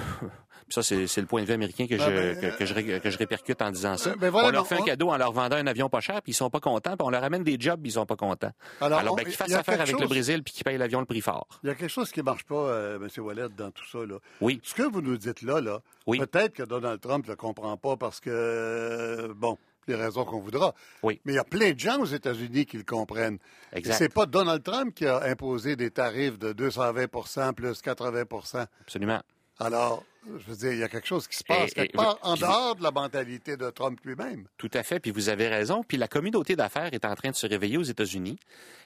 ça, 0.70 0.82
c'est, 0.82 1.16
le 1.16 1.26
point 1.26 1.42
de 1.42 1.46
vue 1.46 1.52
américain 1.52 1.86
que, 1.86 1.96
je, 1.96 2.04
ben, 2.04 2.56
que, 2.56 2.64
je, 3.10 3.18
répercute 3.18 3.60
en 3.62 3.70
disant 3.70 3.96
ça. 3.96 4.14
Ben 4.16 4.32
on 4.34 4.50
leur 4.50 4.66
fait 4.66 4.80
un 4.80 4.84
cadeau 4.84 5.10
en 5.10 5.16
leur 5.16 5.32
vendant 5.32 5.56
un 5.56 5.66
avion 5.66 5.88
pas 5.88 6.00
cher, 6.00 6.22
puis 6.22 6.32
ils 6.32 6.34
sont 6.34 6.50
pas 6.50 6.60
contents, 6.60 6.96
puis 6.96 7.06
on 7.06 7.10
leur 7.10 7.24
amène 7.24 7.44
des 7.44 7.56
jobs, 7.58 7.80
puis 7.80 7.90
ils 7.90 7.94
sont 7.94 8.06
pas 8.06 8.16
contents. 8.16 8.52
Alors, 8.80 9.16
ben, 9.16 9.24
qu'ils 9.24 9.34
fassent 9.34 9.52
affaire 9.52 9.80
avec 9.80 9.98
le 9.98 10.06
Brésil, 10.06 10.42
puis 10.42 10.54
qu'ils 10.54 10.64
payent 10.64 10.78
l'avion 10.78 11.00
le 11.00 11.06
prix 11.06 11.20
fort. 11.20 11.48
Il 11.62 11.68
y 11.68 11.70
a 11.70 11.74
quelque 11.74 11.90
chose 11.90 12.10
qui 12.10 12.22
marche 12.22 12.44
pas, 12.44 12.96
M. 12.96 13.08
Wallet, 13.18 13.48
dans 13.56 13.70
tout 13.70 13.86
ça. 13.86 13.98
Là. 13.98 14.16
Oui. 14.40 14.60
Ce 14.62 14.74
que 14.74 14.82
vous 14.82 15.02
nous 15.02 15.16
dites 15.16 15.42
là, 15.42 15.60
là 15.60 15.80
peut-être 16.06 16.54
que 16.54 16.62
Donald 16.62 17.00
Trump 17.00 17.26
ne 17.26 17.32
le 17.32 17.36
comprend 17.36 17.76
pas 17.76 17.96
parce 17.96 18.20
que, 18.20 19.32
bon, 19.34 19.58
les 19.86 19.94
raisons 19.94 20.24
qu'on 20.24 20.40
voudra. 20.40 20.74
Oui. 21.02 21.20
Mais 21.24 21.32
il 21.32 21.36
y 21.36 21.38
a 21.38 21.44
plein 21.44 21.72
de 21.72 21.78
gens 21.78 21.98
aux 22.00 22.06
États-Unis 22.06 22.66
qui 22.66 22.76
le 22.76 22.84
comprennent. 22.84 23.38
Exact. 23.72 23.96
C'est 23.96 24.12
pas 24.12 24.26
Donald 24.26 24.62
Trump 24.62 24.94
qui 24.94 25.06
a 25.06 25.22
imposé 25.24 25.76
des 25.76 25.90
tarifs 25.90 26.38
de 26.38 26.52
220% 26.52 27.54
plus 27.54 27.82
80% 27.82 28.66
Absolument. 28.82 29.20
Alors, 29.58 30.04
je 30.26 30.50
veux 30.50 30.56
dire, 30.56 30.72
il 30.72 30.78
y 30.78 30.82
a 30.82 30.88
quelque 30.88 31.06
chose 31.06 31.26
qui 31.26 31.36
se 31.36 31.44
passe 31.44 31.72
quelque 31.72 31.96
part 31.96 32.18
en 32.22 32.34
dehors 32.34 32.76
de 32.76 32.82
la 32.82 32.90
mentalité 32.90 33.56
de 33.56 33.70
Trump 33.70 33.98
lui-même. 34.04 34.46
Tout 34.58 34.70
à 34.74 34.82
fait, 34.82 35.00
puis 35.00 35.10
vous 35.10 35.28
avez 35.28 35.48
raison. 35.48 35.82
Puis 35.86 35.96
la 35.96 36.08
communauté 36.08 36.56
d'affaires 36.56 36.92
est 36.92 37.04
en 37.04 37.14
train 37.14 37.30
de 37.30 37.36
se 37.36 37.46
réveiller 37.46 37.78
aux 37.78 37.82
États-Unis. 37.82 38.38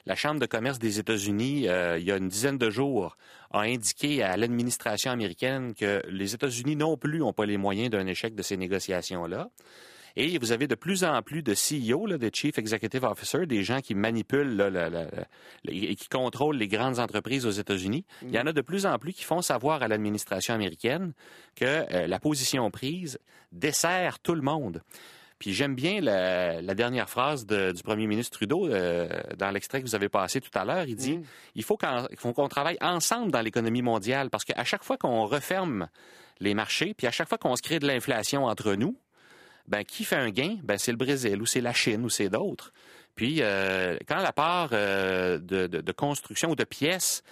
La 0.05 0.15
Chambre 0.15 0.39
de 0.39 0.45
commerce 0.45 0.79
des 0.79 0.99
États-Unis, 0.99 1.67
euh, 1.67 1.97
il 1.97 2.05
y 2.05 2.11
a 2.11 2.17
une 2.17 2.29
dizaine 2.29 2.57
de 2.57 2.69
jours, 2.69 3.17
a 3.51 3.61
indiqué 3.61 4.23
à 4.23 4.37
l'administration 4.37 5.11
américaine 5.11 5.73
que 5.73 6.01
les 6.07 6.33
États-Unis 6.33 6.75
non 6.75 6.97
plus 6.97 7.19
n'ont 7.19 7.33
pas 7.33 7.45
les 7.45 7.57
moyens 7.57 7.89
d'un 7.89 8.07
échec 8.07 8.35
de 8.35 8.41
ces 8.41 8.57
négociations-là. 8.57 9.49
Et 10.17 10.37
vous 10.37 10.51
avez 10.51 10.67
de 10.67 10.75
plus 10.75 11.03
en 11.03 11.21
plus 11.21 11.43
de 11.43 11.53
CEO, 11.53 12.05
là, 12.05 12.17
de 12.17 12.29
Chief 12.33 12.57
Executive 12.57 13.03
Officer, 13.03 13.45
des 13.45 13.63
gens 13.63 13.81
qui 13.81 13.95
manipulent 13.95 15.05
et 15.67 15.95
qui 15.95 16.07
contrôlent 16.07 16.57
les 16.57 16.67
grandes 16.67 16.99
entreprises 16.99 17.45
aux 17.45 17.51
États-Unis. 17.51 18.05
Il 18.21 18.31
y 18.31 18.39
en 18.39 18.47
a 18.47 18.53
de 18.53 18.61
plus 18.61 18.85
en 18.85 18.97
plus 18.97 19.13
qui 19.13 19.23
font 19.23 19.41
savoir 19.41 19.83
à 19.83 19.87
l'administration 19.87 20.53
américaine 20.53 21.13
que 21.55 21.65
euh, 21.65 22.07
la 22.07 22.19
position 22.19 22.71
prise 22.71 23.19
dessert 23.51 24.19
tout 24.19 24.35
le 24.35 24.41
monde. 24.41 24.81
Puis 25.37 25.53
j'aime 25.53 25.75
bien 25.75 25.99
la, 25.99 26.61
dernière 26.75 27.09
phrase 27.09 27.45
du 27.45 27.83
premier 27.83 28.07
ministre 28.07 28.37
Trudeau 28.37 28.67
euh, 28.67 29.09
dans 29.37 29.51
l'extrait 29.51 29.81
que 29.81 29.85
vous 29.85 29.95
avez 29.95 30.07
passé 30.07 30.39
tout 30.39 30.57
à 30.57 30.63
l'heure. 30.63 30.85
Il 30.87 30.95
dit 30.95 31.17
mm. 31.17 31.23
il 31.55 31.63
faut 31.63 31.75
qu'on 31.77 32.47
travaille 32.47 32.77
ensemble 32.79 33.31
dans 33.31 33.41
l'économie 33.41 33.81
mondiale 33.81 34.29
parce 34.29 34.45
qu'à 34.45 34.63
chaque 34.63 34.83
fois 34.83 34.97
qu'on 34.97 35.25
referme 35.25 35.89
les 36.39 36.53
marchés, 36.53 36.93
puis 36.93 37.05
à 37.07 37.11
chaque 37.11 37.27
fois 37.27 37.37
qu'on 37.37 37.55
se 37.55 37.61
crée 37.61 37.79
de 37.79 37.87
l'inflation 37.87 38.45
entre 38.45 38.75
nous, 38.75 38.97
ben 39.67 39.83
qui 39.83 40.03
fait 40.03 40.15
un 40.15 40.29
gain? 40.29 40.57
Ben 40.63 40.77
c'est 40.77 40.91
le 40.91 40.97
Brésil 40.97 41.41
ou 41.41 41.45
c'est 41.45 41.61
la 41.61 41.73
Chine 41.73 42.03
ou 42.05 42.09
c'est 42.09 42.29
d'autres. 42.29 42.71
Puis 43.15 43.37
euh, 43.41 43.97
quand 44.07 44.17
la 44.17 44.33
part 44.33 44.69
euh, 44.73 45.37
de, 45.37 45.67
de, 45.67 45.91
construction 45.91 46.51
ou 46.51 46.55
de 46.55 46.65
pièces 46.65 47.23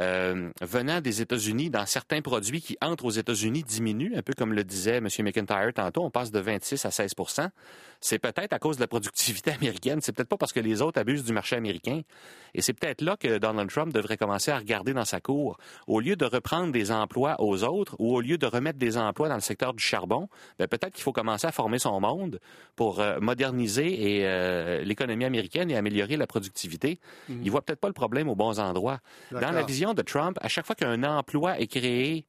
euh, 0.00 0.50
venant 0.60 1.00
des 1.00 1.20
États-Unis 1.20 1.70
dans 1.70 1.86
certains 1.86 2.22
produits 2.22 2.60
qui 2.60 2.76
entrent 2.80 3.04
aux 3.04 3.10
États-Unis 3.10 3.62
diminuent, 3.62 4.16
un 4.16 4.22
peu 4.22 4.32
comme 4.32 4.52
le 4.52 4.64
disait 4.64 4.96
M. 4.96 5.08
McIntyre 5.20 5.72
tantôt, 5.74 6.02
on 6.02 6.10
passe 6.10 6.30
de 6.30 6.40
26 6.40 6.86
à 6.86 6.90
16 6.90 7.14
c'est 8.00 8.18
peut-être 8.18 8.52
à 8.54 8.58
cause 8.58 8.76
de 8.76 8.80
la 8.80 8.86
productivité 8.86 9.52
américaine. 9.60 10.00
C'est 10.00 10.12
peut-être 10.12 10.28
pas 10.28 10.38
parce 10.38 10.52
que 10.52 10.60
les 10.60 10.80
autres 10.80 10.98
abusent 10.98 11.24
du 11.24 11.32
marché 11.32 11.56
américain. 11.56 12.00
Et 12.54 12.62
c'est 12.62 12.72
peut-être 12.72 13.02
là 13.02 13.16
que 13.16 13.38
Donald 13.38 13.70
Trump 13.70 13.92
devrait 13.92 14.16
commencer 14.16 14.50
à 14.50 14.58
regarder 14.58 14.92
dans 14.92 15.04
sa 15.04 15.20
cour. 15.20 15.58
Au 15.86 16.00
lieu 16.00 16.16
de 16.16 16.24
reprendre 16.24 16.72
des 16.72 16.90
emplois 16.90 17.36
aux 17.40 17.62
autres 17.62 17.94
ou 17.98 18.16
au 18.16 18.20
lieu 18.20 18.38
de 18.38 18.46
remettre 18.46 18.78
des 18.78 18.96
emplois 18.96 19.28
dans 19.28 19.34
le 19.34 19.40
secteur 19.40 19.74
du 19.74 19.82
charbon, 19.82 20.28
ben 20.58 20.66
peut-être 20.66 20.94
qu'il 20.94 21.02
faut 21.02 21.12
commencer 21.12 21.46
à 21.46 21.52
former 21.52 21.78
son 21.78 22.00
monde 22.00 22.40
pour 22.74 23.00
euh, 23.00 23.20
moderniser 23.20 24.18
et, 24.18 24.26
euh, 24.26 24.82
l'économie 24.82 25.24
américaine 25.24 25.70
et 25.70 25.76
améliorer 25.76 26.16
la 26.16 26.26
productivité. 26.26 26.98
Mhm. 27.28 27.42
Il 27.44 27.50
voit 27.50 27.62
peut-être 27.62 27.80
pas 27.80 27.88
le 27.88 27.94
problème 27.94 28.28
aux 28.28 28.34
bons 28.34 28.58
endroits. 28.58 29.00
Dans 29.30 29.52
la 29.52 29.62
vision 29.62 29.89
de 29.94 30.02
Trump, 30.02 30.38
à 30.40 30.48
chaque 30.48 30.66
fois 30.66 30.74
qu'un 30.74 31.02
emploi 31.02 31.58
est 31.58 31.66
créé 31.66 32.26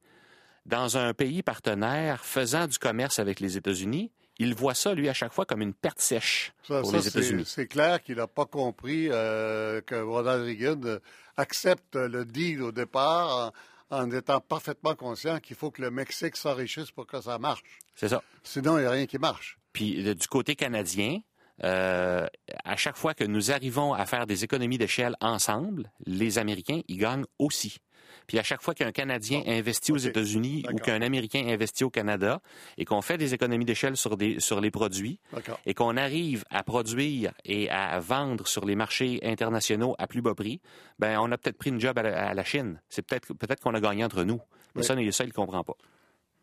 dans 0.66 0.96
un 0.96 1.12
pays 1.14 1.42
partenaire 1.42 2.24
faisant 2.24 2.66
du 2.66 2.78
commerce 2.78 3.18
avec 3.18 3.40
les 3.40 3.56
États-Unis, 3.56 4.12
il 4.38 4.54
voit 4.54 4.74
ça, 4.74 4.94
lui, 4.94 5.08
à 5.08 5.14
chaque 5.14 5.32
fois, 5.32 5.44
comme 5.44 5.62
une 5.62 5.74
perte 5.74 6.00
sèche 6.00 6.52
pour 6.66 6.92
les 6.92 7.06
États-Unis. 7.06 7.44
C'est 7.46 7.66
clair 7.66 8.02
qu'il 8.02 8.16
n'a 8.16 8.26
pas 8.26 8.46
compris 8.46 9.08
euh, 9.10 9.80
que 9.82 9.94
Ronald 9.94 10.44
Reagan 10.44 10.98
accepte 11.36 11.96
le 11.96 12.24
deal 12.24 12.62
au 12.62 12.72
départ 12.72 13.52
en, 13.90 14.10
étant 14.10 14.40
parfaitement 14.40 14.94
conscient 14.94 15.38
qu'il 15.38 15.56
faut 15.56 15.70
que 15.70 15.82
le 15.82 15.90
Mexique 15.90 16.36
s'enrichisse 16.36 16.90
pour 16.90 17.06
que 17.06 17.20
ça 17.20 17.38
marche. 17.38 17.62
C'est 17.94 18.08
ça. 18.08 18.22
Sinon, 18.42 18.78
il 18.78 18.82
n'y 18.82 18.86
a 18.86 18.90
rien 18.90 19.06
qui 19.06 19.18
marche. 19.18 19.58
Puis 19.72 20.02
du 20.02 20.28
côté 20.28 20.56
canadien, 20.56 21.20
euh, 21.64 22.26
à 22.64 22.76
chaque 22.76 22.96
fois 22.96 23.14
que 23.14 23.24
nous 23.24 23.52
arrivons 23.52 23.92
à 23.92 24.06
faire 24.06 24.26
des 24.26 24.44
économies 24.44 24.78
d'échelle 24.78 25.16
ensemble, 25.20 25.90
les 26.06 26.38
Américains 26.38 26.80
y 26.88 26.96
gagnent 26.96 27.26
aussi. 27.38 27.78
Puis 28.26 28.38
à 28.38 28.42
chaque 28.42 28.62
fois 28.62 28.74
qu'un 28.74 28.92
Canadien 28.92 29.42
investit 29.46 29.92
aux 29.92 29.96
États-Unis 29.96 30.64
ou 30.72 30.76
qu'un 30.76 31.02
Américain 31.02 31.44
investit 31.48 31.84
au 31.84 31.90
Canada 31.90 32.40
et 32.78 32.84
qu'on 32.84 33.02
fait 33.02 33.18
des 33.18 33.34
économies 33.34 33.64
d'échelle 33.64 33.96
sur, 33.96 34.16
sur 34.38 34.60
les 34.60 34.70
produits 34.70 35.18
et 35.66 35.74
qu'on 35.74 35.96
arrive 35.96 36.44
à 36.50 36.62
produire 36.62 37.32
et 37.44 37.70
à 37.70 37.98
vendre 38.00 38.46
sur 38.46 38.64
les 38.64 38.76
marchés 38.76 39.20
internationaux 39.22 39.94
à 39.98 40.06
plus 40.06 40.22
bas 40.22 40.34
prix, 40.34 40.60
ben 40.98 41.18
on 41.18 41.30
a 41.32 41.38
peut-être 41.38 41.58
pris 41.58 41.70
une 41.70 41.80
job 41.80 41.98
à 41.98 42.34
la, 42.34 42.44
Chine. 42.44 42.80
C'est 42.88 43.02
peut-être 43.02 43.34
peut-être 43.34 43.60
qu'on 43.60 43.74
a 43.74 43.80
gagné 43.80 44.04
entre 44.04 44.24
nous. 44.24 44.40
Mais 44.74 44.82
ça, 44.82 44.94
ça, 44.94 45.24
il 45.24 45.28
ne 45.28 45.32
comprend 45.32 45.62
pas. 45.64 45.76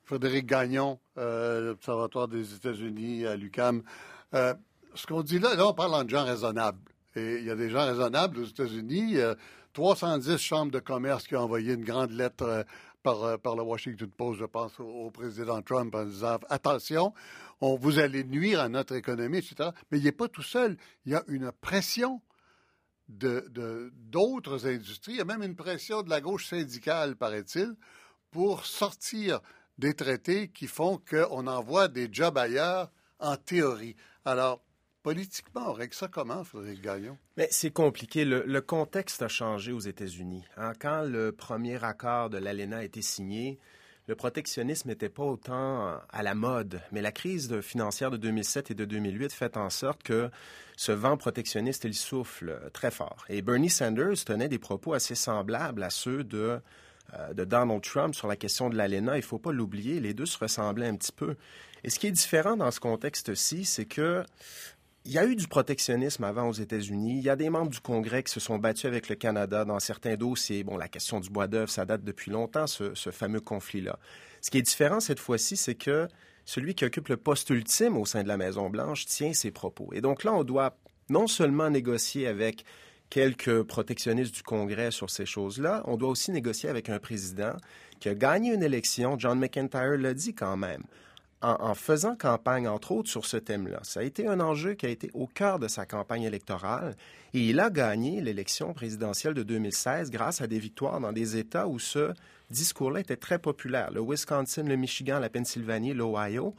Frédéric 0.04 0.48
Gagnon, 0.48 1.00
euh, 1.18 1.68
l'Observatoire 1.68 2.28
des 2.28 2.56
États-Unis 2.56 3.26
à 3.26 3.36
l'UCAM. 3.36 3.84
Euh, 4.34 4.54
ce 5.00 5.08
qu'on 5.08 5.24
dit 5.24 5.40
là, 5.40 5.56
là, 5.56 5.68
on 5.68 5.74
parle 5.74 5.96
en 5.96 6.08
gens 6.08 6.26
raisonnables. 6.26 6.80
Et 7.16 7.38
il 7.40 7.46
y 7.46 7.52
a 7.52 7.56
des 7.56 7.70
gens 7.70 7.86
raisonnables 7.86 8.40
aux 8.40 8.46
États-Unis. 8.46 9.18
310 9.74 10.38
chambres 10.38 10.72
de 10.72 10.80
commerce 10.80 11.28
qui 11.28 11.36
ont 11.36 11.44
envoyé 11.44 11.74
une 11.74 11.84
grande 11.84 12.12
lettre 12.12 12.44
euh, 12.44 12.64
par, 13.04 13.24
euh, 13.24 13.38
par 13.38 13.56
le 13.56 13.64
Washington 13.64 14.10
Post, 14.10 14.40
je 14.40 14.46
pense, 14.46 14.80
au, 14.80 15.10
président 15.12 15.62
Trump 15.62 15.94
en 15.96 16.06
disant 16.06 16.40
attention, 16.50 17.14
on 17.62 17.76
vous 17.76 18.00
allez 18.00 18.24
nuire 18.24 18.60
à 18.60 18.70
notre 18.70 18.96
économie, 18.96 19.38
etc. 19.38 19.70
Mais 19.92 20.00
il 20.00 20.04
n'est 20.04 20.12
pas 20.12 20.28
tout 20.28 20.44
seul. 20.44 20.78
Il 21.06 21.12
y 21.12 21.16
a 21.16 21.24
une 21.28 21.52
pression 21.52 22.22
de, 23.08 23.92
d'autres 23.96 24.68
industries. 24.68 25.14
Il 25.14 25.18
y 25.18 25.22
a 25.22 25.26
même 25.26 25.44
une 25.44 25.56
pression 25.56 26.02
de 26.02 26.10
la 26.10 26.22
gauche 26.22 26.48
syndicale, 26.48 27.16
paraît-il, 27.16 27.76
pour 28.32 28.66
sortir 28.66 29.40
des 29.78 29.94
traités 29.94 30.50
qui 30.50 30.68
font 30.68 31.02
qu'on 31.10 31.48
envoie 31.48 31.88
des 31.88 32.10
jobs 32.12 32.38
ailleurs 32.38 32.92
en 33.20 33.38
théorie. 33.38 33.96
Alors, 34.26 34.62
Politiquement, 35.04 35.70
on 35.70 35.74
règle 35.74 35.94
ça 35.94 36.10
comment, 36.10 36.44
Frédéric 36.44 36.82
Gagnon? 36.82 37.18
Mais 37.38 37.48
c'est 37.52 37.72
compliqué. 37.72 38.26
Le, 38.26 38.62
contexte 38.62 39.22
a 39.22 39.30
changé 39.30 39.72
aux 39.72 39.80
États-Unis. 39.80 40.44
Hein. 40.58 40.74
Quand 40.80 41.04
le 41.04 41.32
premier 41.32 41.82
accord 41.84 42.30
de 42.30 42.38
l'ALENA 42.38 42.80
a 42.80 42.84
été 42.84 43.02
signé, 43.02 43.60
le 44.08 44.16
protectionnisme 44.16 44.90
n'était 44.90 45.08
pas 45.08 45.24
autant 45.24 46.00
à 46.10 46.24
la 46.24 46.34
mode, 46.34 46.82
mais 46.92 47.02
la 47.02 47.12
crise 47.12 47.62
financière 47.62 48.12
de 48.12 48.18
2007 48.18 48.72
et 48.72 48.74
de 48.74 48.84
2008 48.84 49.32
fait 49.32 49.56
en 49.56 49.70
sorte 49.70 50.04
que 50.04 50.30
ce 50.76 50.92
vent 50.92 51.16
protectionniste, 51.16 51.84
il 51.84 51.94
souffle 51.94 52.60
très 52.74 52.92
fort. 52.92 53.24
Et 53.30 53.42
Bernie 53.42 53.70
Sanders 53.70 54.26
tenait 54.26 54.50
des 54.50 54.60
propos 54.60 54.94
assez 54.94 55.16
semblables 55.16 55.84
à 55.84 55.90
ceux 55.90 56.24
de, 56.24 56.60
euh, 57.14 57.34
de 57.34 57.46
Donald 57.46 57.84
Trump 57.84 58.16
sur 58.16 58.28
la 58.28 58.36
question 58.36 58.70
de 58.70 58.76
l'ALENA. 58.76 59.16
Il 59.16 59.22
ne 59.22 59.26
faut 59.26 59.40
pas 59.40 59.52
l'oublier, 59.52 60.00
les 60.00 60.14
deux 60.14 60.26
se 60.26 60.38
ressemblaient 60.38 60.88
un 60.88 60.96
petit 60.96 61.12
peu. 61.12 61.36
Et 61.84 61.90
ce 61.90 62.00
qui 62.00 62.08
est 62.08 62.12
différent 62.12 62.58
dans 62.58 62.72
ce 62.72 62.80
contexte-ci, 62.80 63.64
c'est 63.64 63.86
que 63.86 64.24
il 65.10 65.16
y 65.16 65.18
a 65.18 65.26
eu 65.26 65.36
du 65.36 65.48
protectionnisme 65.48 66.24
avant 66.24 66.48
aux 66.50 66.54
États-Unis. 66.54 67.18
Il 67.18 67.24
y 67.24 67.32
a 67.32 67.36
des 67.36 67.50
membres 67.50 67.72
du 67.72 67.80
Congrès 67.80 68.22
qui 68.22 68.32
se 68.32 68.40
sont 68.40 68.60
battus 68.60 68.86
avec 68.86 69.10
le 69.10 69.16
Canada 69.16 69.66
dans 69.66 69.80
certains 69.80 70.16
dossiers. 70.16 70.64
Bon, 70.64 70.78
la 70.78 70.88
question 70.88 71.20
du 71.20 71.32
bois 71.32 71.48
d'œuvre, 71.48 71.72
ça 71.72 71.84
date 71.84 72.04
depuis 72.04 72.30
longtemps, 72.30 72.68
ce, 72.68 72.94
fameux 73.10 73.40
conflit-là. 73.40 73.98
Ce 74.42 74.52
qui 74.52 74.60
est 74.60 74.62
différent 74.62 75.00
cette 75.00 75.20
fois-ci, 75.20 75.58
c'est 75.58 75.74
que 75.74 76.08
celui 76.46 76.76
qui 76.76 76.86
occupe 76.86 77.08
le 77.08 77.18
poste 77.18 77.50
ultime 77.50 77.98
au 77.98 78.06
sein 78.06 78.22
de 78.22 78.28
la 78.28 78.38
Maison-Blanche 78.38 79.08
tient 79.08 79.34
ses 79.34 79.50
propos. 79.50 79.90
Et 79.94 80.02
donc 80.02 80.24
là, 80.24 80.32
on 80.32 80.44
doit 80.44 80.78
non 81.10 81.26
seulement 81.26 81.72
négocier 81.72 82.28
avec 82.28 82.64
quelques 83.10 83.64
protectionnistes 83.64 84.36
du 84.36 84.44
Congrès 84.44 84.92
sur 84.92 85.10
ces 85.10 85.26
choses-là, 85.26 85.82
on 85.88 85.98
doit 85.98 86.10
aussi 86.10 86.30
négocier 86.32 86.70
avec 86.70 86.88
un 86.88 87.00
président 87.00 87.54
qui 88.00 88.10
a 88.10 88.14
gagné 88.14 88.54
une 88.54 88.62
élection. 88.62 89.18
John 89.18 89.40
McIntyre 89.40 89.98
l'a 89.98 90.14
dit 90.14 90.36
quand 90.36 90.56
même 90.56 90.84
en, 91.42 91.74
faisant 91.74 92.16
campagne, 92.16 92.68
entre 92.68 92.92
autres, 92.92 93.10
sur 93.10 93.26
ce 93.26 93.38
thème-là. 93.38 93.80
Ça 93.84 94.02
a 94.02 94.04
été 94.04 94.28
un 94.28 94.40
enjeu 94.40 94.74
qui 94.74 94.86
a 94.86 94.90
été 94.90 95.10
au 95.14 95.26
cœur 95.26 95.60
de 95.60 95.68
sa 95.68 95.86
campagne 95.86 96.24
électorale 96.24 96.96
et 97.34 97.40
il 97.40 97.60
a 97.60 97.70
gagné 97.70 98.20
l'élection 98.22 98.74
présidentielle 98.74 99.34
de 99.34 99.44
2016 99.44 100.12
grâce 100.12 100.42
à 100.42 100.48
des 100.48 100.60
victoires 100.60 101.00
dans 101.00 101.14
des 101.14 101.38
États 101.38 101.68
où 101.68 101.80
ce 101.80 102.14
discours-là 102.52 103.00
était 103.00 103.16
très 103.16 103.40
populaire. 103.40 103.92
Le 103.92 104.02
Wisconsin, 104.02 104.64
le 104.64 104.76
Michigan, 104.76 105.20
la 105.20 105.30
Pennsylvanie, 105.30 105.94
l'Ohio. 105.94 106.56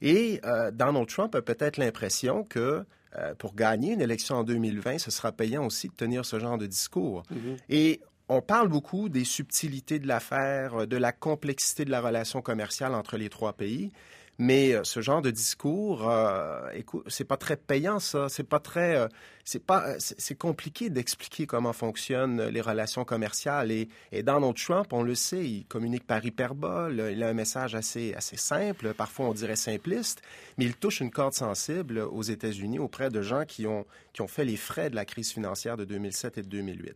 Et 0.00 0.40
euh, 0.44 0.70
Donald 0.70 1.08
Trump 1.08 1.34
a 1.34 1.42
peut-être 1.42 1.76
l'impression 1.76 2.42
que 2.42 2.84
euh, 3.18 3.34
pour 3.34 3.54
gagner 3.54 3.92
une 3.92 4.00
élection 4.00 4.36
en 4.36 4.44
2020, 4.44 4.98
ce 4.98 5.10
sera 5.10 5.32
payant 5.32 5.66
aussi 5.66 5.88
de 5.88 5.94
tenir 5.94 6.24
ce 6.24 6.38
genre 6.38 6.56
de 6.56 6.66
discours. 6.66 7.22
Mm-hmm. 7.30 7.56
Et 7.68 8.00
on 8.28 8.40
parle 8.40 8.68
beaucoup 8.68 9.10
des 9.10 9.24
subtilités 9.24 9.98
de 9.98 10.08
l'affaire, 10.08 10.86
de 10.86 10.96
la 10.96 11.12
complexité 11.12 11.84
de 11.84 11.90
la 11.90 12.00
relation 12.00 12.40
commerciale 12.40 12.94
entre 12.94 13.18
les 13.18 13.28
trois 13.28 13.52
pays. 13.52 13.92
Mais 14.38 14.72
euh, 14.74 14.82
ce 14.84 15.00
genre 15.00 15.22
de 15.22 15.30
discours, 15.30 16.08
euh, 16.08 16.70
écoute, 16.74 17.04
c'est 17.08 17.24
pas 17.24 17.36
très 17.36 17.56
payant, 17.56 17.98
ça. 17.98 18.28
C'est 18.28 18.44
pas 18.44 18.60
très. 18.60 19.08
Euh, 19.42 19.44
c'est 19.44 19.64
pas. 19.64 19.88
Euh, 19.88 19.96
c'est 19.98 20.34
compliqué 20.34 20.90
d'expliquer 20.90 21.46
comment 21.46 21.72
fonctionnent 21.72 22.42
les 22.48 22.60
relations 22.60 23.04
commerciales. 23.04 23.70
Et, 23.70 23.88
et, 24.12 24.22
Donald 24.22 24.56
Trump, 24.56 24.92
on 24.92 25.02
le 25.02 25.14
sait, 25.14 25.44
il 25.44 25.64
communique 25.66 26.06
par 26.06 26.24
hyperbole. 26.24 27.10
Il 27.12 27.22
a 27.22 27.28
un 27.28 27.34
message 27.34 27.74
assez, 27.74 28.14
assez 28.14 28.36
simple, 28.36 28.94
parfois 28.94 29.26
on 29.26 29.34
dirait 29.34 29.56
simpliste, 29.56 30.22
mais 30.58 30.64
il 30.64 30.74
touche 30.74 31.00
une 31.00 31.10
corde 31.10 31.34
sensible 31.34 31.98
aux 31.98 32.22
États-Unis 32.22 32.78
auprès 32.78 33.10
de 33.10 33.22
gens 33.22 33.44
qui 33.44 33.66
ont, 33.66 33.84
qui 34.12 34.22
ont 34.22 34.28
fait 34.28 34.44
les 34.44 34.56
frais 34.56 34.90
de 34.90 34.96
la 34.96 35.04
crise 35.04 35.32
financière 35.32 35.76
de 35.76 35.84
2007 35.84 36.38
et 36.38 36.42
de 36.42 36.48
2008. 36.48 36.94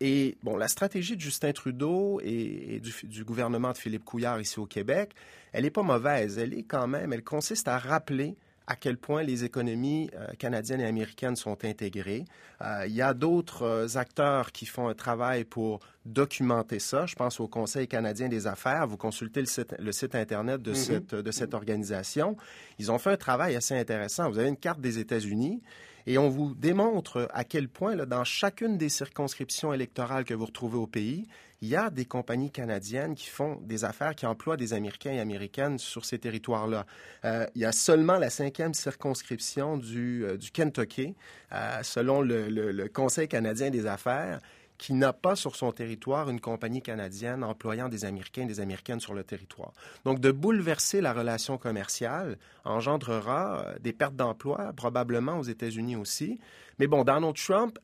et 0.00 0.36
bon, 0.42 0.56
la 0.56 0.68
stratégie 0.68 1.16
de 1.16 1.20
Justin 1.20 1.52
Trudeau 1.52 2.20
et, 2.22 2.80
du, 2.80 2.92
du 3.04 3.24
gouvernement 3.24 3.72
de 3.72 3.78
Philippe 3.78 4.04
Couillard 4.04 4.40
ici 4.40 4.58
au 4.58 4.66
Québec, 4.66 5.14
elle 5.52 5.64
n'est 5.64 5.70
pas 5.70 5.82
mauvaise. 5.82 6.38
Elle 6.38 6.54
est 6.54 6.62
quand 6.62 6.86
même, 6.86 7.12
elle 7.12 7.24
consiste 7.24 7.68
à 7.68 7.78
rappeler 7.78 8.36
à 8.66 8.76
quel 8.76 8.96
point 8.96 9.22
les 9.22 9.44
économies 9.44 10.10
euh, 10.14 10.28
canadiennes 10.38 10.80
et 10.80 10.86
américaines 10.86 11.36
sont 11.36 11.64
intégrées. 11.64 12.24
Euh, 12.60 12.84
il 12.86 12.94
y 12.94 13.02
a 13.02 13.14
d'autres 13.14 13.62
euh, 13.62 13.96
acteurs 13.96 14.52
qui 14.52 14.66
font 14.66 14.88
un 14.88 14.94
travail 14.94 15.44
pour 15.44 15.80
documenter 16.06 16.78
ça. 16.78 17.06
Je 17.06 17.14
pense 17.14 17.40
au 17.40 17.48
Conseil 17.48 17.88
canadien 17.88 18.28
des 18.28 18.46
affaires. 18.46 18.86
Vous 18.86 18.96
consultez 18.96 19.40
le 19.40 19.46
site, 19.46 19.74
le 19.78 19.92
site 19.92 20.14
Internet 20.14 20.62
de, 20.62 20.72
mm-hmm. 20.72 20.76
cette, 20.76 21.14
de 21.14 21.30
cette 21.30 21.54
organisation. 21.54 22.36
Ils 22.78 22.90
ont 22.90 22.98
fait 22.98 23.10
un 23.10 23.16
travail 23.16 23.56
assez 23.56 23.76
intéressant. 23.76 24.30
Vous 24.30 24.38
avez 24.38 24.48
une 24.48 24.56
carte 24.56 24.80
des 24.80 24.98
États-Unis 24.98 25.62
et 26.06 26.18
on 26.18 26.28
vous 26.28 26.54
démontre 26.54 27.28
à 27.32 27.44
quel 27.44 27.68
point, 27.68 27.94
là, 27.94 28.06
dans 28.06 28.24
chacune 28.24 28.76
des 28.76 28.88
circonscriptions 28.88 29.72
électorales 29.72 30.24
que 30.24 30.34
vous 30.34 30.46
retrouvez 30.46 30.78
au 30.78 30.86
pays, 30.86 31.26
il 31.62 31.68
y 31.68 31.76
a 31.76 31.90
des 31.90 32.04
compagnies 32.04 32.50
canadiennes 32.50 33.14
qui 33.14 33.28
font 33.28 33.60
des 33.62 33.84
affaires, 33.84 34.16
qui 34.16 34.26
emploient 34.26 34.56
des 34.56 34.74
Américains 34.74 35.12
et 35.12 35.20
Américaines 35.20 35.78
sur 35.78 36.04
ces 36.04 36.18
territoires-là. 36.18 36.86
Euh, 37.24 37.46
il 37.54 37.62
y 37.62 37.64
a 37.64 37.70
seulement 37.70 38.18
la 38.18 38.30
cinquième 38.30 38.74
circonscription 38.74 39.76
du, 39.76 40.24
euh, 40.24 40.36
du 40.36 40.50
Kentucky, 40.50 41.14
euh, 41.52 41.82
selon 41.84 42.20
le, 42.20 42.88
Conseil 42.88 43.28
canadien 43.28 43.70
des 43.70 43.86
affaires, 43.86 44.40
qui 44.76 44.92
n'a 44.92 45.12
pas 45.12 45.36
sur 45.36 45.54
son 45.54 45.70
territoire 45.70 46.28
une 46.28 46.40
compagnie 46.40 46.82
canadienne 46.82 47.44
employant 47.44 47.88
des 47.88 48.04
Américains 48.04 48.42
et 48.42 48.46
des 48.46 48.58
Américaines 48.58 48.98
sur 48.98 49.14
le 49.14 49.22
territoire. 49.22 49.72
Donc, 50.04 50.18
de 50.18 50.32
bouleverser 50.32 51.00
la 51.00 51.12
relation 51.12 51.58
commerciale 51.58 52.38
engendrera 52.64 53.66
des 53.80 53.92
pertes 53.92 54.16
d'emplois, 54.16 54.72
probablement 54.74 55.38
aux 55.38 55.44
États-Unis 55.44 55.94
aussi. 55.94 56.40
Mais 56.80 56.88
bon, 56.88 57.04
Donald 57.04 57.36
Trump, 57.36 57.78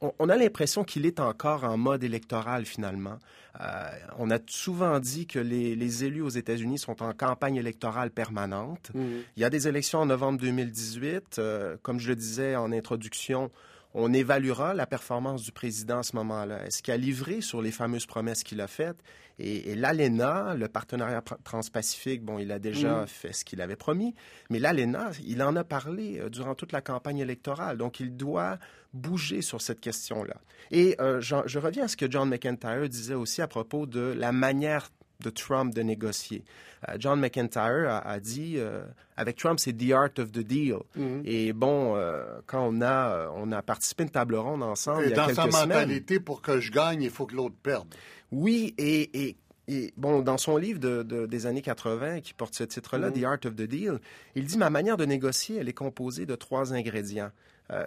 on, 0.00 0.28
a 0.28 0.36
l'impression 0.36 0.84
qu'il 0.84 1.04
est 1.04 1.20
encore 1.20 1.64
en 1.64 1.76
mode 1.76 2.04
électoral 2.04 2.64
finalement. 2.64 3.18
Euh, 3.60 3.90
on 4.18 4.30
a 4.30 4.38
souvent 4.46 4.98
dit 4.98 5.26
que 5.26 5.38
les, 5.38 6.04
élus 6.04 6.22
aux 6.22 6.30
États-Unis 6.30 6.78
sont 6.78 7.02
en 7.02 7.12
campagne 7.12 7.56
électorale 7.56 8.10
permanente. 8.10 8.90
Mmh. 8.94 9.00
Il 9.36 9.40
y 9.42 9.44
a 9.44 9.50
des 9.50 9.68
élections 9.68 9.98
en 9.98 10.06
novembre 10.06 10.38
2018. 10.40 11.36
Euh, 11.38 11.76
comme 11.82 11.98
je 11.98 12.08
le 12.08 12.16
disais 12.16 12.56
en 12.56 12.72
introduction, 12.72 13.50
on 13.94 14.12
évaluera 14.12 14.74
la 14.74 14.86
performance 14.86 15.42
du 15.42 15.52
président 15.52 15.98
à 15.98 16.02
ce 16.02 16.14
moment-là. 16.16 16.64
Est-ce 16.66 16.82
qu'il 16.82 16.94
a 16.94 16.96
livré 16.96 17.40
sur 17.40 17.60
les 17.60 17.72
fameuses 17.72 18.06
promesses 18.06 18.44
qu'il 18.44 18.60
a 18.60 18.66
faites? 18.66 19.02
Et, 19.42 19.74
l'ALENA, 19.74 20.54
le 20.54 20.68
partenariat 20.68 21.22
transpacifique, 21.44 22.22
bon, 22.22 22.38
il 22.38 22.52
a 22.52 22.58
déjà 22.58 23.02
mm. 23.02 23.06
fait 23.06 23.32
ce 23.32 23.44
qu'il 23.44 23.62
avait 23.62 23.76
promis, 23.76 24.14
mais 24.50 24.58
l'ALENA, 24.58 25.12
il 25.26 25.42
en 25.42 25.56
a 25.56 25.64
parlé 25.64 26.18
euh, 26.20 26.28
durant 26.28 26.54
toute 26.54 26.72
la 26.72 26.82
campagne 26.82 27.18
électorale. 27.18 27.78
Donc, 27.78 28.00
il 28.00 28.14
doit 28.16 28.58
bouger 28.92 29.40
sur 29.40 29.62
cette 29.62 29.80
question-là. 29.80 30.36
Et 30.70 30.94
euh, 31.00 31.20
je, 31.20 31.58
reviens 31.58 31.84
à 31.84 31.88
ce 31.88 31.96
que 31.96 32.10
John 32.10 32.28
McIntyre 32.28 32.88
disait 32.88 33.14
aussi 33.14 33.40
à 33.40 33.48
propos 33.48 33.86
de 33.86 34.00
la 34.00 34.30
manière 34.30 34.90
de 35.22 35.30
Trump 35.30 35.74
de 35.74 35.82
négocier. 35.82 36.44
Euh, 36.88 36.96
John 36.98 37.20
McIntyre 37.20 38.02
a, 38.04 38.20
dit, 38.20 38.54
euh, 38.56 38.82
avec 39.16 39.36
Trump, 39.36 39.58
c'est 39.58 39.72
the 39.72 39.92
art 39.92 40.18
of 40.18 40.32
the 40.32 40.40
deal. 40.40 40.78
Mhm. 40.96 41.22
Et 41.24 41.52
bon, 41.52 41.96
euh, 41.96 42.40
quand 42.46 42.66
on 42.66 42.80
a, 42.80 43.30
on 43.36 43.52
a 43.52 43.62
participé 43.62 44.02
à 44.02 44.04
une 44.04 44.10
table 44.10 44.36
ronde 44.36 44.62
ensemble 44.62 45.04
il 45.04 45.10
y 45.10 45.12
a 45.12 45.26
quelques 45.26 45.36
dans 45.36 45.50
sa 45.50 45.66
mentalité, 45.66 46.20
pour 46.20 46.42
que 46.42 46.60
je 46.60 46.72
gagne, 46.72 47.02
il 47.02 47.10
faut 47.10 47.26
que 47.26 47.34
l'autre 47.34 47.56
perde. 47.62 47.88
Oui, 48.32 48.74
et, 48.78 49.36
et, 49.68 49.92
bon, 49.96 50.20
dans 50.20 50.38
son 50.38 50.56
livre 50.56 50.80
de, 50.80 51.26
des 51.26 51.46
années 51.46 51.62
80, 51.62 52.20
qui 52.20 52.34
porte 52.34 52.54
ce 52.54 52.64
titre-là, 52.64 53.10
mhm. 53.10 53.20
The 53.20 53.24
Art 53.24 53.40
of 53.44 53.56
the 53.56 53.62
Deal, 53.62 53.98
il 54.34 54.44
dit, 54.44 54.58
ma 54.58 54.70
manière 54.70 54.96
de 54.96 55.04
négocier, 55.04 55.58
elle 55.58 55.68
est 55.68 55.74
composée 55.74 56.26
de 56.26 56.34
trois 56.34 56.72
ingrédients. 56.72 57.30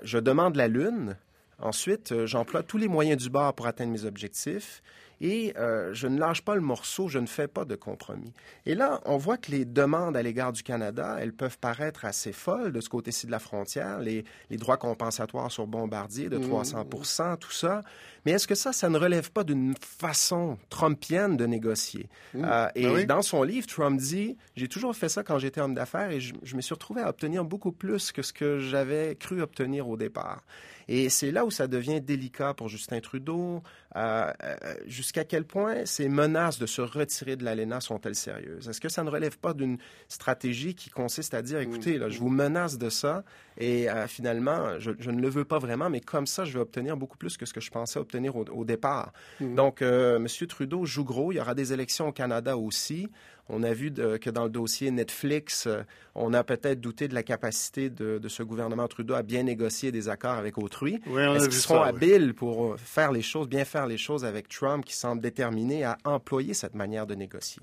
je 0.03 0.17
demande 0.17 0.55
la 0.55 0.67
lune, 0.67 1.17
ensuite, 1.59 2.25
j'emploie 2.25 2.63
tous 2.63 2.77
les 2.77 2.87
moyens 2.87 3.21
du 3.21 3.29
bord 3.29 3.53
pour 3.53 3.67
atteindre 3.67 3.91
mes 3.91 4.05
objectifs, 4.05 4.81
et 5.23 5.53
euh, 5.57 5.93
je 5.93 6.07
ne 6.07 6.19
lâche 6.19 6.41
pas 6.41 6.53
le 6.53 6.59
morceau, 6.61 7.07
je 7.07 7.17
ne 7.17 7.27
fais 7.27 7.47
pas 7.47 7.63
de 7.63 7.75
compromis. 7.75 8.33
Et 8.65 8.75
là, 8.75 8.99
on 9.05 9.15
voit 9.15 9.37
que 9.37 9.51
les 9.51 9.63
demandes 9.63 10.17
à 10.17 10.21
l'égard 10.21 10.51
du 10.51 10.63
Canada, 10.63 11.15
elles 11.17 11.31
peuvent 11.31 11.57
paraître 11.57 12.03
assez 12.03 12.33
folles 12.33 12.73
de 12.73 12.81
ce 12.81 12.89
côté-ci 12.89 13.25
de 13.25 13.31
la 13.31 13.39
frontière, 13.39 13.99
les, 13.99 14.25
droits 14.51 14.75
compensatoires 14.75 15.49
sur 15.49 15.65
Bombardier 15.65 16.27
de 16.27 16.37
300% 16.37 17.35
mmh. 17.35 17.37
tout 17.37 17.51
ça. 17.53 17.83
Mais 18.25 18.33
est-ce 18.33 18.47
que 18.47 18.55
ça, 18.55 18.73
ça 18.73 18.89
ne 18.89 18.97
relève 18.97 19.31
pas 19.31 19.45
d'une 19.45 19.75
façon 19.79 20.57
trumpienne 20.69 21.37
de 21.37 21.45
négocier? 21.45 22.09
Mmh. 22.33 22.43
Euh, 22.43 22.67
et 22.75 22.85
ben 22.85 23.07
dans 23.07 23.21
son 23.21 23.43
livre, 23.43 23.65
Trump 23.65 23.97
dit, 23.97 24.35
j'ai 24.57 24.67
toujours 24.67 24.93
fait 24.93 25.09
ça 25.09 25.23
quand 25.23 25.39
j'étais 25.39 25.61
homme 25.61 25.73
d'affaires 25.73 26.11
et 26.11 26.19
je, 26.19 26.33
je 26.43 26.55
me 26.57 26.61
suis 26.61 26.73
retrouvé 26.73 27.01
à 27.01 27.07
obtenir 27.07 27.45
beaucoup 27.45 27.71
plus 27.71 28.11
que 28.11 28.21
ce 28.21 28.33
que 28.33 28.59
j'avais 28.59 29.15
cru 29.15 29.41
obtenir 29.41 29.87
au 29.87 29.95
départ. 29.95 30.43
Et 30.87 31.09
c'est 31.09 31.31
là 31.31 31.45
où 31.45 31.51
ça 31.51 31.67
devient 31.67 32.01
délicat 32.01 32.53
pour 32.53 32.67
Justin 32.67 32.99
Trudeau. 32.99 33.63
Euh, 33.95 34.31
euh, 34.43 34.55
jusqu'à 34.87 35.23
quel 35.23 35.45
point 35.45 35.85
ces 35.85 36.09
menaces 36.09 36.57
de 36.57 36.65
se 36.65 36.81
retirer 36.81 37.35
de 37.35 37.43
l'ALENA 37.43 37.79
sont-elles 37.79 38.15
sérieuses? 38.15 38.67
Est-ce 38.67 38.81
que 38.81 38.89
ça 38.89 39.03
ne 39.03 39.09
relève 39.09 39.37
pas 39.37 39.53
d'une 39.53 39.77
stratégie 40.07 40.73
qui 40.73 40.89
consiste 40.89 41.33
à 41.33 41.41
dire, 41.41 41.59
écoutez, 41.59 41.97
là, 41.97 42.09
je 42.09 42.19
vous 42.19 42.29
menace 42.29 42.77
de 42.77 42.89
ça 42.89 43.23
et 43.57 43.89
euh, 43.89 44.07
finalement, 44.07 44.79
je, 44.79 45.11
ne 45.11 45.21
le 45.21 45.29
veux 45.29 45.45
pas 45.45 45.59
vraiment, 45.59 45.89
mais 45.89 45.99
comme 45.99 46.25
ça, 46.25 46.43
je 46.43 46.53
vais 46.53 46.59
obtenir 46.59 46.97
beaucoup 46.97 47.17
plus 47.17 47.37
que 47.37 47.45
ce 47.45 47.53
que 47.53 47.61
je 47.61 47.69
pensais 47.69 47.99
obtenir 47.99 48.35
au, 48.35 48.65
départ. 48.65 49.13
Mm. 49.39 49.55
Donc, 49.55 49.81
M. 49.81 50.27
Trudeau 50.47 50.85
joue 50.85 51.03
gros. 51.03 51.31
Il 51.31 51.35
y 51.35 51.39
aura 51.39 51.53
des 51.53 51.71
élections 51.71 52.07
au 52.07 52.11
Canada 52.11 52.57
aussi. 52.57 53.09
On 53.49 53.61
a 53.61 53.73
vu 53.73 53.91
que 53.91 54.29
dans 54.29 54.45
le 54.45 54.49
dossier 54.49 54.89
Netflix, 54.89 55.67
on 56.15 56.33
a 56.33 56.43
peut-être 56.43 56.79
douté 56.79 57.09
de 57.09 57.13
la 57.13 57.23
capacité 57.23 57.89
de, 57.89 58.19
ce 58.27 58.41
gouvernement 58.41 58.87
Trudeau 58.87 59.15
à 59.15 59.21
bien 59.21 59.43
négocier 59.43 59.91
des 59.91 60.09
accords 60.09 60.37
avec 60.37 60.57
autrui. 60.57 61.01
Est-ce 61.05 61.49
qu'ils 61.49 61.59
seront 61.59 61.81
habiles 61.81 62.33
pour 62.33 62.79
faire 62.79 63.11
les 63.11 63.21
choses, 63.21 63.47
bien 63.47 63.65
faire 63.65 63.82
les 63.85 63.97
choses 63.97 64.25
avec 64.25 64.47
Trump, 64.47 64.85
qui 64.85 64.95
semble 64.95 65.21
déterminé 65.21 65.83
à 65.83 65.97
employer 66.05 66.53
cette 66.53 66.75
manière 66.75 67.07
de 67.07 67.15
négocier? 67.15 67.61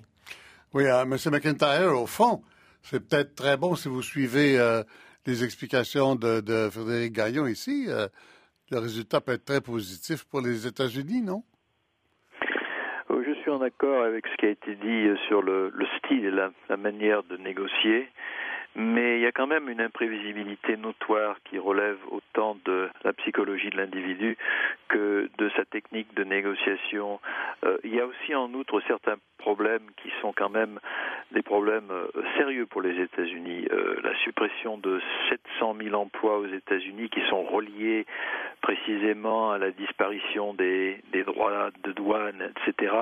Oui, 0.73 0.87
euh, 0.87 1.03
M. 1.03 1.17
McIntyre, 1.33 2.01
au 2.01 2.07
fond, 2.07 2.43
c'est 2.83 3.07
peut-être 3.09 3.35
très 3.35 3.57
bon 3.57 3.75
si 3.75 3.89
vous 3.89 4.03
suivez 4.03 4.59
euh, 4.59 4.83
les 5.27 5.45
explications 5.45 6.15
de, 6.15 6.69
Frédéric 6.71 7.13
Gaillon 7.13 7.47
ici. 7.47 7.87
le 8.71 8.79
résultat 8.79 9.21
peut 9.21 9.33
être 9.33 9.45
très 9.45 9.61
positif 9.61 10.25
pour 10.25 10.41
les 10.41 10.67
États-Unis, 10.67 11.23
non? 11.23 11.43
en 13.51 13.63
accord 13.63 14.05
avec 14.05 14.27
ce 14.27 14.37
qui 14.37 14.47
a 14.47 14.51
été 14.51 14.75
dit 14.77 15.09
sur 15.29 15.43
le, 15.43 15.73
style 15.99 16.25
et 16.25 16.31
la, 16.31 16.77
manière 16.77 17.23
de 17.25 17.37
négocier, 17.37 18.09
mais 18.77 19.19
il 19.19 19.23
y 19.23 19.27
a 19.27 19.33
quand 19.33 19.47
même 19.47 19.69
une 19.69 19.81
imprévisibilité 19.81 20.77
notoire 20.77 21.37
qui 21.45 21.59
relève 21.59 21.99
autant 22.11 22.57
de 22.65 22.89
la 23.05 23.13
psychologie 23.13 23.71
de 23.71 23.77
l'individu 23.77 24.37
que 24.89 25.29
de 25.39 25.51
sa 25.57 25.65
technique 25.65 26.15
de 26.15 26.25
négociation. 26.25 27.21
Euh, 27.65 27.79
il 27.85 27.95
y 27.95 28.01
a 28.01 28.07
aussi 28.07 28.35
en 28.35 28.53
outre 28.55 28.81
certains 28.87 29.17
problèmes 29.39 29.87
qui 30.03 30.13
sont 30.21 30.33
quand 30.33 30.51
même 30.51 30.79
des 31.33 31.43
problèmes 31.43 31.91
euh, 31.91 32.09
sérieux 32.37 32.67
pour 32.67 32.83
les 32.83 33.01
États-Unis. 33.01 33.67
Euh, 33.73 33.97
la 34.03 34.17
suppression 34.19 34.79
de 34.79 35.01
700 35.59 35.77
000 35.83 35.95
emplois 35.95 36.39
aux 36.39 36.47
États-Unis 36.47 37.09
qui 37.09 37.23
sont 37.29 37.43
reliés 37.43 38.07
précisément 38.61 39.51
à 39.51 39.59
la 39.59 39.71
disparition 39.71 40.55
des, 40.55 41.03
droits 41.27 41.71
de 41.83 41.93
douane, 41.93 42.53
etc. 42.67 42.95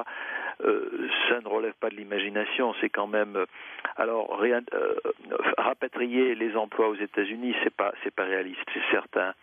Ça 0.61 1.41
ne 1.41 1.49
relève 1.49 1.75
pas 1.81 1.89
de 1.89 1.95
l'imagination, 1.95 2.75
c'est 2.81 2.89
quand 2.89 3.07
même 3.07 3.47
alors 3.97 4.39
rapatrier 5.63 6.35
les 6.35 6.57
emplois 6.57 6.89
aux 6.89 6.97
États-Unis, 6.97 7.55
c'est 7.63 7.75
pas 7.75 7.93
c'est 8.03 8.15
pas 8.15 8.25
réaliste, 8.25 8.65
c'est 8.73 8.91
certain. 8.91 9.35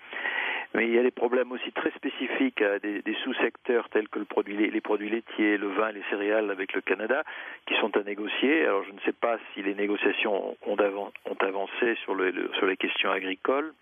Mais 0.74 0.88
il 0.88 0.93
y 0.93 0.99
a 0.99 1.03
des 1.03 1.11
problèmes 1.11 1.53
aussi 1.53 1.72
très 1.72 1.91
spécifiques 1.91 2.61
à 2.61 2.80
des, 2.80 3.01
sous-secteurs 3.24 3.88
tels 3.89 4.09
que 4.09 4.20
les 4.20 4.82
produits 4.82 5.09
laitiers, 5.09 5.57
le 5.57 5.70
vin, 5.70 5.91
les 5.93 6.03
céréales 6.09 6.51
avec 6.51 6.74
le 6.74 6.82
Canada, 6.82 7.24
qui 7.66 7.76
sont 7.76 7.95
à 7.95 8.03
négocier. 8.03 8.66
Alors 8.66 8.84
je 8.84 8.91
ne 8.91 8.99
sais 9.05 9.13
pas 9.13 9.38
si 9.53 9.61
les 9.61 9.74
négociations 9.74 10.57
ont, 10.68 10.76
avancé 11.39 11.95
sur 12.03 12.16
les 12.16 12.78
questions 12.78 13.11
agricoles. 13.11 13.74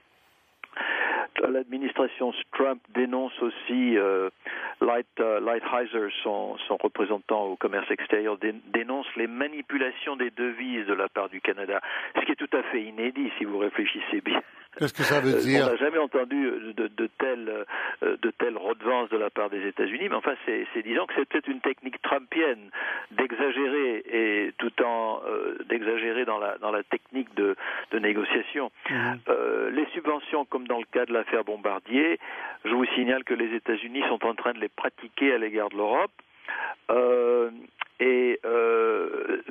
L'administration 1.42 2.34
Trump 2.54 2.82
dénonce 2.94 3.34
aussi 3.42 3.98
euh, 3.98 4.30
Light, 4.82 5.08
uh, 5.20 5.44
Lighthizer, 5.44 6.10
son, 6.24 6.58
son, 6.68 6.78
représentant 6.78 7.46
au 7.46 7.56
commerce 7.56 7.90
extérieur, 7.90 8.38
dénonce 8.68 9.08
les 9.16 9.28
manipulations 9.28 10.16
des 10.16 10.30
devises 10.32 10.86
de 10.86 10.94
la 10.94 11.10
part 11.10 11.30
du 11.30 11.42
Canada, 11.42 11.82
ce 12.16 12.26
qui 12.26 12.34
est 12.34 12.36
tout 12.36 12.56
à 12.56 12.64
fait 12.64 12.84
inédit 12.84 13.32
si 13.38 13.46
vous 13.46 13.58
réfléchissez 13.58 14.22
bien. 14.22 14.42
Qu'est-ce 14.78 14.94
que 14.94 15.04
ça 15.04 15.22
veut 15.22 15.36
euh, 15.36 15.42
dire 15.42 15.66
On 15.68 15.72
n'a 15.72 15.78
jamais 15.78 16.00
entendu 16.00 16.50
de, 16.76 16.88
de, 16.88 17.10
telles 17.20 17.66
euh, 18.04 18.18
de 18.18 18.58
redevances 18.58 19.10
de 19.10 19.18
la 19.18 19.30
part 19.30 19.50
des 19.50 19.68
États-Unis, 19.68 20.10
mais 20.10 20.16
enfin, 20.16 20.34
c'est, 20.46 20.66
disons 20.84 21.06
que 21.06 21.14
c'est 21.16 21.26
peut-être 21.26 21.48
une 21.48 21.62
technique 21.62 22.02
trumpienne 22.02 22.70
d'exagérer 23.12 24.04
et 24.12 24.54
tout 24.58 24.72
en 24.84 25.22
euh, 25.28 25.58
d'exagérer 25.70 26.26
dans 26.26 26.40
la 26.40 26.58
dans 26.58 26.72
la 26.72 26.84
technique 26.84 27.34
de, 27.36 27.56
de 27.92 28.00
négociation. 28.00 28.72
Mhm. 28.90 29.20
les 29.72 29.86
subventions, 29.94 30.46
comme 30.46 30.68
dans 30.68 30.80
le 30.80 30.86
cas 30.86 31.06
de 31.06 31.14
l'affaire 31.14 31.44
Bombardier, 31.44 32.20
je 32.66 32.72
vous 32.72 32.86
signale 32.96 33.24
que 33.24 33.34
les 33.34 33.56
États-Unis 33.56 34.04
sont 34.10 34.26
en 34.26 34.34
train 34.34 34.54
de 34.54 34.60
les 34.60 34.70
pratiquer 34.70 35.34
à 35.34 35.38
l'égard 35.38 35.70
de 35.70 35.78
l'Europe. 35.78 36.12
Et 38.06 38.38
euh, 38.44 39.42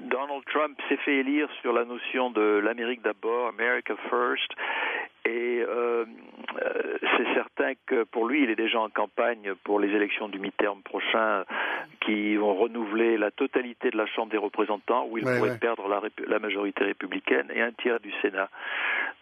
Donald 0.00 0.44
Trump 0.52 0.78
s'est 0.86 0.98
fait 0.98 1.16
élire 1.16 1.48
sur 1.62 1.72
la 1.72 1.86
notion 1.86 2.30
de 2.30 2.60
l'Amérique 2.62 3.00
d'abord, 3.00 3.48
America 3.48 3.94
First, 4.10 4.52
et 5.26 5.64
euh, 5.68 6.04
euh, 6.62 6.98
c'est 7.16 7.34
certain 7.34 7.72
que 7.86 8.04
pour 8.04 8.28
lui, 8.28 8.44
il 8.44 8.50
est 8.50 8.56
déjà 8.56 8.78
en 8.78 8.88
campagne 8.88 9.54
pour 9.64 9.80
les 9.80 9.88
élections 9.88 10.28
du 10.28 10.38
mi-terme 10.38 10.82
prochain 10.82 11.44
qui 12.00 12.36
vont 12.36 12.54
renouveler 12.54 13.18
la 13.18 13.32
totalité 13.32 13.90
de 13.90 13.96
la 13.96 14.06
Chambre 14.06 14.30
des 14.30 14.38
représentants, 14.38 15.08
où 15.10 15.18
il 15.18 15.24
pourrait 15.24 15.58
perdre 15.58 15.88
la, 15.88 16.00
la, 16.28 16.38
majorité 16.38 16.84
républicaine 16.84 17.50
et 17.52 17.60
un 17.60 17.72
tiers 17.72 17.98
du 17.98 18.12
Sénat. 18.22 18.48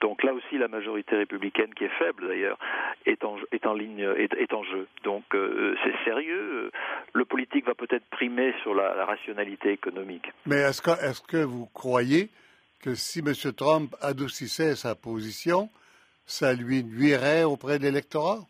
Donc 0.02 0.22
là 0.22 0.34
aussi, 0.34 0.58
la 0.58 0.68
majorité 0.68 1.16
républicaine, 1.16 1.72
qui 1.74 1.84
est 1.84 1.98
faible 1.98 2.28
d'ailleurs, 2.28 2.58
est 3.06 3.24
en, 3.24 3.36
est 3.52 3.66
en 3.66 3.72
ligne, 3.72 4.06
est, 4.18 4.52
en 4.52 4.62
jeu. 4.64 4.86
Donc 5.04 5.24
euh, 5.34 5.74
c'est 5.82 6.04
sérieux. 6.04 6.70
Le 7.14 7.24
politique 7.24 7.64
va 7.64 7.74
peut-être 7.74 8.04
primer 8.10 8.52
sur 8.62 8.74
la, 8.74 8.94
la 8.94 9.06
rationalité 9.06 9.72
économique. 9.72 10.30
Mais 10.44 10.56
est-ce 10.56 10.82
que, 10.82 10.90
est-ce 10.90 11.22
que 11.22 11.42
vous 11.42 11.66
croyez 11.72 12.28
que 12.82 12.94
si 12.94 13.20
M. 13.20 13.32
Trump 13.56 13.96
adoucissait 14.02 14.76
sa 14.76 14.94
position, 14.94 15.70
ça 16.26 16.54
lui 16.54 16.84
nuirait 16.84 17.44
auprès 17.44 17.78
de 17.78 17.84
l'électorat? 17.84 18.40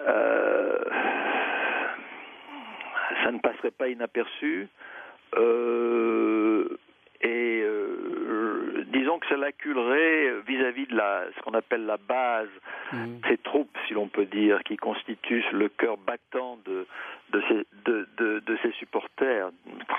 Euh, 0.00 0.78
ça 3.22 3.30
ne 3.30 3.38
passerait 3.38 3.70
pas 3.70 3.88
inaperçu. 3.88 4.68
Euh, 5.36 6.78
et 7.22 7.62
euh, 7.64 8.84
disons 8.88 9.18
que 9.20 9.28
ça 9.28 9.36
l'acculerait 9.36 10.40
vis-à-vis 10.46 10.86
de 10.86 10.96
la, 10.96 11.24
ce 11.36 11.42
qu'on 11.42 11.54
appelle 11.54 11.86
la 11.86 11.96
base, 11.96 12.48
mmh. 12.92 13.06
ces 13.28 13.38
troupes, 13.38 13.76
si 13.86 13.94
l'on 13.94 14.08
peut 14.08 14.26
dire, 14.26 14.62
qui 14.64 14.76
constituent 14.76 15.44
le 15.52 15.68
cœur 15.68 15.96
battant 15.96 16.58
de, 16.64 16.86
de, 17.30 17.42
ses, 17.48 17.66
de, 17.84 18.08
de, 18.18 18.40
de 18.40 18.58
ses 18.62 18.72
supporters, 18.72 19.50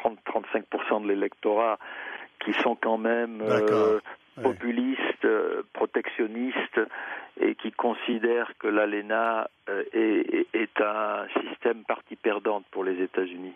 30-35% 0.03 1.03
de 1.03 1.07
l'électorat, 1.07 1.79
qui 2.39 2.53
sont 2.61 2.75
quand 2.75 2.97
même 2.97 3.41
populistes, 4.41 5.25
euh, 5.25 5.63
protectionnistes 5.73 6.81
et 7.39 7.52
qui 7.83 8.03
considèrent 8.03 8.51
que 8.59 8.67
l'ALENA 8.67 9.49
euh, 9.69 9.83
est, 9.93 10.47
est, 10.53 10.81
un 10.81 11.25
système 11.49 11.83
partie 11.85 12.15
perdante 12.15 12.65
pour 12.71 12.83
les 12.83 13.01
États-Unis. 13.01 13.53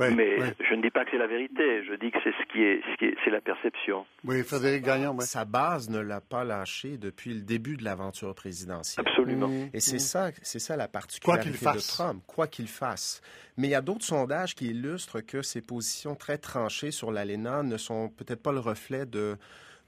Mais 0.00 0.38
je 0.60 0.74
ne 0.74 0.82
dis 0.82 0.90
pas 0.90 1.04
que 1.04 1.10
c'est 1.12 1.18
la 1.18 1.26
vérité, 1.26 1.84
je 1.84 1.94
dis 1.94 2.10
que 2.10 2.18
c'est 2.22 2.32
ce 2.32 2.52
qui 2.52 2.62
est, 2.62 2.82
c'est 3.24 3.30
la 3.30 3.40
perception. 3.40 4.06
Oui, 4.24 4.42
Frédéric 4.42 4.84
Gagnon. 4.84 5.18
Sa 5.20 5.44
base 5.44 5.88
ne 5.88 6.00
l'a 6.00 6.20
pas 6.20 6.44
lâché 6.44 6.98
depuis 6.98 7.34
le 7.34 7.40
début 7.40 7.76
de 7.76 7.84
l'aventure 7.84 8.34
présidentielle. 8.34 9.06
Absolument. 9.06 9.48
Et 9.72 9.80
c'est 9.80 9.98
ça, 9.98 10.30
c'est 10.42 10.58
ça 10.58 10.76
la 10.76 10.88
particularité 10.88 11.50
de 11.50 11.88
Trump, 11.88 12.22
quoi 12.26 12.46
qu'il 12.46 12.68
fasse. 12.68 13.20
Mais 13.56 13.68
il 13.68 13.70
y 13.70 13.74
a 13.74 13.80
d'autres 13.80 14.04
sondages 14.04 14.54
qui 14.54 14.66
illustrent 14.66 15.20
que 15.20 15.42
ses 15.42 15.62
positions 15.62 16.14
très 16.14 16.38
tranchées 16.38 16.90
sur 16.90 17.10
l'ALENA 17.10 17.62
ne 17.62 17.76
sont 17.76 18.08
peut-être 18.10 18.42
pas 18.42 18.52
le 18.52 18.60
reflet 18.60 19.06
de 19.06 19.36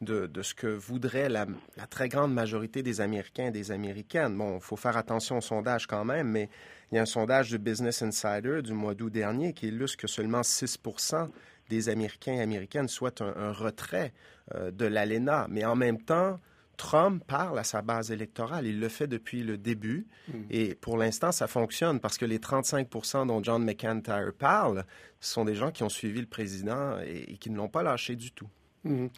de, 0.01 0.43
ce 0.43 0.55
que 0.55 0.67
voudrait 0.67 1.29
la, 1.29 1.47
très 1.89 2.09
grande 2.09 2.33
majorité 2.33 2.83
des 2.83 3.01
Américains 3.01 3.49
et 3.49 3.51
des 3.51 3.71
Américaines. 3.71 4.37
Bon, 4.37 4.57
il 4.57 4.63
faut 4.63 4.77
faire 4.77 4.97
attention 4.97 5.39
au 5.39 5.41
sondage 5.41 5.87
quand 5.87 6.05
même, 6.05 6.29
mais 6.29 6.49
il 6.91 6.97
y 6.97 6.99
a 6.99 7.03
un 7.03 7.07
sondage 7.07 7.51
de 7.51 7.59
Business 7.59 8.03
Insider 8.03 8.63
du 8.63 8.73
mois 8.73 8.95
d'août 8.95 9.11
dernier 9.11 9.53
qui 9.53 9.69
illustre 9.69 9.99
que 9.99 10.07
seulement 10.07 10.41
6% 10.41 11.29
des 11.69 11.89
Américains 11.89 12.35
et 12.35 12.41
Américaines 12.41 12.89
souhaitent 12.89 13.23
un, 13.23 13.53
retrait 13.53 14.13
euh, 14.55 14.71
de 14.71 14.87
l'ALENA. 14.87 15.47
Mais 15.51 15.65
en 15.65 15.77
même 15.77 16.01
temps, 16.01 16.41
Trump 16.77 17.23
parle 17.27 17.59
à 17.59 17.65
sa 17.65 17.83
base 17.83 18.11
électorale. 18.11 18.67
Il 18.67 18.81
le 18.81 18.89
fait 18.89 19.07
depuis 19.07 19.43
le 19.43 19.59
début. 19.59 20.07
Mm. 20.29 20.33
Et 20.49 20.75
pour 20.75 20.97
l'instant, 20.97 21.31
ça 21.31 21.47
fonctionne 21.47 22.01
parce 22.01 22.17
que 22.17 22.25
les 22.25 22.39
35% 22.39 23.27
dont 23.27 23.43
John 23.43 23.63
McIntyre 23.63 24.33
parle 24.37 24.85
sont 25.21 25.45
des 25.45 25.55
gens 25.55 25.71
qui 25.71 25.83
ont 25.83 25.91
suivi 25.91 26.21
le 26.21 26.27
président 26.27 26.99
et, 27.01 27.37
qui 27.37 27.51
ne 27.51 27.57
l'ont 27.57 27.69
pas 27.69 27.83
lâché 27.83 28.17
du 28.17 28.33
tout. 28.33 28.49
Mm. 28.85 29.09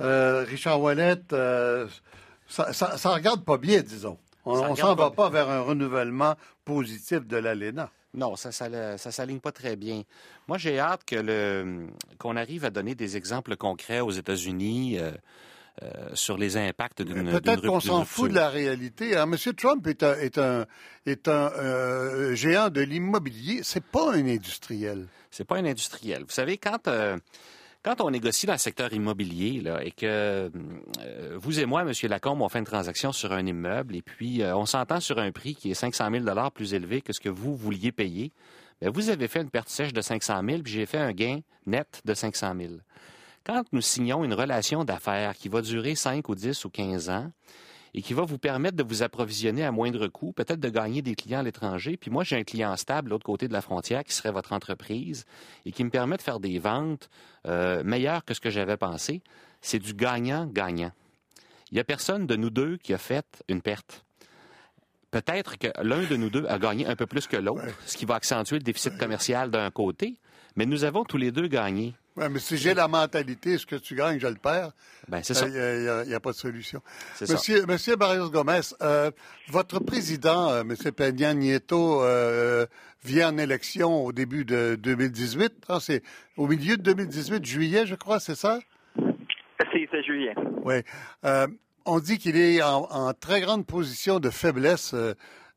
Euh, 0.00 0.44
Richard 0.44 0.80
Ouellet, 0.80 1.18
euh, 1.32 1.86
ça, 2.48 2.72
ça, 2.72 3.14
regarde 3.14 3.44
pas 3.44 3.56
bien, 3.56 3.80
disons. 3.80 4.18
On 4.44 4.70
ne 4.70 4.76
s'en 4.76 4.94
va 4.94 5.10
pas 5.10 5.28
vers 5.28 5.50
un 5.50 5.60
renouvellement 5.60 6.36
positif 6.64 7.26
de 7.26 7.36
l'ALENA. 7.36 7.90
Non, 8.14 8.34
ça 8.36 8.68
ne 8.68 8.96
s'aligne 8.96 9.40
pas 9.40 9.52
très 9.52 9.76
bien. 9.76 10.02
Moi, 10.48 10.56
j'ai 10.56 10.78
hâte 10.78 11.04
que 11.04 11.16
le, 11.16 11.86
qu'on 12.18 12.36
arrive 12.36 12.64
à 12.64 12.70
donner 12.70 12.94
des 12.94 13.16
exemples 13.16 13.56
concrets 13.56 14.00
aux 14.00 14.10
États-Unis. 14.10 14.98
Euh, 14.98 15.12
euh, 15.82 15.88
sur 16.14 16.38
les 16.38 16.56
impacts 16.56 17.02
d'une 17.02 17.30
Peut-être 17.30 17.60
qu'on 17.66 17.80
s'en 17.80 18.06
fout 18.06 18.30
de 18.30 18.34
la 18.34 18.48
réalité. 18.48 19.14
Hein. 19.14 19.30
M. 19.30 19.54
Trump 19.54 19.86
est 19.86 20.02
un, 20.02 20.14
est 20.14 20.38
un, 20.38 20.64
est 21.04 21.28
un 21.28 21.52
euh, 21.52 22.34
géant 22.34 22.70
de 22.70 22.80
l'immobilier. 22.80 23.60
C'est 23.62 23.84
pas 23.84 24.14
un 24.14 24.26
industriel. 24.26 25.06
C'est 25.30 25.44
pas 25.44 25.56
un 25.56 25.66
industriel. 25.66 26.22
Vous 26.22 26.30
savez, 26.30 26.56
quand 26.56 26.88
quand 27.86 28.00
on 28.00 28.10
négocie 28.10 28.46
dans 28.46 28.54
le 28.54 28.58
secteur 28.58 28.92
immobilier 28.92 29.62
et 29.80 29.92
que 29.92 30.50
euh, 31.00 31.38
vous 31.40 31.60
et 31.60 31.66
moi, 31.66 31.82
M. 31.82 31.92
Lacombe, 32.10 32.42
on 32.42 32.48
fait 32.48 32.58
une 32.58 32.64
transaction 32.64 33.12
sur 33.12 33.32
un 33.32 33.46
immeuble 33.46 33.94
et 33.94 34.02
puis 34.02 34.42
euh, 34.42 34.56
on 34.56 34.66
s'entend 34.66 34.98
sur 34.98 35.20
un 35.20 35.30
prix 35.30 35.54
qui 35.54 35.70
est 35.70 35.74
500 35.74 36.10
000 36.24 36.50
plus 36.50 36.74
élevé 36.74 37.00
que 37.00 37.12
ce 37.12 37.20
que 37.20 37.28
vous 37.28 37.54
vouliez 37.54 37.92
payer, 37.92 38.32
bien, 38.80 38.90
vous 38.90 39.08
avez 39.08 39.28
fait 39.28 39.40
une 39.40 39.50
perte 39.50 39.68
sèche 39.68 39.92
de 39.92 40.00
500 40.00 40.42
000 40.44 40.62
puis 40.62 40.72
j'ai 40.72 40.86
fait 40.86 40.98
un 40.98 41.12
gain 41.12 41.38
net 41.66 42.02
de 42.04 42.12
500 42.12 42.54
000. 42.58 42.72
Quand 43.44 43.62
nous 43.70 43.82
signons 43.82 44.24
une 44.24 44.34
relation 44.34 44.82
d'affaires 44.82 45.34
qui 45.34 45.48
va 45.48 45.62
durer 45.62 45.94
5 45.94 46.28
ou 46.28 46.34
10 46.34 46.64
ou 46.64 46.70
15 46.70 47.08
ans, 47.10 47.30
et 47.96 48.02
qui 48.02 48.12
va 48.12 48.24
vous 48.24 48.36
permettre 48.36 48.76
de 48.76 48.82
vous 48.82 49.02
approvisionner 49.02 49.64
à 49.64 49.72
moindre 49.72 50.06
coût, 50.06 50.32
peut-être 50.32 50.60
de 50.60 50.68
gagner 50.68 51.00
des 51.00 51.14
clients 51.14 51.40
à 51.40 51.42
l'étranger. 51.42 51.96
Puis 51.96 52.10
moi, 52.10 52.24
j'ai 52.24 52.36
un 52.36 52.44
client 52.44 52.76
stable 52.76 53.08
de 53.08 53.10
l'autre 53.10 53.24
côté 53.24 53.48
de 53.48 53.54
la 53.54 53.62
frontière 53.62 54.04
qui 54.04 54.12
serait 54.12 54.30
votre 54.30 54.52
entreprise 54.52 55.24
et 55.64 55.72
qui 55.72 55.82
me 55.82 55.88
permet 55.88 56.18
de 56.18 56.22
faire 56.22 56.38
des 56.38 56.58
ventes 56.58 57.08
euh, 57.46 57.82
meilleures 57.84 58.22
que 58.26 58.34
ce 58.34 58.40
que 58.40 58.50
j'avais 58.50 58.76
pensé. 58.76 59.22
C'est 59.62 59.78
du 59.78 59.94
gagnant-gagnant. 59.94 60.92
Il 61.70 61.74
n'y 61.74 61.80
a 61.80 61.84
personne 61.84 62.26
de 62.26 62.36
nous 62.36 62.50
deux 62.50 62.76
qui 62.76 62.92
a 62.92 62.98
fait 62.98 63.42
une 63.48 63.62
perte. 63.62 64.04
Peut-être 65.10 65.56
que 65.56 65.68
l'un 65.82 66.04
de 66.04 66.16
nous 66.16 66.28
deux 66.28 66.44
a 66.48 66.58
gagné 66.58 66.86
un 66.86 66.96
peu 66.96 67.06
plus 67.06 67.26
que 67.26 67.38
l'autre, 67.38 67.64
ce 67.86 67.96
qui 67.96 68.04
va 68.04 68.16
accentuer 68.16 68.58
le 68.58 68.62
déficit 68.62 68.98
commercial 68.98 69.50
d'un 69.50 69.70
côté, 69.70 70.18
mais 70.54 70.66
nous 70.66 70.84
avons 70.84 71.04
tous 71.04 71.16
les 71.16 71.32
deux 71.32 71.48
gagné. 71.48 71.94
Oui, 72.16 72.24
mais 72.30 72.38
si 72.38 72.56
j'ai 72.56 72.72
la 72.72 72.88
mentalité, 72.88 73.58
ce 73.58 73.66
que 73.66 73.76
tu 73.76 73.94
gagnes, 73.94 74.18
je 74.18 74.26
le 74.26 74.36
perds. 74.36 74.70
Ben, 75.08 75.22
c'est 75.22 75.34
ça. 75.34 75.46
Il 75.46 75.54
euh, 75.54 76.04
n'y 76.06 76.14
a, 76.14 76.20
pas 76.20 76.32
de 76.32 76.36
solution. 76.36 76.80
Monsieur, 77.20 77.60
ça. 77.60 77.66
Monsieur 77.66 77.96
Barrios 77.96 78.30
Gomez, 78.30 78.60
euh, 78.80 79.10
votre 79.48 79.80
président, 79.80 80.50
euh, 80.50 80.62
M. 80.62 80.74
Peña 80.92 81.34
Nieto, 81.34 82.02
vient 83.04 83.32
en 83.32 83.38
élection 83.38 84.04
au 84.04 84.12
début 84.12 84.44
de 84.44 84.76
2018. 84.80 85.52
Ah, 85.68 85.78
c'est 85.80 86.02
au 86.36 86.46
milieu 86.46 86.78
de 86.78 86.82
2018, 86.82 87.44
juillet, 87.44 87.86
je 87.86 87.94
crois, 87.94 88.18
c'est 88.18 88.34
ça? 88.34 88.60
Si, 89.72 89.86
c'est 89.90 90.02
juillet. 90.02 90.34
Oui. 90.64 90.76
on 91.84 92.00
dit 92.00 92.18
qu'il 92.18 92.36
est 92.36 92.62
en, 92.62 92.88
en, 92.90 93.12
très 93.12 93.42
grande 93.42 93.66
position 93.66 94.20
de 94.20 94.30
faiblesse. 94.30 94.94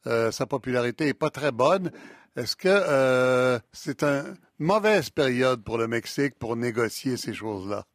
sa 0.06 0.46
popularité 0.46 1.06
n'est 1.06 1.14
pas 1.14 1.30
très 1.30 1.52
bonne. 1.52 1.92
Est-ce 2.36 2.56
que 2.56 3.60
c'est 3.72 4.04
un 4.04 4.34
mauvaise 4.60 5.10
période 5.10 5.64
pour 5.64 5.78
le 5.78 5.88
Mexique 5.88 6.38
pour 6.40 6.56
négocier 6.56 7.18
ces 7.18 7.34
choses-là? 7.34 7.86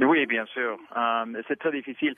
Oui, 0.00 0.26
bien 0.26 0.44
sûr. 0.46 0.78
Euh, 0.96 1.42
c'est 1.46 1.58
très 1.58 1.70
difficile. 1.70 2.14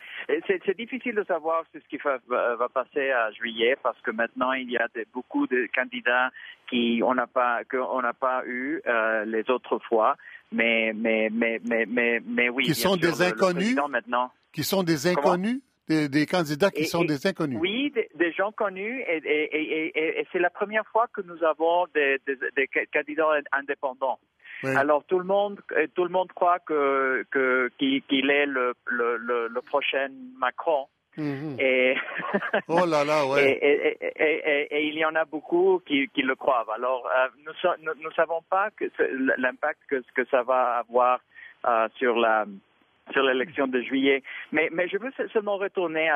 C'est 0.46 0.76
difficile 0.76 1.14
de 1.14 1.24
savoir 1.24 1.64
ce 1.74 1.78
qui 1.90 1.98
va, 1.98 2.18
va, 2.28 2.68
passer 2.68 3.10
à 3.10 3.30
juillet 3.32 3.76
parce 3.82 4.00
que 4.00 4.10
maintenant 4.10 4.52
il 4.52 4.70
y 4.70 4.78
a 4.78 4.88
beaucoup 5.12 5.46
de 5.46 5.68
candidats 5.74 6.30
qui 6.70 7.02
on 7.04 7.14
n'a 7.14 7.26
pas 7.26 7.64
qu'on 7.64 8.00
n'a 8.00 8.14
pas 8.14 8.42
eu 8.46 8.80
euh, 8.86 9.24
les 9.26 9.50
autres 9.50 9.78
fois. 9.80 10.16
Mais 10.52 10.92
mais 10.94 11.28
mais 11.30 11.60
mais 11.64 11.84
mais, 11.86 12.22
mais 12.24 12.48
oui. 12.48 12.64
Qui 12.64 12.74
sont 12.74 12.96
des 12.96 13.20
inconnus? 13.20 13.76
maintenant. 13.90 14.30
Qui 14.52 14.64
sont 14.64 14.82
des 14.82 15.06
inconnus? 15.06 15.60
Des, 15.88 16.26
candidats 16.26 16.70
qui 16.70 16.84
sont 16.86 17.04
des 17.04 17.26
inconnus. 17.26 17.58
Oui, 17.60 17.92
des, 18.14 18.32
gens 18.32 18.50
connus, 18.50 19.04
et, 19.06 20.26
c'est 20.32 20.40
la 20.40 20.50
première 20.50 20.84
fois 20.86 21.06
que 21.12 21.20
nous 21.20 21.42
avons 21.44 21.86
des, 21.94 22.18
candidats 22.92 23.28
indépendants. 23.52 24.18
Alors 24.64 25.04
tout 25.04 25.18
le 25.18 25.24
monde, 25.24 25.60
euh, 25.72 25.86
tout 25.94 26.04
le 26.04 26.10
monde 26.10 26.32
croit 26.32 26.58
que 26.60 27.24
qu'il 27.78 28.30
est 28.30 28.46
le, 28.46 28.74
le, 28.86 29.16
le, 29.48 29.60
prochain 29.62 30.08
Macron. 30.38 30.86
Mhm. 31.16 31.56
Et 31.58 31.94
oh 32.68 32.84
là 32.86 33.04
là, 33.04 33.26
ouais. 33.26 33.58
Et, 34.70 34.88
il 34.88 34.94
y 34.94 35.04
en 35.04 35.14
a 35.14 35.24
beaucoup 35.24 35.80
qui, 35.86 36.08
qui 36.08 36.22
le 36.22 36.34
croient. 36.34 36.66
Alors 36.74 37.06
euh, 37.06 37.28
nous 37.82 38.08
ne 38.08 38.14
savons 38.14 38.42
pas 38.48 38.70
l'impact 39.38 39.80
que, 39.88 40.02
que 40.14 40.24
ça 40.30 40.42
va 40.42 40.78
avoir 40.78 41.20
euh, 41.66 41.88
sur 41.96 42.16
la 42.16 42.46
sur 43.12 43.22
l'élection 43.22 43.66
de 43.66 43.80
juillet. 43.80 44.22
Mais, 44.52 44.68
mais 44.72 44.88
je 44.88 44.98
veux 44.98 45.12
seulement 45.32 45.56
retourner 45.56 46.08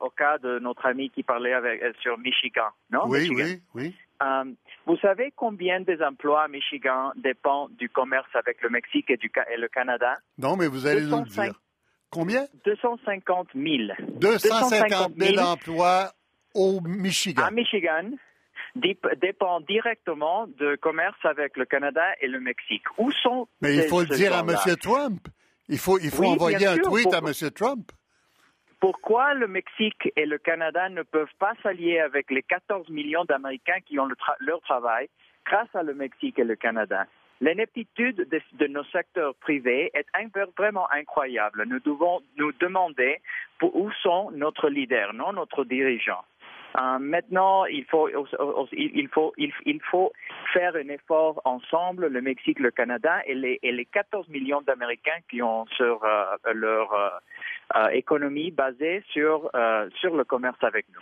au 0.00 0.10
cas 0.10 0.38
de 0.38 0.58
notre 0.58 0.86
ami 0.86 1.10
qui 1.10 1.22
parlait 1.22 1.52
avec, 1.52 1.82
euh, 1.82 1.92
sur 2.00 2.18
Michigan, 2.18 2.68
non? 2.90 3.02
Oui, 3.06 3.28
oui, 3.34 3.60
oui. 3.74 3.94
Euh, 4.22 4.44
vous 4.86 4.96
savez 4.98 5.32
combien 5.36 5.80
des 5.80 6.02
emplois 6.02 6.44
à 6.44 6.48
Michigan 6.48 7.12
dépendent 7.16 7.72
du 7.76 7.88
commerce 7.88 8.28
avec 8.34 8.60
le 8.62 8.70
Mexique 8.70 9.10
et, 9.10 9.16
du, 9.16 9.30
et 9.52 9.56
le 9.56 9.68
Canada? 9.68 10.14
Non, 10.38 10.56
mais 10.56 10.66
vous 10.66 10.86
allez 10.86 11.02
nous 11.02 11.18
le 11.18 11.24
dire. 11.24 11.54
Combien? 12.10 12.46
250 12.64 13.48
000. 13.54 13.92
250 14.20 15.12
000 15.16 15.38
emplois 15.38 16.12
au 16.54 16.80
Michigan. 16.80 17.44
À 17.44 17.50
Michigan 17.50 18.10
dépend 18.74 19.60
directement 19.60 20.46
du 20.46 20.76
commerce 20.78 21.18
avec 21.24 21.56
le 21.56 21.64
Canada 21.64 22.02
et 22.20 22.28
le 22.28 22.40
Mexique. 22.40 22.84
Où 22.96 23.10
sont 23.12 23.48
Mais 23.60 23.76
il 23.76 23.82
faut 23.82 24.00
le 24.00 24.06
dire 24.06 24.34
à 24.34 24.40
M. 24.40 24.56
Trump. 24.80 25.28
Il 25.68 25.78
faut, 25.78 25.98
il 25.98 26.10
faut 26.10 26.24
envoyer 26.24 26.66
un 26.66 26.78
tweet 26.78 27.12
à 27.12 27.18
M. 27.18 27.32
Trump. 27.54 27.92
Pourquoi 28.80 29.34
le 29.34 29.48
Mexique 29.48 30.12
et 30.14 30.24
le 30.24 30.38
Canada 30.38 30.88
ne 30.88 31.02
peuvent 31.02 31.34
pas 31.38 31.52
s'allier 31.62 31.98
avec 31.98 32.30
les 32.30 32.42
14 32.42 32.88
millions 32.90 33.24
d'Américains 33.24 33.80
qui 33.84 33.98
ont 33.98 34.08
leur 34.38 34.60
travail 34.60 35.08
grâce 35.44 35.74
à 35.74 35.82
le 35.82 35.94
Mexique 35.94 36.38
et 36.38 36.44
le 36.44 36.54
Canada? 36.54 37.06
L'ineptitude 37.40 38.28
de, 38.28 38.66
nos 38.66 38.84
secteurs 38.84 39.34
privés 39.36 39.90
est 39.94 40.06
vraiment 40.56 40.90
incroyable. 40.90 41.64
Nous 41.68 41.78
devons 41.80 42.20
nous 42.36 42.52
demander 42.60 43.20
où 43.62 43.90
sont 44.02 44.30
nos 44.32 44.52
leaders, 44.68 45.12
non 45.12 45.32
notre 45.32 45.64
dirigeants. 45.64 46.24
Euh, 46.76 46.98
maintenant, 46.98 47.64
il 47.64 47.84
faut, 47.86 48.08
il, 48.08 49.08
faut, 49.08 49.32
il, 49.36 49.80
faut 49.90 50.12
faire 50.52 50.76
un 50.76 50.88
effort 50.88 51.40
ensemble, 51.44 52.08
le 52.08 52.20
Mexique, 52.20 52.58
le 52.58 52.70
Canada 52.70 53.20
et 53.26 53.34
les, 53.34 53.58
et 53.62 53.72
les 53.72 53.86
14 53.86 54.28
millions 54.28 54.60
d'Américains 54.62 55.20
qui 55.30 55.42
ont 55.42 55.66
sur 55.76 56.04
euh, 56.04 56.36
leur 56.52 56.92
euh, 57.74 57.88
économie 57.88 58.50
basée 58.50 59.02
sur, 59.12 59.50
sur 60.00 60.14
le 60.14 60.24
commerce 60.24 60.62
avec 60.62 60.86
nous. 60.92 61.00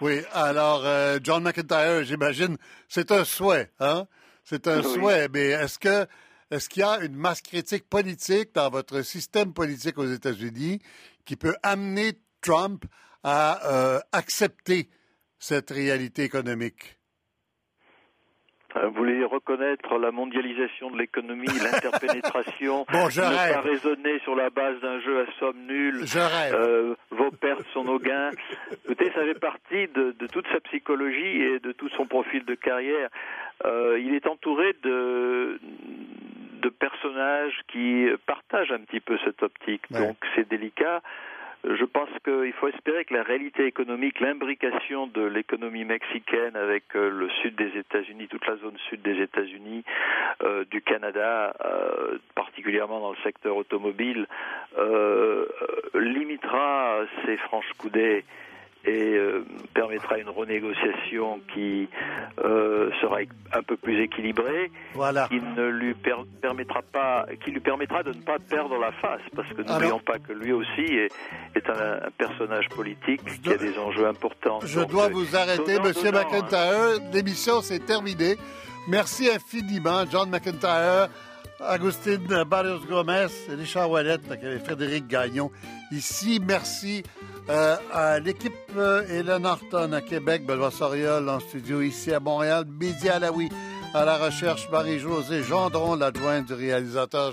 Oui, 0.00 0.20
alors, 0.32 0.82
John 1.22 1.44
McIntyre, 1.44 2.02
j'imagine, 2.02 2.56
c'est 2.88 3.12
un 3.12 3.24
souhait, 3.24 3.70
hein? 3.80 4.04
C'est 4.42 4.66
un 4.66 4.82
souhait, 4.82 5.28
mais 5.32 5.50
est-ce 5.50 5.78
que 5.78 6.06
est-ce 6.50 6.68
qu'il 6.68 6.80
y 6.80 6.84
a 6.84 6.98
une 7.00 7.16
masse 7.16 7.40
critique 7.40 7.88
politique 7.88 8.54
dans 8.54 8.68
votre 8.68 9.02
système 9.02 9.54
politique 9.54 9.98
aux 9.98 10.06
États-Unis 10.06 10.80
qui 11.24 11.36
peut 11.36 11.54
amener 11.62 12.12
Trump 12.42 12.84
à 13.24 13.58
euh, 13.66 13.98
accepter 14.12 14.88
cette 15.38 15.70
réalité 15.70 16.22
économique? 16.22 16.98
Euh, 18.76 18.88
vous 18.88 18.94
voulez 18.94 19.24
reconnaître 19.24 19.98
la 19.98 20.10
mondialisation 20.10 20.90
de 20.90 20.98
l'économie, 20.98 21.46
l'interpénétration, 21.62 22.84
bon, 22.92 23.08
je 23.08 23.20
ne 23.20 23.52
pas 23.52 23.60
raisonner 23.60 24.18
sur 24.20 24.34
la 24.34 24.50
base 24.50 24.80
d'un 24.80 25.00
jeu 25.00 25.20
à 25.20 25.26
somme 25.38 25.66
nulle. 25.66 26.00
Je 26.04 26.18
rêve. 26.18 26.54
Euh, 26.54 26.94
vos 27.10 27.30
pertes 27.30 27.66
sont 27.72 27.84
nos 27.84 27.98
gains. 27.98 28.30
Écoutez, 28.84 29.12
ça 29.12 29.22
fait 29.22 29.38
partie 29.38 29.86
de, 29.88 30.14
de, 30.18 30.26
toute 30.26 30.46
sa 30.48 30.60
psychologie 30.60 31.42
et 31.42 31.60
de 31.60 31.72
tout 31.72 31.88
son 31.90 32.06
profil 32.06 32.44
de 32.44 32.54
carrière. 32.54 33.10
Euh, 33.64 33.98
il 34.00 34.14
est 34.14 34.26
entouré 34.26 34.74
de, 34.82 35.60
de 36.62 36.68
personnages 36.68 37.60
qui 37.68 38.06
partagent 38.26 38.72
un 38.72 38.80
petit 38.80 39.00
peu 39.00 39.16
cette 39.24 39.42
optique. 39.42 39.90
Donc 39.90 40.16
c'est 40.34 40.48
délicat 40.48 41.00
je 41.66 41.84
pense 41.84 42.10
qu'il 42.24 42.52
faut 42.52 42.68
espérer 42.68 43.04
que 43.04 43.14
la 43.14 43.22
réalité 43.22 43.66
économique, 43.66 44.20
l'imbrication 44.20 45.06
de 45.06 45.22
l'économie 45.22 45.84
mexicaine 45.84 46.56
avec 46.56 46.84
euh, 46.94 47.08
le 47.08 47.30
sud 47.42 47.54
des 47.56 47.78
États-Unis, 47.78 48.28
toute 48.28 48.46
la 48.46 48.56
zone 48.56 48.76
sud 48.88 49.00
des 49.02 49.22
États-Unis, 49.22 49.82
euh, 50.42 50.64
du 50.70 50.82
Canada, 50.82 51.54
euh, 51.64 52.18
particulièrement 52.34 53.00
dans 53.00 53.10
le 53.12 53.18
secteur 53.24 53.56
automobile, 53.56 54.26
limitera 55.94 57.04
ces 57.24 57.36
franches 57.36 57.72
coudées 57.78 58.24
et 58.84 59.14
euh, 59.14 59.44
permettra 59.74 60.18
une 60.18 60.28
renégociation 60.28 61.40
qui 61.52 61.88
euh, 62.44 62.90
sera 63.00 63.18
un 63.52 63.62
peu 63.62 63.76
plus 63.76 64.02
équilibrée, 64.02 64.70
voilà. 64.94 65.26
qui 65.28 65.40
ne 65.40 65.68
lui 65.68 65.94
permettra 66.40 66.82
pas, 66.82 67.26
qui 67.42 67.50
lui 67.50 67.60
permettra 67.60 68.02
de 68.02 68.10
ne 68.10 68.22
pas 68.22 68.38
perdre 68.38 68.78
la 68.78 68.92
face, 68.92 69.22
parce 69.34 69.48
que 69.48 69.62
n'oublions 69.62 70.00
pas 70.00 70.18
que 70.18 70.32
lui 70.32 70.52
aussi 70.52 70.82
est, 70.82 71.12
est 71.54 71.68
un, 71.70 72.10
personnage 72.18 72.68
politique 72.68 73.22
qui 73.42 73.50
a 73.50 73.56
des 73.56 73.78
enjeux 73.78 74.06
importants. 74.06 74.60
Je 74.64 74.80
dois 74.80 75.08
vous 75.08 75.34
arrêter, 75.34 75.78
Monsieur 75.80 76.12
McIntyre. 76.12 77.00
L'émission 77.12 77.62
s'est 77.62 77.80
terminée. 77.80 78.36
Merci 78.88 79.30
infiniment, 79.30 80.04
John 80.10 80.28
McIntyre 80.28 81.08
Agustine 81.60 82.44
Barrios 82.44 82.80
Gomez, 82.88 83.28
Richard 83.48 83.90
Wallet, 83.90 84.18
Frédéric 84.64 85.06
Gagnon. 85.06 85.50
Ici, 85.92 86.40
merci 86.44 87.02
euh, 87.48 87.76
à 87.92 88.18
l'équipe 88.18 88.52
euh, 88.76 89.02
Hélène 89.08 89.46
Horton 89.46 89.92
à 89.92 90.00
Québec, 90.00 90.44
Benoît 90.46 90.70
Soriol 90.70 91.28
en 91.28 91.40
studio 91.40 91.82
ici 91.82 92.12
à 92.12 92.20
Montréal, 92.20 92.64
Midi 92.66 93.08
Alaoui 93.08 93.48
à 93.94 94.04
la 94.04 94.16
recherche, 94.16 94.68
Marie-Josée 94.72 95.44
Gendron, 95.44 95.94
l'adjointe 95.94 96.46
du 96.46 96.54
réalisateur 96.54 97.32